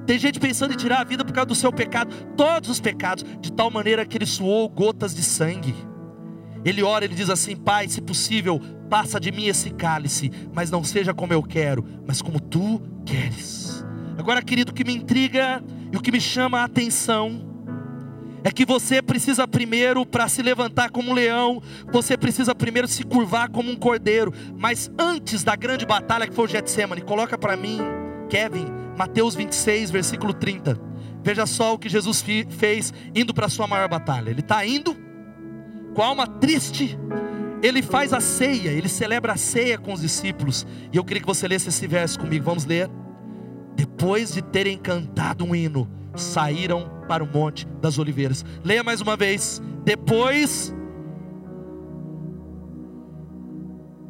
Tem 0.06 0.18
gente 0.18 0.40
pensando 0.40 0.72
em 0.72 0.76
tirar 0.76 1.00
a 1.00 1.04
vida 1.04 1.24
por 1.24 1.32
causa 1.32 1.46
do 1.46 1.54
seu 1.54 1.72
pecado, 1.72 2.14
todos 2.36 2.70
os 2.70 2.80
pecados, 2.80 3.24
de 3.40 3.52
tal 3.52 3.70
maneira 3.70 4.06
que 4.06 4.16
ele 4.16 4.26
suou 4.26 4.68
gotas 4.68 5.14
de 5.14 5.22
sangue. 5.22 5.74
Ele 6.64 6.82
ora, 6.82 7.04
ele 7.04 7.14
diz 7.14 7.30
assim: 7.30 7.54
Pai, 7.56 7.88
se 7.88 8.00
possível, 8.00 8.60
passa 8.88 9.20
de 9.20 9.30
mim 9.30 9.46
esse 9.46 9.70
cálice, 9.70 10.30
mas 10.52 10.70
não 10.70 10.82
seja 10.82 11.14
como 11.14 11.32
eu 11.32 11.42
quero, 11.42 11.84
mas 12.06 12.22
como 12.22 12.40
tu 12.40 12.80
queres. 13.04 13.84
Agora, 14.18 14.42
querido, 14.42 14.72
o 14.72 14.74
que 14.74 14.84
me 14.84 14.94
intriga 14.94 15.62
e 15.92 15.96
o 15.96 16.00
que 16.00 16.10
me 16.10 16.20
chama 16.20 16.60
a 16.60 16.64
atenção 16.64 17.55
é 18.46 18.52
que 18.52 18.64
você 18.64 19.02
precisa 19.02 19.48
primeiro, 19.48 20.06
para 20.06 20.28
se 20.28 20.40
levantar 20.40 20.90
como 20.90 21.10
um 21.10 21.14
leão, 21.14 21.60
você 21.90 22.16
precisa 22.16 22.54
primeiro 22.54 22.86
se 22.86 23.02
curvar 23.02 23.50
como 23.50 23.72
um 23.72 23.74
cordeiro. 23.74 24.32
Mas 24.56 24.88
antes 24.96 25.42
da 25.42 25.56
grande 25.56 25.84
batalha 25.84 26.28
que 26.28 26.32
foi 26.32 26.44
o 26.44 26.48
Getsemane, 26.48 27.00
coloca 27.00 27.36
para 27.36 27.56
mim, 27.56 27.80
Kevin, 28.28 28.66
Mateus 28.96 29.34
26, 29.34 29.90
versículo 29.90 30.32
30. 30.32 30.80
Veja 31.24 31.44
só 31.44 31.74
o 31.74 31.78
que 31.78 31.88
Jesus 31.88 32.24
fez 32.50 32.94
indo 33.16 33.34
para 33.34 33.46
a 33.46 33.48
sua 33.48 33.66
maior 33.66 33.88
batalha. 33.88 34.30
Ele 34.30 34.42
está 34.42 34.64
indo 34.64 34.96
com 35.92 36.00
a 36.00 36.06
alma 36.06 36.28
triste. 36.28 36.96
Ele 37.60 37.82
faz 37.82 38.12
a 38.12 38.20
ceia, 38.20 38.70
ele 38.70 38.88
celebra 38.88 39.32
a 39.32 39.36
ceia 39.36 39.76
com 39.76 39.92
os 39.92 40.02
discípulos. 40.02 40.64
E 40.92 40.96
eu 40.96 41.02
queria 41.02 41.20
que 41.20 41.26
você 41.26 41.48
lesse 41.48 41.70
esse 41.70 41.88
verso 41.88 42.20
comigo. 42.20 42.44
Vamos 42.44 42.64
ler. 42.64 42.88
Depois 43.74 44.32
de 44.32 44.40
terem 44.40 44.78
cantado 44.78 45.44
um 45.44 45.52
hino, 45.52 45.90
saíram 46.16 46.90
para 47.08 47.22
o 47.22 47.26
Monte 47.26 47.66
das 47.80 47.98
Oliveiras. 47.98 48.44
Leia 48.64 48.82
mais 48.82 49.00
uma 49.00 49.16
vez. 49.16 49.62
Depois. 49.84 50.74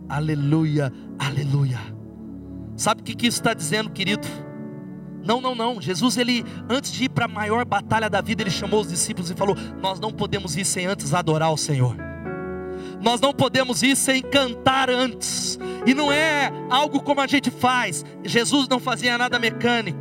Aleluia, 0.08 0.92
aleluia. 1.18 1.78
Sabe 2.76 3.00
o 3.00 3.04
que, 3.04 3.26
isso 3.26 3.38
está 3.38 3.54
dizendo, 3.54 3.90
querido? 3.90 4.26
Não, 5.24 5.40
não, 5.40 5.54
não. 5.54 5.80
Jesus, 5.80 6.16
ele, 6.16 6.44
antes 6.68 6.92
de 6.92 7.04
ir 7.04 7.08
para 7.08 7.24
a 7.24 7.28
maior 7.28 7.64
batalha 7.64 8.08
da 8.08 8.20
vida, 8.20 8.42
ele 8.42 8.50
chamou 8.50 8.80
os 8.82 8.88
discípulos 8.88 9.30
e 9.30 9.34
falou: 9.34 9.56
Nós 9.82 9.98
não 9.98 10.12
podemos 10.12 10.56
ir 10.56 10.64
sem 10.64 10.86
antes 10.86 11.12
adorar 11.12 11.52
o 11.52 11.56
Senhor. 11.56 11.96
Nós 13.02 13.20
não 13.20 13.32
podemos 13.32 13.82
ir 13.82 13.96
sem 13.96 14.22
cantar 14.22 14.88
antes. 14.88 15.58
E 15.84 15.94
não 15.94 16.12
é 16.12 16.52
algo 16.70 17.00
como 17.00 17.20
a 17.20 17.26
gente 17.26 17.50
faz. 17.50 18.04
Jesus 18.24 18.68
não 18.68 18.78
fazia 18.78 19.18
nada 19.18 19.38
mecânico. 19.38 19.98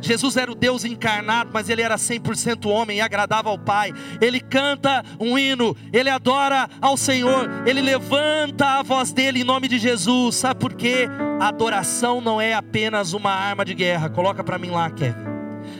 Jesus 0.00 0.36
era 0.36 0.50
o 0.50 0.54
Deus 0.54 0.84
encarnado, 0.84 1.50
mas 1.52 1.68
ele 1.68 1.82
era 1.82 1.96
100% 1.96 2.66
homem 2.66 2.98
e 2.98 3.00
agradava 3.00 3.50
ao 3.50 3.58
Pai. 3.58 3.92
Ele 4.20 4.40
canta 4.40 5.04
um 5.18 5.38
hino, 5.38 5.76
ele 5.92 6.08
adora 6.08 6.68
ao 6.80 6.96
Senhor, 6.96 7.48
ele 7.66 7.80
levanta 7.80 8.78
a 8.78 8.82
voz 8.82 9.12
dele 9.12 9.40
em 9.40 9.44
nome 9.44 9.68
de 9.68 9.78
Jesus. 9.78 10.36
Sabe 10.36 10.60
por 10.60 10.74
quê? 10.74 11.08
Adoração 11.40 12.20
não 12.20 12.40
é 12.40 12.54
apenas 12.54 13.12
uma 13.12 13.30
arma 13.30 13.64
de 13.64 13.74
guerra. 13.74 14.08
Coloca 14.08 14.42
para 14.44 14.58
mim 14.58 14.70
lá, 14.70 14.90
Kevin. 14.90 15.26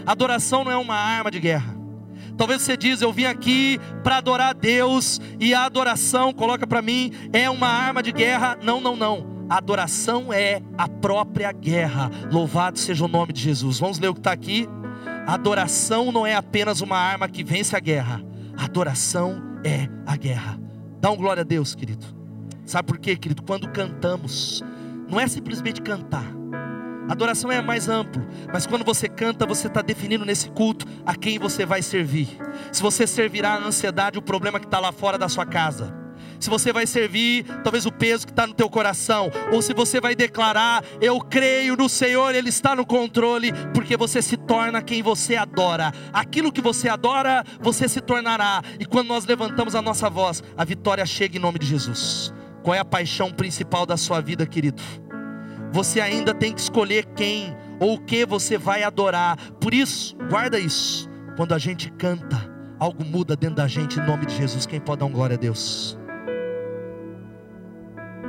Adoração 0.06 0.64
não 0.64 0.72
é 0.72 0.76
uma 0.76 0.96
arma 0.96 1.30
de 1.30 1.40
guerra. 1.40 1.76
Talvez 2.36 2.62
você 2.62 2.76
diz, 2.76 3.02
eu 3.02 3.12
vim 3.12 3.24
aqui 3.24 3.80
para 4.04 4.18
adorar 4.18 4.50
a 4.50 4.52
Deus 4.52 5.20
e 5.40 5.52
a 5.52 5.64
adoração, 5.64 6.32
coloca 6.32 6.66
para 6.68 6.80
mim, 6.80 7.12
é 7.32 7.50
uma 7.50 7.66
arma 7.66 8.00
de 8.00 8.12
guerra. 8.12 8.56
Não, 8.62 8.80
não, 8.80 8.94
não 8.94 9.37
adoração 9.48 10.32
é 10.32 10.62
a 10.76 10.88
própria 10.88 11.50
guerra. 11.52 12.10
Louvado 12.30 12.78
seja 12.78 13.04
o 13.04 13.08
nome 13.08 13.32
de 13.32 13.40
Jesus. 13.40 13.78
Vamos 13.78 13.98
ler 13.98 14.08
o 14.08 14.14
que 14.14 14.20
está 14.20 14.32
aqui. 14.32 14.68
Adoração 15.26 16.12
não 16.12 16.26
é 16.26 16.34
apenas 16.34 16.80
uma 16.80 16.96
arma 16.96 17.28
que 17.28 17.42
vence 17.42 17.76
a 17.76 17.80
guerra. 17.80 18.22
Adoração 18.56 19.42
é 19.64 19.88
a 20.06 20.16
guerra. 20.16 20.58
Dá 21.00 21.10
um 21.10 21.16
glória 21.16 21.42
a 21.42 21.44
Deus, 21.44 21.74
querido. 21.74 22.06
Sabe 22.64 22.88
por 22.88 22.98
quê, 22.98 23.16
querido? 23.16 23.42
Quando 23.42 23.68
cantamos, 23.68 24.62
não 25.08 25.18
é 25.18 25.26
simplesmente 25.26 25.80
cantar. 25.80 26.26
Adoração 27.08 27.50
é 27.50 27.62
mais 27.62 27.88
amplo, 27.88 28.26
mas 28.52 28.66
quando 28.66 28.84
você 28.84 29.08
canta, 29.08 29.46
você 29.46 29.66
está 29.66 29.80
definindo 29.80 30.26
nesse 30.26 30.50
culto 30.50 30.84
a 31.06 31.14
quem 31.14 31.38
você 31.38 31.64
vai 31.64 31.80
servir. 31.80 32.28
Se 32.70 32.82
você 32.82 33.06
servirá 33.06 33.54
a 33.54 33.66
ansiedade, 33.66 34.18
o 34.18 34.22
problema 34.22 34.60
que 34.60 34.66
está 34.66 34.78
lá 34.78 34.92
fora 34.92 35.16
da 35.16 35.26
sua 35.26 35.46
casa 35.46 36.07
se 36.40 36.48
você 36.48 36.72
vai 36.72 36.86
servir, 36.86 37.44
talvez 37.62 37.86
o 37.86 37.92
peso 37.92 38.26
que 38.26 38.32
está 38.32 38.46
no 38.46 38.54
teu 38.54 38.68
coração, 38.70 39.30
ou 39.52 39.60
se 39.60 39.74
você 39.74 40.00
vai 40.00 40.14
declarar: 40.14 40.84
Eu 41.00 41.20
creio 41.20 41.76
no 41.76 41.88
Senhor, 41.88 42.34
Ele 42.34 42.48
está 42.48 42.76
no 42.76 42.86
controle, 42.86 43.52
porque 43.74 43.96
você 43.96 44.22
se 44.22 44.36
torna 44.36 44.82
quem 44.82 45.02
você 45.02 45.36
adora. 45.36 45.92
Aquilo 46.12 46.52
que 46.52 46.60
você 46.60 46.88
adora, 46.88 47.44
você 47.60 47.88
se 47.88 48.00
tornará. 48.00 48.62
E 48.78 48.84
quando 48.84 49.08
nós 49.08 49.26
levantamos 49.26 49.74
a 49.74 49.82
nossa 49.82 50.08
voz, 50.08 50.42
a 50.56 50.64
vitória 50.64 51.04
chega 51.04 51.36
em 51.36 51.40
nome 51.40 51.58
de 51.58 51.66
Jesus. 51.66 52.32
Qual 52.62 52.74
é 52.74 52.78
a 52.78 52.84
paixão 52.84 53.32
principal 53.32 53.86
da 53.86 53.96
sua 53.96 54.20
vida, 54.20 54.46
querido? 54.46 54.82
Você 55.72 56.00
ainda 56.00 56.34
tem 56.34 56.52
que 56.52 56.60
escolher 56.60 57.04
quem 57.16 57.56
ou 57.80 57.94
o 57.94 58.00
que 58.00 58.24
você 58.24 58.56
vai 58.56 58.82
adorar. 58.82 59.36
Por 59.60 59.74
isso, 59.74 60.16
guarda 60.28 60.58
isso. 60.58 61.08
Quando 61.36 61.54
a 61.54 61.58
gente 61.58 61.90
canta, 61.92 62.36
algo 62.78 63.04
muda 63.04 63.36
dentro 63.36 63.56
da 63.56 63.68
gente 63.68 63.98
em 63.98 64.06
nome 64.06 64.26
de 64.26 64.36
Jesus. 64.36 64.66
Quem 64.66 64.80
pode 64.80 65.00
dar 65.00 65.06
um 65.06 65.12
glória 65.12 65.34
a 65.34 65.38
Deus? 65.38 65.98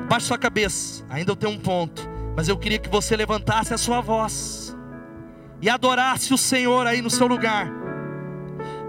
Baixe 0.09 0.25
sua 0.25 0.39
cabeça, 0.39 1.05
ainda 1.07 1.31
eu 1.31 1.35
tenho 1.35 1.53
um 1.53 1.59
ponto, 1.59 2.09
mas 2.35 2.49
eu 2.49 2.57
queria 2.57 2.79
que 2.79 2.89
você 2.89 3.15
levantasse 3.15 3.75
a 3.75 3.77
sua 3.77 4.01
voz 4.01 4.75
e 5.61 5.69
adorasse 5.69 6.33
o 6.33 6.37
Senhor 6.37 6.87
aí 6.87 6.99
no 6.99 7.11
seu 7.11 7.27
lugar. 7.27 7.71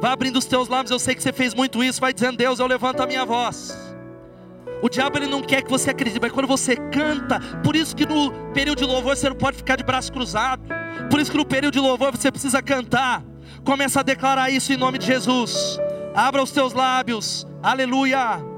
Vai 0.00 0.10
abrindo 0.10 0.38
os 0.38 0.46
teus 0.46 0.66
lábios, 0.66 0.90
eu 0.90 0.98
sei 0.98 1.14
que 1.14 1.22
você 1.22 1.30
fez 1.30 1.52
muito 1.52 1.84
isso, 1.84 2.00
vai 2.00 2.14
dizendo: 2.14 2.38
Deus, 2.38 2.58
eu 2.58 2.66
levanto 2.66 3.02
a 3.02 3.06
minha 3.06 3.26
voz. 3.26 3.76
O 4.82 4.88
diabo 4.88 5.18
ele 5.18 5.26
não 5.26 5.42
quer 5.42 5.62
que 5.62 5.70
você 5.70 5.90
acredite, 5.90 6.18
mas 6.22 6.32
quando 6.32 6.46
você 6.46 6.74
canta, 6.74 7.38
por 7.62 7.76
isso 7.76 7.94
que 7.94 8.06
no 8.06 8.32
período 8.54 8.78
de 8.78 8.86
louvor 8.86 9.14
você 9.14 9.28
não 9.28 9.36
pode 9.36 9.58
ficar 9.58 9.76
de 9.76 9.84
braço 9.84 10.10
cruzado. 10.10 10.62
Por 11.10 11.20
isso 11.20 11.30
que 11.30 11.36
no 11.36 11.44
período 11.44 11.74
de 11.74 11.80
louvor 11.80 12.16
você 12.16 12.32
precisa 12.32 12.62
cantar. 12.62 13.22
Começa 13.62 14.00
a 14.00 14.02
declarar 14.02 14.48
isso 14.48 14.72
em 14.72 14.76
nome 14.78 14.96
de 14.96 15.04
Jesus. 15.04 15.78
Abra 16.14 16.42
os 16.42 16.50
teus 16.50 16.72
lábios. 16.72 17.46
Aleluia. 17.62 18.49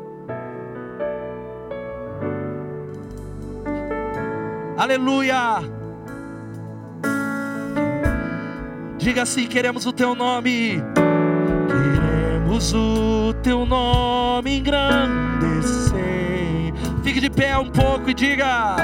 Aleluia. 4.76 5.60
Diga 8.96 9.22
assim: 9.22 9.46
queremos 9.46 9.84
o 9.84 9.92
teu 9.92 10.14
nome. 10.14 10.82
Queremos 11.68 12.72
o 12.72 13.34
teu 13.42 13.66
nome 13.66 14.58
engrandecer. 14.58 16.72
Fique 17.02 17.20
de 17.20 17.28
pé 17.28 17.58
um 17.58 17.68
pouco 17.70 18.08
e 18.10 18.14
diga: 18.14 18.76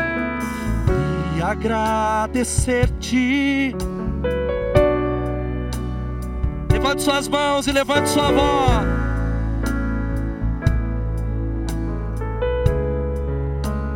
e 1.37 1.43
agradecer-te. 1.43 3.75
Levante 6.71 7.03
suas 7.03 7.27
mãos 7.29 7.67
e 7.67 7.73
levante 7.73 8.11
sua 8.11 8.31
voz. 8.31 8.87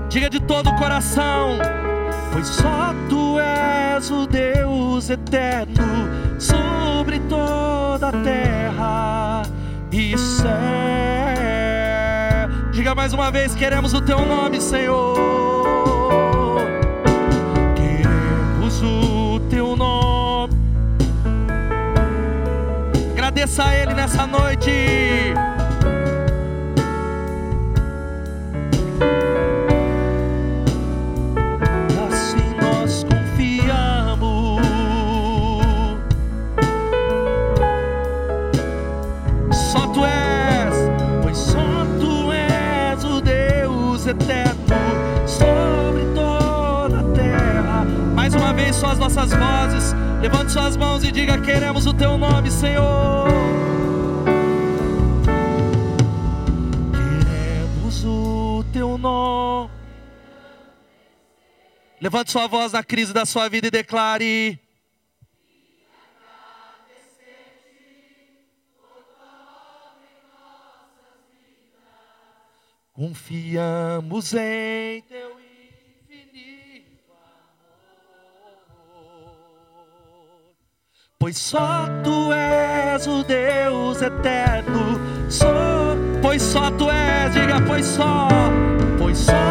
Diga 0.09 0.31
de 0.31 0.41
todo 0.41 0.71
o 0.71 0.77
coração 0.77 1.59
pois 2.33 2.47
só 2.47 2.95
tu 3.09 3.39
és 3.39 4.11
o 4.11 4.27
Deus 4.27 5.11
eterno 5.11 6.41
sobre 6.41 7.21
toda 7.21 8.09
a 8.09 8.13
terra 8.13 9.43
e 9.93 10.17
céu. 10.17 10.53
Diga 12.73 12.95
mais 12.95 13.13
uma 13.13 13.31
vez: 13.31 13.55
queremos 13.55 13.93
o 13.93 14.01
teu 14.01 14.25
nome, 14.25 14.61
Senhor. 14.61 15.15
Queremos 17.77 18.83
o 18.83 19.41
teu 19.51 19.77
nome. 19.77 20.55
Agradeça 23.13 23.65
a 23.65 23.77
Ele 23.77 23.93
nessa 23.95 24.27
noite. 24.27 24.71
Nossas 49.15 49.31
vozes. 49.33 49.93
Levante 50.21 50.53
suas 50.53 50.77
mãos 50.77 51.05
e 51.05 51.13
diga: 51.13 51.41
Queremos 51.41 51.87
o 51.87 51.95
teu 51.95 52.17
nome, 52.17 52.51
Senhor. 52.51 53.29
Queremos 56.93 58.05
o 58.05 58.65
teu 58.73 58.97
nome. 58.97 59.71
Levante 62.01 62.33
sua 62.33 62.47
voz 62.47 62.73
na 62.73 62.83
crise 62.83 63.13
da 63.13 63.25
sua 63.25 63.49
vida 63.49 63.69
e 63.69 63.71
declare. 63.71 64.59
Confiamos 72.95 74.35
em 74.35 75.03
teu 75.03 75.42
Pois 81.23 81.39
só 81.39 81.87
tu 82.03 82.33
és 82.33 83.07
o 83.07 83.23
Deus 83.23 84.03
eterno. 84.03 84.99
Só, 85.31 85.55
pois 86.21 86.43
só 86.43 86.69
tu 86.73 86.91
és, 86.91 87.33
diga, 87.33 87.61
pois 87.65 87.87
só, 87.87 88.27
pois 88.99 89.19
só 89.19 89.42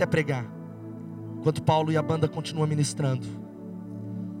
até 0.00 0.06
pregar. 0.06 0.46
Enquanto 1.38 1.62
Paulo 1.62 1.92
e 1.92 1.96
a 1.96 2.02
banda 2.02 2.26
continuam 2.26 2.66
ministrando. 2.66 3.26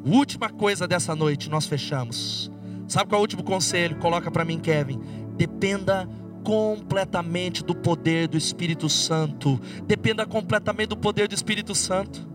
Última 0.04 0.48
coisa 0.48 0.88
dessa 0.88 1.14
noite, 1.14 1.50
nós 1.50 1.66
fechamos. 1.66 2.50
Sabe 2.88 3.10
qual 3.10 3.18
é 3.18 3.20
o 3.20 3.22
último 3.22 3.42
conselho? 3.42 3.96
Coloca 3.96 4.30
para 4.30 4.44
mim, 4.44 4.58
Kevin. 4.58 5.00
Dependa 5.36 6.08
completamente 6.42 7.62
do 7.62 7.74
poder 7.74 8.26
do 8.26 8.38
Espírito 8.38 8.88
Santo. 8.88 9.60
Dependa 9.86 10.24
completamente 10.24 10.88
do 10.88 10.96
poder 10.96 11.28
do 11.28 11.34
Espírito 11.34 11.74
Santo. 11.74 12.26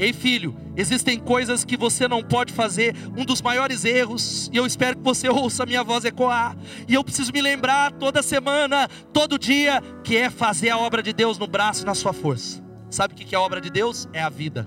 Ei, 0.00 0.14
filho, 0.14 0.56
existem 0.78 1.18
coisas 1.18 1.62
que 1.62 1.76
você 1.76 2.08
não 2.08 2.22
pode 2.22 2.54
fazer. 2.54 2.96
Um 3.14 3.22
dos 3.22 3.42
maiores 3.42 3.84
erros, 3.84 4.48
e 4.50 4.56
eu 4.56 4.64
espero 4.64 4.96
que 4.96 5.02
você 5.02 5.28
ouça 5.28 5.64
a 5.64 5.66
minha 5.66 5.84
voz 5.84 6.06
ecoar. 6.06 6.56
E 6.88 6.94
eu 6.94 7.04
preciso 7.04 7.30
me 7.30 7.42
lembrar 7.42 7.92
toda 7.92 8.22
semana, 8.22 8.88
todo 9.12 9.38
dia, 9.38 9.82
que 10.02 10.16
é 10.16 10.30
fazer 10.30 10.70
a 10.70 10.78
obra 10.78 11.02
de 11.02 11.12
Deus 11.12 11.36
no 11.36 11.46
braço 11.46 11.82
e 11.82 11.84
na 11.84 11.94
sua 11.94 12.14
força. 12.14 12.64
Sabe 12.88 13.12
o 13.12 13.16
que 13.16 13.34
é 13.34 13.38
a 13.38 13.42
obra 13.42 13.60
de 13.60 13.68
Deus? 13.68 14.08
É 14.14 14.22
a 14.22 14.30
vida. 14.30 14.66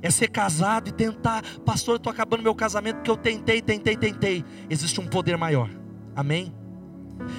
É 0.00 0.08
ser 0.08 0.28
casado 0.28 0.88
e 0.88 0.92
tentar, 0.92 1.42
pastor, 1.66 1.94
eu 1.94 1.96
estou 1.96 2.12
acabando 2.12 2.44
meu 2.44 2.54
casamento 2.54 2.98
porque 2.98 3.10
eu 3.10 3.16
tentei, 3.16 3.60
tentei, 3.60 3.96
tentei. 3.96 4.44
Existe 4.70 5.00
um 5.00 5.06
poder 5.08 5.36
maior. 5.36 5.68
Amém? 6.14 6.54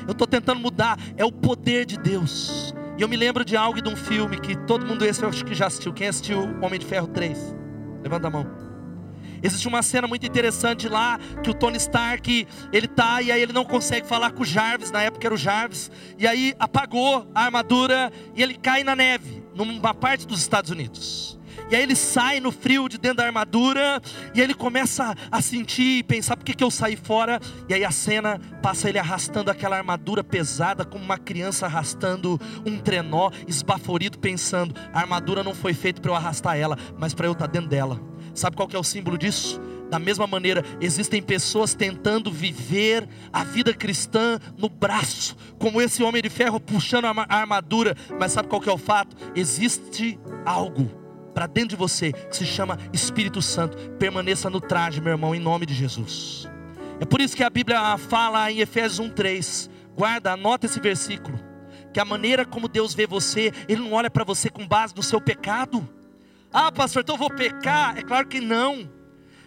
Eu 0.06 0.12
estou 0.12 0.28
tentando 0.28 0.60
mudar, 0.60 1.00
é 1.16 1.24
o 1.24 1.32
poder 1.32 1.86
de 1.86 1.98
Deus. 1.98 2.74
E 3.02 3.04
eu 3.04 3.10
me 3.10 3.18
lembro 3.18 3.44
de 3.44 3.58
algo 3.58 3.82
de 3.82 3.90
um 3.90 3.96
filme 3.96 4.40
que 4.40 4.56
todo 4.56 4.86
mundo 4.86 5.04
esse 5.04 5.24
eu 5.24 5.30
acho 5.30 5.44
que 5.44 5.56
já 5.56 5.66
assistiu. 5.66 5.92
Quem 5.92 6.08
assistiu 6.08 6.56
Homem 6.62 6.80
de 6.80 6.86
Ferro 6.86 7.08
3? 7.08 7.36
Levanta 8.04 8.28
a 8.28 8.30
mão. 8.30 8.46
Existe 9.42 9.68
uma 9.68 9.82
cena 9.82 10.08
muito 10.08 10.24
interessante 10.24 10.88
lá 10.88 11.18
que 11.42 11.50
o 11.50 11.54
Tony 11.56 11.78
Stark, 11.78 12.48
ele 12.72 12.88
tá 12.88 13.20
e 13.24 13.32
aí 13.32 13.42
ele 13.42 13.54
não 13.54 13.66
consegue 13.66 14.06
falar 14.06 14.34
com 14.34 14.44
o 14.44 14.46
Jarvis, 14.46 14.92
na 14.92 15.02
época 15.02 15.26
era 15.26 15.34
o 15.34 15.38
Jarvis, 15.38 15.90
e 16.16 16.28
aí 16.28 16.54
apagou 16.60 17.28
a 17.34 17.46
armadura 17.46 18.12
e 18.36 18.44
ele 18.44 18.54
cai 18.54 18.84
na 18.84 18.96
neve, 18.96 19.44
numa 19.56 19.96
parte 19.96 20.28
dos 20.28 20.40
Estados 20.40 20.70
Unidos. 20.70 21.40
E 21.72 21.76
aí 21.76 21.84
ele 21.84 21.96
sai 21.96 22.42
no 22.42 22.52
frio 22.52 22.90
de 22.90 22.98
dentro 22.98 23.18
da 23.18 23.26
armadura, 23.26 24.02
e 24.36 24.42
ele 24.42 24.54
começa 24.54 25.16
a 25.32 25.42
sentir 25.42 26.00
e 26.00 26.04
pensar: 26.04 26.36
por 26.36 26.44
que, 26.44 26.54
que 26.54 26.64
eu 26.64 26.70
saí 26.70 26.98
fora? 26.98 27.40
E 27.70 27.74
aí 27.74 27.86
a 27.86 27.92
cena 27.92 28.42
passa 28.62 28.90
ele 28.90 29.00
arrastando 29.00 29.50
aquela 29.50 29.78
armadura 29.78 30.22
pesada, 30.22 30.84
como 30.84 31.02
uma 31.02 31.18
criança 31.18 31.66
arrastando 31.68 32.38
um 32.66 32.78
trenó, 32.78 33.32
esbaforido, 33.48 34.20
pensando: 34.20 34.76
a 34.92 35.00
armadura 35.00 35.46
não 35.46 35.56
foi 35.56 35.74
feita 35.74 36.02
para 36.02 36.12
eu 36.12 36.16
arrastar 36.16 36.58
ela, 36.58 36.78
mas 37.00 37.14
para 37.14 37.26
eu 37.26 37.32
estar 37.32 37.48
tá 37.48 37.52
dentro 37.54 37.70
dela. 37.70 38.02
Sabe 38.36 38.58
qual 38.58 38.68
que 38.68 38.76
é 38.76 38.80
o 38.80 38.84
símbolo 38.84 39.18
disso? 39.18 39.62
Da 39.90 39.98
mesma 39.98 40.28
maneira, 40.28 40.66
existem 40.82 41.22
pessoas 41.22 41.74
tentando 41.74 42.30
viver 42.30 43.08
a 43.32 43.46
vida 43.46 43.74
cristã 43.74 44.38
no 44.58 44.68
braço, 44.68 45.38
como 45.58 45.82
esse 45.82 46.04
homem 46.04 46.22
de 46.22 46.30
ferro 46.30 46.60
puxando 46.60 47.06
a 47.06 47.26
armadura, 47.30 47.96
mas 48.20 48.34
sabe 48.34 48.50
qual 48.50 48.62
que 48.62 48.70
é 48.70 48.74
o 48.74 48.78
fato? 48.78 49.16
Existe 49.36 50.20
algo 50.46 51.01
para 51.34 51.48
dentro 51.48 51.70
de 51.70 51.76
você 51.76 52.12
que 52.12 52.36
se 52.36 52.46
chama 52.46 52.78
Espírito 52.94 53.42
Santo. 53.42 53.78
Permaneça 53.98 54.50
no 54.50 54.62
traje, 54.62 55.02
meu 55.02 55.14
irmão, 55.14 55.34
em 55.34 55.40
nome 55.40 55.66
de 55.66 55.74
Jesus. 55.74 56.50
É 57.00 57.06
por 57.06 57.20
isso 57.20 57.36
que 57.36 57.44
a 57.44 57.50
Bíblia 57.50 57.98
fala 57.98 58.52
em 58.52 58.60
Efésios 58.60 59.00
1:3. 59.00 59.70
Guarda, 59.96 60.34
anota 60.34 60.66
esse 60.66 60.80
versículo, 60.80 61.40
que 61.94 62.00
a 62.00 62.06
maneira 62.06 62.46
como 62.46 62.68
Deus 62.68 62.94
vê 62.94 63.06
você, 63.06 63.52
ele 63.68 63.82
não 63.82 63.94
olha 63.94 64.10
para 64.10 64.24
você 64.24 64.50
com 64.50 64.68
base 64.68 64.96
no 64.96 65.04
seu 65.04 65.20
pecado. 65.20 65.88
Ah, 66.54 66.72
pastor, 66.72 67.02
então 67.02 67.16
eu 67.16 67.20
vou 67.20 67.30
pecar? 67.30 67.98
É 67.98 68.02
claro 68.02 68.28
que 68.28 68.40
não. 68.40 68.90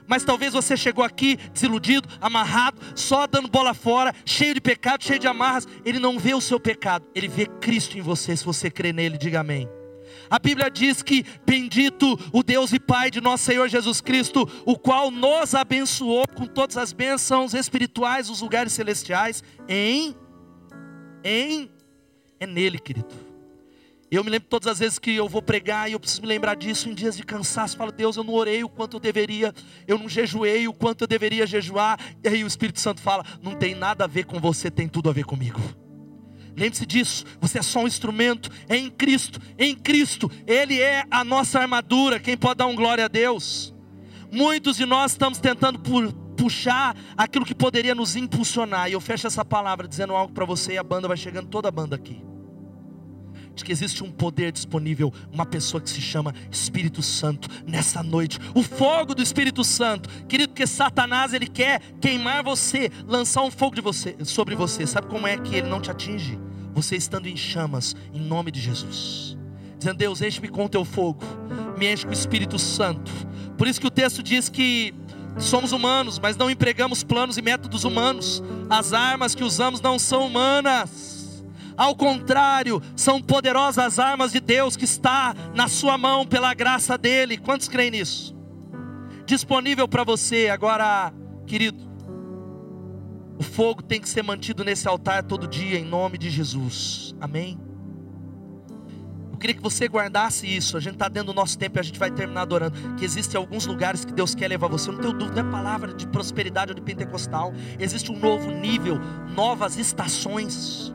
Mas 0.07 0.25
talvez 0.25 0.53
você 0.53 0.77
chegou 0.77 1.03
aqui 1.05 1.39
desiludido, 1.53 2.09
amarrado, 2.21 2.81
só 2.95 3.27
dando 3.27 3.49
bola 3.49 3.73
fora, 3.73 4.15
cheio 4.25 4.55
de 4.55 4.61
pecado, 4.61 5.03
cheio 5.03 5.19
de 5.19 5.27
amarras. 5.27 5.67
Ele 5.85 5.99
não 5.99 6.19
vê 6.19 6.35
o 6.35 6.41
seu 6.41 6.61
pecado, 6.61 7.07
ele 7.15 7.29
vê 7.29 7.47
Cristo 7.47 7.97
em 7.97 8.03
você. 8.03 8.37
Se 8.37 8.45
você 8.45 8.71
crê 8.71 8.93
nele, 8.93 9.17
diga 9.17 9.41
amém. 9.41 9.69
A 10.35 10.39
Bíblia 10.41 10.69
diz 10.69 11.01
que 11.01 11.25
bendito 11.47 12.19
o 12.33 12.43
Deus 12.43 12.73
e 12.73 12.81
Pai 12.81 13.09
de 13.09 13.21
nosso 13.21 13.45
Senhor 13.45 13.69
Jesus 13.69 14.01
Cristo, 14.01 14.51
o 14.67 14.77
qual 14.77 15.09
nos 15.09 15.55
abençoou 15.55 16.27
com 16.27 16.45
todas 16.45 16.77
as 16.77 16.93
bênçãos 16.93 17.55
espirituais 17.55 18.27
dos 18.27 18.41
lugares 18.41 18.73
celestiais 18.73 19.45
em 19.69 20.13
em 21.23 21.71
é 22.41 22.49
nele, 22.49 22.81
querido. 22.81 23.15
Eu 24.11 24.25
me 24.25 24.31
lembro 24.31 24.49
todas 24.49 24.67
as 24.67 24.81
vezes 24.81 24.99
que 24.99 25.15
eu 25.15 25.29
vou 25.29 25.41
pregar 25.41 25.89
e 25.89 25.93
eu 25.93 26.01
preciso 26.01 26.23
me 26.23 26.27
lembrar 26.27 26.57
disso 26.57 26.89
em 26.89 26.95
dias 26.95 27.17
de 27.17 27.23
cansaço. 27.23 27.77
Falo, 27.77 27.93
Deus, 27.93 28.17
eu 28.17 28.25
não 28.25 28.35
orei 28.35 28.65
o 28.65 28.69
quanto 28.69 28.97
eu 28.97 29.01
deveria, 29.01 29.55
eu 29.87 29.97
não 29.97 30.09
jejuei 30.09 30.67
o 30.67 30.73
quanto 30.73 31.03
eu 31.03 31.07
deveria 31.07 31.47
jejuar. 31.47 31.97
E 32.25 32.29
aí 32.29 32.43
o 32.43 32.49
Espírito 32.49 32.81
Santo 32.81 33.01
fala: 33.01 33.25
não 33.41 33.55
tem 33.55 33.73
nada 33.73 34.03
a 34.03 34.09
ver 34.09 34.25
com 34.25 34.41
você, 34.41 34.69
tem 34.69 34.89
tudo 34.89 35.09
a 35.09 35.13
ver 35.13 35.25
comigo. 35.25 35.61
Lembre-se 36.57 36.87
disso, 36.87 37.25
você 37.41 37.59
é 37.59 37.63
só 37.63 37.81
um 37.81 37.87
instrumento, 37.87 38.51
é 38.69 38.77
em 38.77 38.89
Cristo, 38.89 39.41
em 39.59 39.75
Cristo, 39.75 40.31
Ele 40.47 40.81
é 40.81 41.05
a 41.11 41.25
nossa 41.25 41.59
armadura. 41.59 42.21
Quem 42.21 42.37
pode 42.37 42.59
dar 42.59 42.67
um 42.67 42.77
glória 42.77 43.07
a 43.07 43.09
Deus? 43.09 43.75
Muitos 44.31 44.77
de 44.77 44.87
nós 44.87 45.13
estamos 45.13 45.39
tentando 45.39 45.81
puxar 46.37 46.97
aquilo 47.17 47.45
que 47.45 47.55
poderia 47.55 47.95
nos 47.95 48.17
impulsionar. 48.17 48.89
E 48.89 48.93
eu 48.93 49.01
fecho 49.01 49.27
essa 49.27 49.45
palavra 49.45 49.89
dizendo 49.89 50.15
algo 50.15 50.33
para 50.33 50.45
você, 50.45 50.75
e 50.75 50.79
a 50.79 50.83
banda 50.83 51.09
vai 51.09 51.17
chegando, 51.17 51.49
toda 51.49 51.69
a 51.69 51.73
banda 51.73 51.97
aqui 51.97 52.23
de 53.55 53.65
que 53.65 53.73
existe 53.73 54.03
um 54.03 54.11
poder 54.11 54.53
disponível, 54.53 55.13
uma 55.33 55.47
pessoa 55.47 55.81
que 55.81 55.89
se 55.89 56.01
chama 56.01 56.35
Espírito 56.51 57.03
Santo 57.03 57.49
nessa 57.67 58.03
noite. 58.03 58.39
O 58.55 58.63
fogo 58.63 59.15
do 59.15 59.23
Espírito 59.23 59.63
Santo, 59.63 60.09
querido, 60.27 60.53
que 60.53 60.67
Satanás 60.67 61.33
ele 61.33 61.47
quer 61.47 61.81
queimar 62.01 62.43
você, 62.43 62.91
lançar 63.07 63.43
um 63.43 63.51
fogo 63.51 63.77
de 63.77 63.81
você 63.81 64.17
sobre 64.25 64.55
você. 64.55 64.87
Sabe 64.87 65.07
como 65.07 65.27
é 65.27 65.39
que 65.39 65.55
ele 65.55 65.69
não 65.69 65.81
te 65.81 65.91
atinge? 65.91 66.39
Você 66.75 66.97
estando 66.97 67.27
em 67.27 67.37
chamas, 67.37 67.95
em 68.13 68.21
nome 68.21 68.51
de 68.51 68.61
Jesus. 68.61 69.37
Dizendo, 69.79 69.99
Deus, 69.99 70.21
enche-me 70.21 70.49
com 70.49 70.65
o 70.65 70.69
teu 70.69 70.85
fogo, 70.85 71.23
me 71.79 71.93
enche 71.93 72.05
com 72.05 72.11
o 72.11 72.15
Espírito 72.15 72.59
Santo. 72.59 73.11
Por 73.57 73.67
isso 73.67 73.81
que 73.81 73.87
o 73.87 73.91
texto 73.91 74.23
diz 74.23 74.49
que 74.49 74.93
somos 75.39 75.73
humanos, 75.73 76.19
mas 76.19 76.37
não 76.37 76.51
empregamos 76.51 77.03
planos 77.03 77.39
e 77.39 77.43
métodos 77.43 77.85
humanos. 77.85 78.43
As 78.69 78.93
armas 78.93 79.35
que 79.35 79.45
usamos 79.45 79.81
não 79.81 79.99
são 79.99 80.27
humanas 80.27 81.15
ao 81.77 81.95
contrário, 81.97 82.81
são 82.95 83.21
poderosas 83.21 83.99
armas 83.99 84.33
de 84.33 84.41
Deus 84.41 84.77
que 84.77 84.85
está 84.85 85.35
na 85.55 85.69
sua 85.69 85.99
mão 85.99 86.25
pela 86.27 86.55
graça 86.55 86.97
dele. 86.97 87.37
Quantos 87.37 87.69
creem 87.69 87.91
nisso? 87.91 88.35
Disponível 89.27 89.89
para 89.89 90.05
você 90.05 90.49
agora, 90.49 91.13
querido. 91.47 91.94
Fogo 93.45 93.83
tem 93.83 94.01
que 94.01 94.09
ser 94.09 94.23
mantido 94.23 94.65
nesse 94.65 94.89
altar 94.89 95.23
todo 95.23 95.47
dia 95.47 95.79
em 95.79 95.85
nome 95.85 96.19
de 96.19 96.31
Jesus. 96.31 97.15
Amém. 97.21 97.59
Eu 99.31 99.39
queria 99.39 99.55
que 99.55 99.63
você 99.63 99.87
guardasse 99.87 100.47
isso. 100.47 100.77
A 100.77 100.81
gente 100.81 100.95
está 100.95 101.09
dentro 101.09 101.33
do 101.33 101.35
nosso 101.35 101.59
tempo 101.59 101.79
e 101.79 101.81
a 101.81 101.83
gente 101.83 101.99
vai 101.99 102.11
terminar 102.11 102.43
adorando. 102.43 102.77
Que 102.97 103.05
existem 103.05 103.39
alguns 103.39 103.67
lugares 103.67 104.05
que 104.05 104.13
Deus 104.13 104.35
quer 104.35 104.49
levar 104.49 104.69
você. 104.69 104.89
Eu 104.89 104.95
não 104.95 105.01
tenho 105.01 105.13
dúvida, 105.13 105.43
não 105.43 105.49
é 105.49 105.53
palavra 105.53 105.93
de 105.93 106.07
prosperidade 106.07 106.73
ou 106.73 106.75
de 106.75 106.83
pentecostal. 106.83 107.53
Existe 107.79 108.11
um 108.11 108.19
novo 108.19 108.51
nível, 108.51 108.99
novas 109.35 109.77
estações 109.77 110.93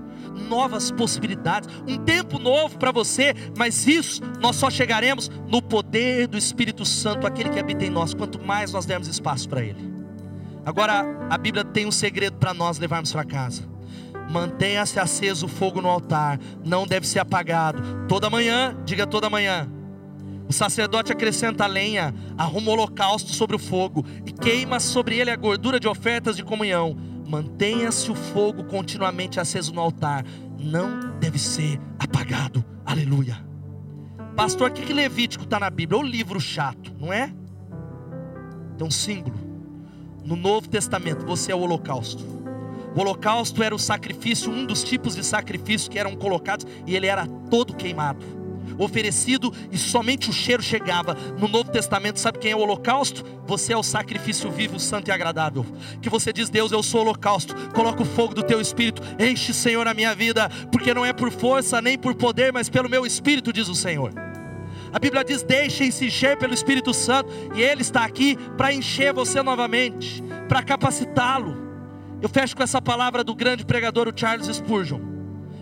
novas 0.47 0.89
possibilidades, 0.89 1.70
um 1.88 1.97
tempo 1.97 2.39
novo 2.39 2.78
para 2.78 2.91
você, 2.91 3.34
mas 3.58 3.86
isso 3.86 4.22
nós 4.39 4.56
só 4.56 4.70
chegaremos 4.70 5.30
no 5.47 5.62
poder 5.62 6.28
do 6.28 6.38
Espírito 6.38 6.86
Santo, 6.86 7.28
aquele 7.28 7.50
que 7.50 7.60
habita 7.60 7.86
em 7.86 7.89
nós, 7.89 8.14
quanto 8.14 8.43
mais 8.43 8.72
nós 8.72 8.86
dermos 8.86 9.08
espaço 9.08 9.47
para 9.47 9.62
Ele. 9.62 9.89
Agora, 10.66 11.28
a 11.30 11.38
Bíblia 11.38 11.64
tem 11.64 11.86
um 11.86 11.91
segredo 11.91 12.38
para 12.38 12.53
nós 12.53 12.78
levarmos 12.78 13.12
para 13.12 13.24
casa. 13.24 13.64
Mantenha-se 14.30 14.99
aceso 14.99 15.47
o 15.47 15.49
fogo 15.49 15.82
no 15.82 15.89
altar, 15.89 16.39
não 16.64 16.86
deve 16.86 17.07
ser 17.07 17.20
apagado. 17.20 17.82
Toda 18.07 18.30
manhã, 18.30 18.78
diga 18.86 19.07
toda 19.07 19.30
manhã. 19.30 19.68
O 20.47 20.53
sacerdote 20.53 21.12
acrescenta 21.12 21.64
a 21.64 21.68
lenha, 21.68 22.14
arruma 22.38 22.70
o 22.70 22.74
holocausto 22.74 23.32
sobre 23.34 23.55
o 23.55 23.60
fogo 23.60 24.05
e 24.26 24.32
queima 24.32 24.80
sobre 24.80 25.18
ele 25.18 25.32
a 25.32 25.36
gordura 25.36 25.80
de 25.80 25.88
ofertas 25.88 26.36
de 26.36 26.43
comunhão 26.43 27.10
Mantenha-se 27.30 28.10
o 28.10 28.16
fogo 28.16 28.64
continuamente 28.64 29.39
aceso 29.39 29.72
no 29.72 29.80
altar, 29.80 30.26
não 30.57 30.99
deve 31.20 31.38
ser 31.38 31.80
apagado. 31.99 32.66
Aleluia. 32.84 33.38
Pastor, 34.36 34.72
o 34.72 34.74
que, 34.74 34.82
que 34.82 34.91
Levítico 34.91 35.43
está 35.43 35.60
na 35.60 35.70
Bíblia? 35.70 35.99
É 35.99 36.03
um 36.03 36.05
livro 36.05 36.41
chato, 36.41 36.91
não 36.99 37.14
é? 37.14 37.32
Tem 38.80 38.88
um 38.88 38.89
símbolo. 38.89 39.38
No 40.24 40.36
Novo 40.36 40.68
Testamento, 40.68 41.26
você 41.26 41.52
é 41.52 41.56
o 41.56 41.60
holocausto. 41.60 42.24
O 42.96 43.00
holocausto 43.00 43.62
era 43.64 43.74
o 43.74 43.80
sacrifício, 43.80 44.52
um 44.52 44.66
dos 44.66 44.84
tipos 44.84 45.16
de 45.16 45.24
sacrifício 45.24 45.90
que 45.90 46.00
eram 46.00 46.16
colocados, 46.16 46.66
e 46.86 46.96
ele 46.96 47.08
era 47.08 47.28
todo 47.50 47.74
queimado 47.74 48.40
oferecido 48.80 49.54
e 49.72 49.78
somente 49.78 50.30
o 50.30 50.34
cheiro 50.34 50.64
chegava. 50.64 51.16
No 51.38 51.48
Novo 51.48 51.70
Testamento, 51.70 52.20
sabe 52.20 52.40
quem 52.40 52.52
é 52.52 52.56
o 52.56 52.60
holocausto? 52.60 53.24
Você 53.46 53.74
é 53.74 53.78
o 53.78 53.84
sacrifício 53.84 54.50
vivo, 54.50 54.80
santo 54.80 55.10
e 55.10 55.12
agradável. 55.12 55.66
Que 56.02 56.10
você 56.10 56.32
diz, 56.32 56.50
Deus, 56.50 56.72
eu 56.72 56.82
sou 56.82 57.02
o 57.02 57.04
holocausto. 57.04 57.54
Coloca 57.72 58.02
o 58.02 58.06
fogo 58.06 58.34
do 58.34 58.44
teu 58.44 58.62
espírito, 58.62 59.02
enche, 59.20 59.54
Senhor, 59.54 59.88
a 59.88 59.94
minha 59.94 60.16
vida, 60.16 60.50
porque 60.72 60.94
não 60.94 61.06
é 61.06 61.12
por 61.12 61.32
força 61.32 61.82
nem 61.82 61.98
por 61.98 62.16
poder, 62.16 62.54
mas 62.54 62.70
pelo 62.70 62.90
meu 62.90 63.06
espírito, 63.06 63.52
diz 63.52 63.68
o 63.68 63.76
Senhor. 63.76 64.29
A 64.92 65.00
Bíblia 65.00 65.24
diz: 65.24 65.44
deixem-se 65.44 66.06
encher 66.06 66.38
pelo 66.38 66.54
Espírito 66.54 66.94
Santo, 66.94 67.30
e 67.56 67.62
Ele 67.62 67.82
está 67.82 68.04
aqui 68.04 68.38
para 68.58 68.74
encher 68.74 69.14
você 69.14 69.42
novamente, 69.42 70.24
para 70.48 70.64
capacitá-lo. 70.64 71.70
Eu 72.22 72.30
fecho 72.30 72.56
com 72.56 72.64
essa 72.64 72.82
palavra 72.82 73.24
do 73.24 73.34
grande 73.34 73.66
pregador, 73.66 74.08
o 74.08 74.14
Charles 74.16 74.48
Spurgeon 74.48 75.10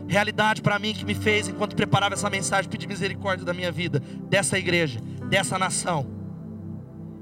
realidade 0.08 0.62
para 0.62 0.80
mim 0.80 0.94
que 0.94 1.06
me 1.06 1.14
fez, 1.14 1.48
enquanto 1.48 1.76
preparava 1.76 2.14
essa 2.14 2.30
mensagem, 2.30 2.70
pedir 2.70 2.88
misericórdia 2.88 3.46
da 3.46 3.54
minha 3.54 3.72
vida, 3.72 4.02
dessa 4.30 4.58
igreja, 4.58 5.00
dessa 5.30 5.60
nação. 5.60 6.17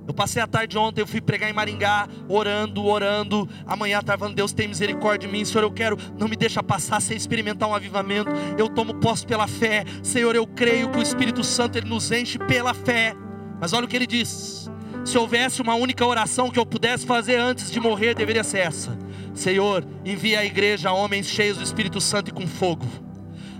Eu 0.07 0.13
passei 0.13 0.41
a 0.41 0.47
tarde 0.47 0.77
ontem, 0.77 1.01
eu 1.01 1.07
fui 1.07 1.19
pregar 1.19 1.49
em 1.49 1.53
Maringá, 1.53 2.07
orando, 2.29 2.85
orando. 2.85 3.49
Amanhã 3.65 3.99
estava 3.99 4.19
falando, 4.19 4.35
Deus 4.35 4.53
tem 4.53 4.67
misericórdia 4.67 5.27
de 5.27 5.33
mim, 5.33 5.43
Senhor, 5.43 5.63
eu 5.63 5.71
quero, 5.71 5.97
não 6.17 6.27
me 6.27 6.35
deixa 6.35 6.61
passar 6.61 7.01
sem 7.01 7.17
experimentar 7.17 7.67
um 7.67 7.73
avivamento. 7.73 8.29
Eu 8.57 8.69
tomo 8.69 8.93
posse 8.95 9.25
pela 9.25 9.47
fé, 9.47 9.83
Senhor, 10.03 10.35
eu 10.35 10.45
creio 10.45 10.89
que 10.89 10.99
o 10.99 11.01
Espírito 11.01 11.43
Santo 11.43 11.77
ele 11.77 11.89
nos 11.89 12.11
enche 12.11 12.37
pela 12.37 12.73
fé. 12.73 13.15
Mas 13.59 13.73
olha 13.73 13.85
o 13.85 13.87
que 13.87 13.95
ele 13.95 14.07
diz: 14.07 14.69
se 15.03 15.17
houvesse 15.17 15.61
uma 15.61 15.75
única 15.75 16.05
oração 16.05 16.51
que 16.51 16.59
eu 16.59 16.65
pudesse 16.65 17.05
fazer 17.05 17.37
antes 17.37 17.71
de 17.71 17.79
morrer, 17.79 18.13
deveria 18.13 18.43
ser 18.43 18.59
essa 18.59 19.05
Senhor, 19.35 19.85
envia 20.05 20.39
à 20.39 20.45
igreja 20.45 20.91
homens 20.91 21.27
cheios 21.27 21.57
do 21.57 21.63
Espírito 21.63 21.99
Santo 21.99 22.29
e 22.29 22.33
com 22.33 22.47
fogo. 22.47 22.85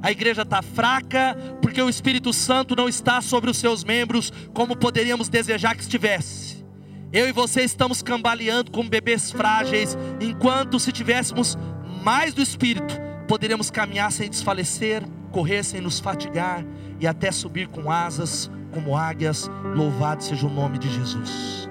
A 0.02 0.12
igreja 0.12 0.43
está 0.43 0.62
fraca 0.62 1.36
porque 1.76 1.84
o 1.84 1.90
Espírito 1.90 2.32
Santo 2.32 2.74
não 2.74 2.88
está 2.88 3.20
sobre 3.20 3.52
os 3.52 3.58
seus 3.58 3.84
membros 3.84 4.32
como 4.54 4.78
poderíamos 4.78 5.28
desejar 5.28 5.76
que 5.76 5.82
estivesse. 5.82 6.64
Eu 7.12 7.28
e 7.28 7.34
você 7.34 7.64
estamos 7.64 8.02
cambaleando 8.02 8.72
como 8.72 8.90
bebês 8.90 9.30
frágeis, 9.30 9.98
enquanto 10.22 10.80
se 10.80 10.94
tivéssemos 10.94 11.58
mais 12.02 12.34
do 12.34 12.42
Espírito, 12.42 12.96
poderíamos 13.28 13.70
caminhar 13.70 14.10
sem 14.14 14.30
desfalecer, 14.30 15.04
correr 15.34 15.64
sem 15.66 15.82
nos 15.82 16.00
fatigar 16.00 16.66
e 16.98 17.06
até 17.06 17.30
subir 17.30 17.68
com 17.68 17.92
asas 17.92 18.50
como 18.72 18.96
águias. 18.96 19.52
Louvado 19.76 20.24
seja 20.24 20.48
o 20.48 20.50
nome 20.50 20.78
de 20.78 20.90
Jesus. 20.90 21.70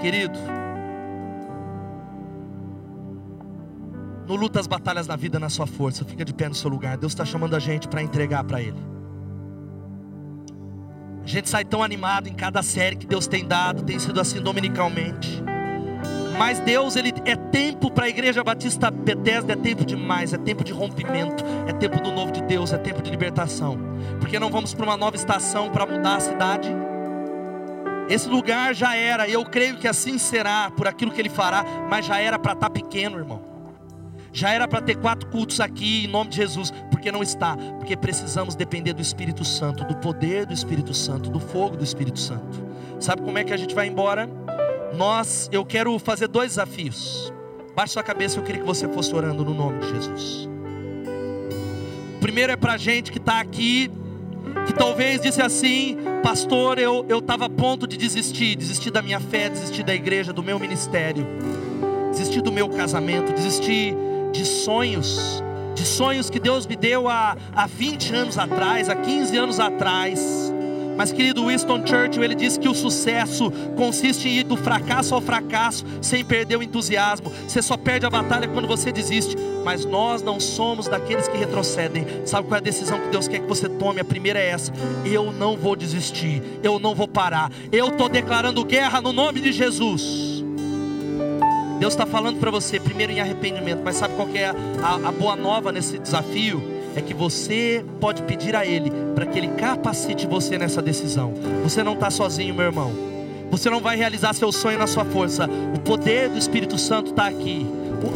Querido, 0.00 0.36
Não 4.28 4.36
luta 4.36 4.60
as 4.60 4.66
batalhas 4.66 5.06
da 5.06 5.16
vida 5.16 5.38
na 5.38 5.48
sua 5.48 5.66
força. 5.66 6.04
Fica 6.04 6.22
de 6.22 6.34
pé 6.34 6.50
no 6.50 6.54
seu 6.54 6.68
lugar. 6.68 6.98
Deus 6.98 7.12
está 7.12 7.24
chamando 7.24 7.56
a 7.56 7.58
gente 7.58 7.88
para 7.88 8.02
entregar 8.02 8.44
para 8.44 8.60
Ele. 8.60 8.76
A 11.24 11.26
gente 11.26 11.48
sai 11.48 11.64
tão 11.64 11.82
animado 11.82 12.28
em 12.28 12.34
cada 12.34 12.62
série 12.62 12.96
que 12.96 13.06
Deus 13.06 13.26
tem 13.26 13.46
dado, 13.46 13.82
tem 13.82 13.98
sido 13.98 14.20
assim 14.20 14.40
dominicalmente. 14.40 15.42
Mas 16.38 16.60
Deus, 16.60 16.94
ele 16.94 17.12
é 17.24 17.36
tempo 17.36 17.90
para 17.90 18.04
a 18.04 18.08
igreja 18.08 18.44
batista 18.44 18.90
Bethesda, 18.90 19.54
é 19.54 19.56
tempo 19.56 19.84
demais, 19.84 20.32
é 20.32 20.38
tempo 20.38 20.62
de 20.62 20.72
rompimento, 20.72 21.42
é 21.66 21.72
tempo 21.72 22.00
do 22.00 22.12
novo 22.12 22.30
de 22.30 22.42
Deus, 22.42 22.72
é 22.72 22.78
tempo 22.78 23.02
de 23.02 23.10
libertação. 23.10 23.78
Porque 24.20 24.38
não 24.38 24.50
vamos 24.50 24.74
para 24.74 24.84
uma 24.84 24.96
nova 24.96 25.16
estação 25.16 25.70
para 25.70 25.86
mudar 25.86 26.16
a 26.16 26.20
cidade? 26.20 26.68
Esse 28.08 28.28
lugar 28.28 28.74
já 28.74 28.94
era, 28.94 29.26
e 29.26 29.32
eu 29.32 29.44
creio 29.44 29.76
que 29.76 29.88
assim 29.88 30.18
será 30.18 30.70
por 30.70 30.86
aquilo 30.86 31.12
que 31.12 31.20
ele 31.20 31.30
fará, 31.30 31.64
mas 31.90 32.06
já 32.06 32.18
era 32.18 32.38
para 32.38 32.52
estar 32.52 32.68
tá 32.68 32.70
pequeno, 32.70 33.18
irmão. 33.18 33.47
Já 34.38 34.50
era 34.50 34.68
para 34.68 34.80
ter 34.80 34.94
quatro 34.94 35.28
cultos 35.30 35.58
aqui 35.58 36.04
em 36.04 36.06
nome 36.06 36.30
de 36.30 36.36
Jesus, 36.36 36.72
porque 36.92 37.10
não 37.10 37.24
está, 37.24 37.56
porque 37.56 37.96
precisamos 37.96 38.54
depender 38.54 38.92
do 38.92 39.02
Espírito 39.02 39.44
Santo, 39.44 39.82
do 39.84 39.96
poder 39.96 40.46
do 40.46 40.54
Espírito 40.54 40.94
Santo, 40.94 41.28
do 41.28 41.40
fogo 41.40 41.76
do 41.76 41.82
Espírito 41.82 42.20
Santo. 42.20 42.64
Sabe 43.00 43.22
como 43.22 43.36
é 43.36 43.42
que 43.42 43.52
a 43.52 43.56
gente 43.56 43.74
vai 43.74 43.88
embora? 43.88 44.30
Nós, 44.94 45.48
eu 45.50 45.64
quero 45.64 45.98
fazer 45.98 46.28
dois 46.28 46.50
desafios. 46.50 47.32
Baixe 47.74 47.94
sua 47.94 48.02
cabeça, 48.04 48.38
eu 48.38 48.44
queria 48.44 48.60
que 48.60 48.66
você 48.66 48.86
fosse 48.86 49.12
orando 49.12 49.44
no 49.44 49.52
nome 49.52 49.80
de 49.80 49.88
Jesus. 49.88 50.48
O 52.16 52.20
primeiro 52.20 52.52
é 52.52 52.56
para 52.56 52.76
gente 52.76 53.10
que 53.10 53.18
está 53.18 53.40
aqui, 53.40 53.90
que 54.68 54.72
talvez 54.72 55.20
disse 55.20 55.42
assim, 55.42 55.98
pastor, 56.22 56.78
eu 56.78 57.04
estava 57.18 57.46
a 57.46 57.50
ponto 57.50 57.88
de 57.88 57.96
desistir, 57.96 58.54
desistir 58.54 58.92
da 58.92 59.02
minha 59.02 59.18
fé, 59.18 59.48
desistir 59.48 59.82
da 59.82 59.96
igreja, 59.96 60.32
do 60.32 60.44
meu 60.44 60.60
ministério, 60.60 61.26
desistir 62.12 62.40
do 62.40 62.52
meu 62.52 62.68
casamento, 62.68 63.32
desistir 63.32 63.96
de 64.32 64.44
sonhos, 64.44 65.42
de 65.74 65.84
sonhos 65.84 66.28
que 66.28 66.40
Deus 66.40 66.66
me 66.66 66.76
deu 66.76 67.08
há, 67.08 67.36
há 67.54 67.66
20 67.66 68.14
anos 68.14 68.38
atrás, 68.38 68.88
há 68.88 68.96
15 68.96 69.36
anos 69.36 69.60
atrás. 69.60 70.52
Mas 70.98 71.12
querido 71.12 71.46
Winston 71.46 71.86
Churchill, 71.86 72.24
ele 72.24 72.34
disse 72.34 72.58
que 72.58 72.68
o 72.68 72.74
sucesso 72.74 73.52
consiste 73.76 74.28
em 74.28 74.38
ir 74.38 74.42
do 74.42 74.56
fracasso 74.56 75.14
ao 75.14 75.20
fracasso 75.20 75.84
sem 76.02 76.24
perder 76.24 76.56
o 76.56 76.62
entusiasmo. 76.62 77.32
Você 77.46 77.62
só 77.62 77.76
perde 77.76 78.04
a 78.04 78.10
batalha 78.10 78.48
quando 78.48 78.66
você 78.66 78.90
desiste. 78.90 79.36
Mas 79.64 79.84
nós 79.84 80.22
não 80.22 80.40
somos 80.40 80.88
daqueles 80.88 81.28
que 81.28 81.36
retrocedem. 81.36 82.04
Sabe 82.24 82.48
qual 82.48 82.56
é 82.56 82.58
a 82.58 82.62
decisão 82.62 82.98
que 82.98 83.10
Deus 83.10 83.28
quer 83.28 83.38
que 83.38 83.46
você 83.46 83.68
tome? 83.68 84.00
A 84.00 84.04
primeira 84.04 84.40
é 84.40 84.48
essa: 84.48 84.72
eu 85.04 85.30
não 85.30 85.56
vou 85.56 85.76
desistir, 85.76 86.42
eu 86.64 86.80
não 86.80 86.96
vou 86.96 87.06
parar. 87.06 87.52
Eu 87.70 87.88
estou 87.88 88.08
declarando 88.08 88.64
guerra 88.64 89.00
no 89.00 89.12
nome 89.12 89.40
de 89.40 89.52
Jesus. 89.52 90.37
Deus 91.78 91.92
está 91.92 92.04
falando 92.04 92.40
para 92.40 92.50
você, 92.50 92.80
primeiro 92.80 93.12
em 93.12 93.20
arrependimento, 93.20 93.82
mas 93.84 93.96
sabe 93.96 94.14
qual 94.14 94.28
é 94.34 94.46
a, 94.46 94.54
a, 95.08 95.12
boa 95.12 95.36
nova 95.36 95.70
nesse 95.70 95.98
desafio? 95.98 96.60
É 96.96 97.00
que 97.00 97.14
você 97.14 97.84
pode 98.00 98.22
pedir 98.22 98.56
a 98.56 98.66
Ele 98.66 98.90
para 99.14 99.24
que 99.26 99.38
Ele 99.38 99.48
capacite 99.48 100.26
você 100.26 100.58
nessa 100.58 100.82
decisão. 100.82 101.32
Você 101.62 101.84
não 101.84 101.94
está 101.94 102.10
sozinho, 102.10 102.52
meu 102.54 102.64
irmão. 102.64 102.92
Você 103.50 103.70
não 103.70 103.80
vai 103.80 103.96
realizar 103.96 104.34
seu 104.34 104.50
sonho 104.50 104.78
na 104.78 104.88
sua 104.88 105.04
força. 105.04 105.48
O 105.74 105.78
poder 105.78 106.28
do 106.28 106.38
Espírito 106.38 106.76
Santo 106.76 107.10
está 107.10 107.28
aqui. 107.28 107.64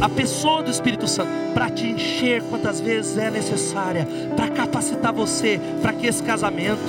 A 0.01 0.09
pessoa 0.09 0.61
do 0.61 0.69
Espírito 0.69 1.07
Santo 1.07 1.29
para 1.53 1.69
te 1.69 1.87
encher 1.87 2.41
quantas 2.43 2.81
vezes 2.81 3.17
é 3.17 3.29
necessária, 3.29 4.07
para 4.35 4.49
capacitar 4.49 5.13
você 5.13 5.59
para 5.81 5.93
que 5.93 6.07
esse 6.07 6.23
casamento, 6.23 6.81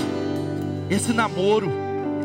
esse 0.91 1.13
namoro, 1.13 1.71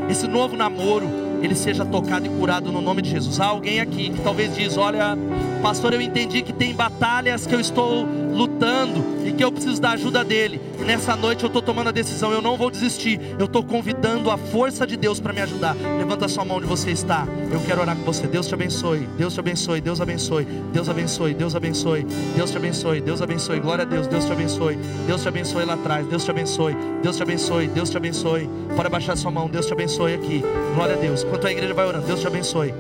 esse 0.09 0.27
novo 0.27 0.55
namoro, 0.55 1.28
ele 1.41 1.55
seja 1.55 1.85
tocado 1.85 2.25
e 2.25 2.29
curado 2.29 2.71
no 2.71 2.81
nome 2.81 3.01
de 3.01 3.09
Jesus. 3.09 3.39
Há 3.39 3.47
alguém 3.47 3.79
aqui 3.79 4.09
que 4.09 4.21
talvez 4.21 4.55
diz: 4.55 4.77
Olha, 4.77 5.17
pastor, 5.61 5.93
eu 5.93 6.01
entendi 6.01 6.41
que 6.41 6.53
tem 6.53 6.73
batalhas 6.73 7.45
que 7.45 7.53
eu 7.53 7.59
estou 7.59 8.07
lutando 8.39 9.03
e 9.25 9.33
que 9.33 9.43
eu 9.43 9.51
preciso 9.51 9.81
da 9.81 9.91
ajuda 9.91 10.23
dele. 10.23 10.61
E 10.79 10.83
nessa 10.83 11.13
noite 11.13 11.43
eu 11.43 11.47
estou 11.47 11.61
tomando 11.61 11.89
a 11.89 11.91
decisão, 11.91 12.31
eu 12.31 12.41
não 12.41 12.55
vou 12.55 12.71
desistir. 12.71 13.19
Eu 13.37 13.45
estou 13.45 13.61
convidando 13.61 14.31
a 14.31 14.37
força 14.37 14.87
de 14.87 14.95
Deus 14.95 15.19
para 15.19 15.33
me 15.33 15.41
ajudar. 15.41 15.75
Levanta 15.97 16.25
sua 16.29 16.45
mão 16.45 16.57
onde 16.57 16.65
você 16.65 16.91
está. 16.91 17.27
Eu 17.51 17.59
quero 17.59 17.81
orar 17.81 17.97
com 17.97 18.03
você. 18.03 18.27
Deus 18.27 18.47
te 18.47 18.53
abençoe. 18.53 18.99
Deus 19.17 19.33
te 19.33 19.41
abençoe. 19.41 19.81
Deus 19.81 19.99
abençoe. 19.99 20.45
Deus 20.71 20.87
abençoe. 20.87 21.33
Deus 21.33 21.55
abençoe. 21.55 22.05
Deus 22.35 22.51
te 22.51 22.57
abençoe. 22.57 23.01
Deus 23.01 23.21
abençoe. 23.21 23.59
Glória 23.59 23.81
a 23.81 23.85
Deus. 23.85 24.07
Deus 24.07 24.23
te 24.23 24.31
abençoe. 24.31 24.79
Deus 25.05 25.21
te 25.21 25.27
abençoe 25.27 25.65
lá 25.65 25.73
atrás. 25.73 26.07
Deus 26.07 26.23
te 26.23 26.31
abençoe. 26.31 26.77
Deus 27.03 27.17
te 27.17 27.23
abençoe. 27.23 27.67
Deus 27.67 27.89
te 27.89 27.97
abençoe. 27.97 28.49
Pode 28.73 28.89
baixar 28.89 29.17
sua 29.17 29.31
mão. 29.31 29.49
Deus 29.49 29.65
te 29.65 29.73
abençoe 29.73 30.13
aqui. 30.13 30.41
Glória 30.75 30.95
a 30.95 30.97
Deus. 30.97 31.23
Enquanto 31.23 31.45
a 31.45 31.51
igreja 31.51 31.73
vai 31.73 31.85
orando, 31.85 32.07
Deus 32.07 32.21
te 32.21 32.27
abençoe. 32.27 32.73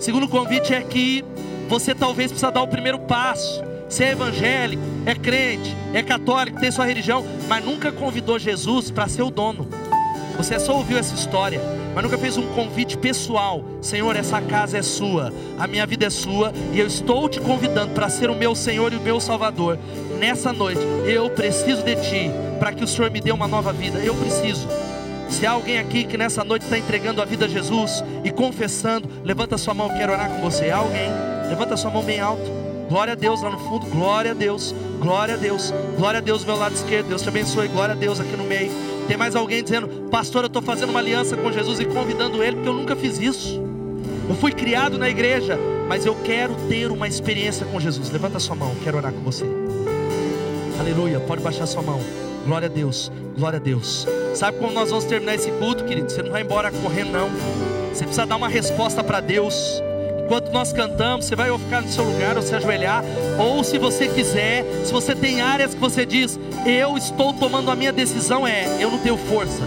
Segundo 0.00 0.26
convite 0.26 0.74
é 0.74 0.80
que 0.80 1.24
você 1.68 1.94
talvez 1.94 2.32
precisa 2.32 2.50
dar 2.50 2.62
o 2.62 2.68
primeiro 2.68 2.98
passo. 2.98 3.68
Você 3.88 4.04
é 4.04 4.10
evangélico, 4.10 4.82
é 5.06 5.14
crente, 5.14 5.74
é 5.94 6.02
católico, 6.02 6.60
tem 6.60 6.70
sua 6.70 6.84
religião, 6.84 7.24
mas 7.48 7.64
nunca 7.64 7.90
convidou 7.90 8.38
Jesus 8.38 8.90
para 8.90 9.08
ser 9.08 9.22
o 9.22 9.30
dono. 9.30 9.66
Você 10.36 10.58
só 10.60 10.76
ouviu 10.76 10.98
essa 10.98 11.14
história, 11.14 11.60
mas 11.94 12.04
nunca 12.04 12.18
fez 12.18 12.36
um 12.36 12.46
convite 12.48 12.98
pessoal. 12.98 13.64
Senhor, 13.80 14.14
essa 14.14 14.40
casa 14.42 14.76
é 14.76 14.82
sua, 14.82 15.32
a 15.58 15.66
minha 15.66 15.86
vida 15.86 16.06
é 16.06 16.10
sua, 16.10 16.52
e 16.72 16.78
eu 16.78 16.86
estou 16.86 17.28
te 17.28 17.40
convidando 17.40 17.94
para 17.94 18.10
ser 18.10 18.28
o 18.28 18.36
meu 18.36 18.54
Senhor 18.54 18.92
e 18.92 18.96
o 18.96 19.00
meu 19.00 19.18
Salvador. 19.20 19.78
Nessa 20.18 20.52
noite, 20.52 20.82
eu 21.06 21.30
preciso 21.30 21.82
de 21.82 21.96
Ti, 21.96 22.30
para 22.58 22.72
que 22.72 22.84
o 22.84 22.86
Senhor 22.86 23.10
me 23.10 23.20
dê 23.20 23.32
uma 23.32 23.48
nova 23.48 23.72
vida. 23.72 23.98
Eu 24.00 24.14
preciso. 24.14 24.68
Se 25.30 25.46
há 25.46 25.52
alguém 25.52 25.78
aqui 25.78 26.04
que 26.04 26.16
nessa 26.16 26.44
noite 26.44 26.62
está 26.62 26.78
entregando 26.78 27.22
a 27.22 27.24
vida 27.24 27.46
a 27.46 27.48
Jesus 27.48 28.04
e 28.22 28.30
confessando, 28.30 29.08
levanta 29.24 29.56
sua 29.56 29.74
mão, 29.74 29.88
quero 29.88 30.12
orar 30.12 30.28
com 30.30 30.42
você. 30.42 30.70
Há 30.70 30.76
alguém? 30.76 31.10
Levanta 31.48 31.76
sua 31.76 31.90
mão 31.90 32.02
bem 32.02 32.20
alto. 32.20 32.57
Glória 32.88 33.12
a 33.12 33.16
Deus 33.16 33.42
lá 33.42 33.50
no 33.50 33.58
fundo, 33.58 33.86
glória 33.86 34.30
a 34.30 34.34
Deus, 34.34 34.74
glória 34.98 35.34
a 35.34 35.36
Deus, 35.36 35.72
glória 35.96 36.18
a 36.18 36.20
Deus 36.22 36.42
meu 36.42 36.56
lado 36.56 36.74
esquerdo, 36.74 37.08
Deus 37.08 37.20
te 37.20 37.28
abençoe, 37.28 37.68
glória 37.68 37.94
a 37.94 37.96
Deus 37.96 38.18
aqui 38.18 38.34
no 38.34 38.44
meio. 38.44 38.70
Tem 39.06 39.16
mais 39.16 39.36
alguém 39.36 39.62
dizendo, 39.62 40.08
pastor, 40.10 40.44
eu 40.44 40.46
estou 40.46 40.62
fazendo 40.62 40.88
uma 40.90 40.98
aliança 40.98 41.36
com 41.36 41.52
Jesus 41.52 41.80
e 41.80 41.84
convidando 41.84 42.42
ele, 42.42 42.56
porque 42.56 42.68
eu 42.68 42.74
nunca 42.74 42.96
fiz 42.96 43.18
isso. 43.18 43.62
Eu 44.26 44.34
fui 44.36 44.52
criado 44.52 44.96
na 44.96 45.08
igreja, 45.08 45.58
mas 45.86 46.06
eu 46.06 46.14
quero 46.24 46.54
ter 46.68 46.90
uma 46.90 47.06
experiência 47.06 47.66
com 47.66 47.78
Jesus. 47.78 48.10
Levanta 48.10 48.38
sua 48.38 48.56
mão, 48.56 48.74
quero 48.82 48.96
orar 48.96 49.12
com 49.12 49.20
você. 49.20 49.44
Aleluia, 50.80 51.20
pode 51.20 51.42
baixar 51.42 51.66
sua 51.66 51.82
mão. 51.82 52.00
Glória 52.46 52.66
a 52.66 52.70
Deus, 52.70 53.12
glória 53.36 53.58
a 53.58 53.60
Deus. 53.60 54.06
Sabe 54.34 54.58
como 54.58 54.72
nós 54.72 54.88
vamos 54.88 55.04
terminar 55.04 55.34
esse 55.34 55.50
culto, 55.52 55.84
querido? 55.84 56.10
Você 56.10 56.22
não 56.22 56.30
vai 56.30 56.40
embora 56.40 56.70
correndo, 56.70 57.12
não. 57.12 57.28
Você 57.92 58.04
precisa 58.04 58.24
dar 58.24 58.36
uma 58.36 58.48
resposta 58.48 59.04
para 59.04 59.20
Deus. 59.20 59.82
Enquanto 60.28 60.52
nós 60.52 60.74
cantamos, 60.74 61.24
você 61.24 61.34
vai 61.34 61.50
ou 61.50 61.58
ficar 61.58 61.80
no 61.80 61.88
seu 61.88 62.04
lugar 62.04 62.36
ou 62.36 62.42
se 62.42 62.54
ajoelhar, 62.54 63.02
ou 63.38 63.64
se 63.64 63.78
você 63.78 64.08
quiser, 64.08 64.62
se 64.84 64.92
você 64.92 65.14
tem 65.14 65.40
áreas 65.40 65.72
que 65.72 65.80
você 65.80 66.04
diz, 66.04 66.38
eu 66.66 66.98
estou 66.98 67.32
tomando 67.32 67.70
a 67.70 67.74
minha 67.74 67.90
decisão, 67.94 68.46
é, 68.46 68.76
eu 68.78 68.90
não 68.90 68.98
tenho 68.98 69.16
força 69.16 69.62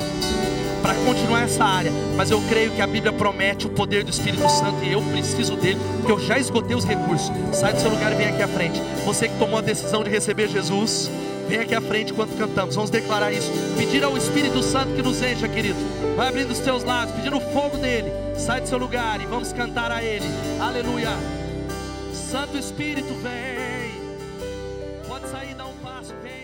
para 0.83 0.93
continuar 1.03 1.45
essa 1.45 1.65
área, 1.65 1.91
mas 2.15 2.29
eu 2.29 2.39
creio 2.47 2.69
que 2.69 2.79
a 2.79 2.85
Bíblia 2.85 3.11
promete 3.11 3.65
o 3.65 3.71
poder 3.71 4.03
do 4.03 4.11
Espírito 4.11 4.47
Santo 4.49 4.83
e 4.83 4.91
eu 4.91 5.01
preciso 5.01 5.55
dele, 5.55 5.79
porque 5.97 6.11
eu 6.11 6.19
já 6.19 6.37
esgotei 6.37 6.75
os 6.75 6.85
recursos. 6.85 7.31
Sai 7.51 7.73
do 7.73 7.81
seu 7.81 7.89
lugar 7.89 8.11
e 8.11 8.15
vem 8.15 8.27
aqui 8.27 8.43
à 8.43 8.47
frente. 8.47 8.79
Você 9.03 9.29
que 9.29 9.39
tomou 9.39 9.57
a 9.57 9.61
decisão 9.63 10.03
de 10.03 10.11
receber 10.11 10.47
Jesus, 10.47 11.09
vem 11.49 11.57
aqui 11.57 11.73
à 11.73 11.81
frente 11.81 12.11
enquanto 12.11 12.37
cantamos. 12.37 12.75
Vamos 12.75 12.91
declarar 12.91 13.31
isso. 13.31 13.51
Pedir 13.75 14.03
ao 14.03 14.15
Espírito 14.15 14.61
Santo 14.61 14.93
que 14.93 15.01
nos 15.01 15.23
encha, 15.23 15.47
querido. 15.47 15.79
Vai 16.15 16.27
abrindo 16.27 16.51
os 16.51 16.59
teus 16.59 16.83
lábios, 16.83 17.15
pedindo 17.15 17.37
o 17.37 17.41
fogo 17.41 17.77
dele. 17.77 18.11
Sai 18.37 18.61
do 18.61 18.67
seu 18.67 18.77
lugar 18.77 19.21
e 19.21 19.25
vamos 19.25 19.53
cantar 19.53 19.91
a 19.91 20.03
ele. 20.03 20.25
Aleluia. 20.59 21.09
Santo 22.13 22.57
Espírito, 22.57 23.13
vem. 23.15 24.01
Pode 25.07 25.27
sair, 25.29 25.53
dá 25.53 25.65
um 25.65 25.75
passo, 25.77 26.13
vem. 26.23 26.40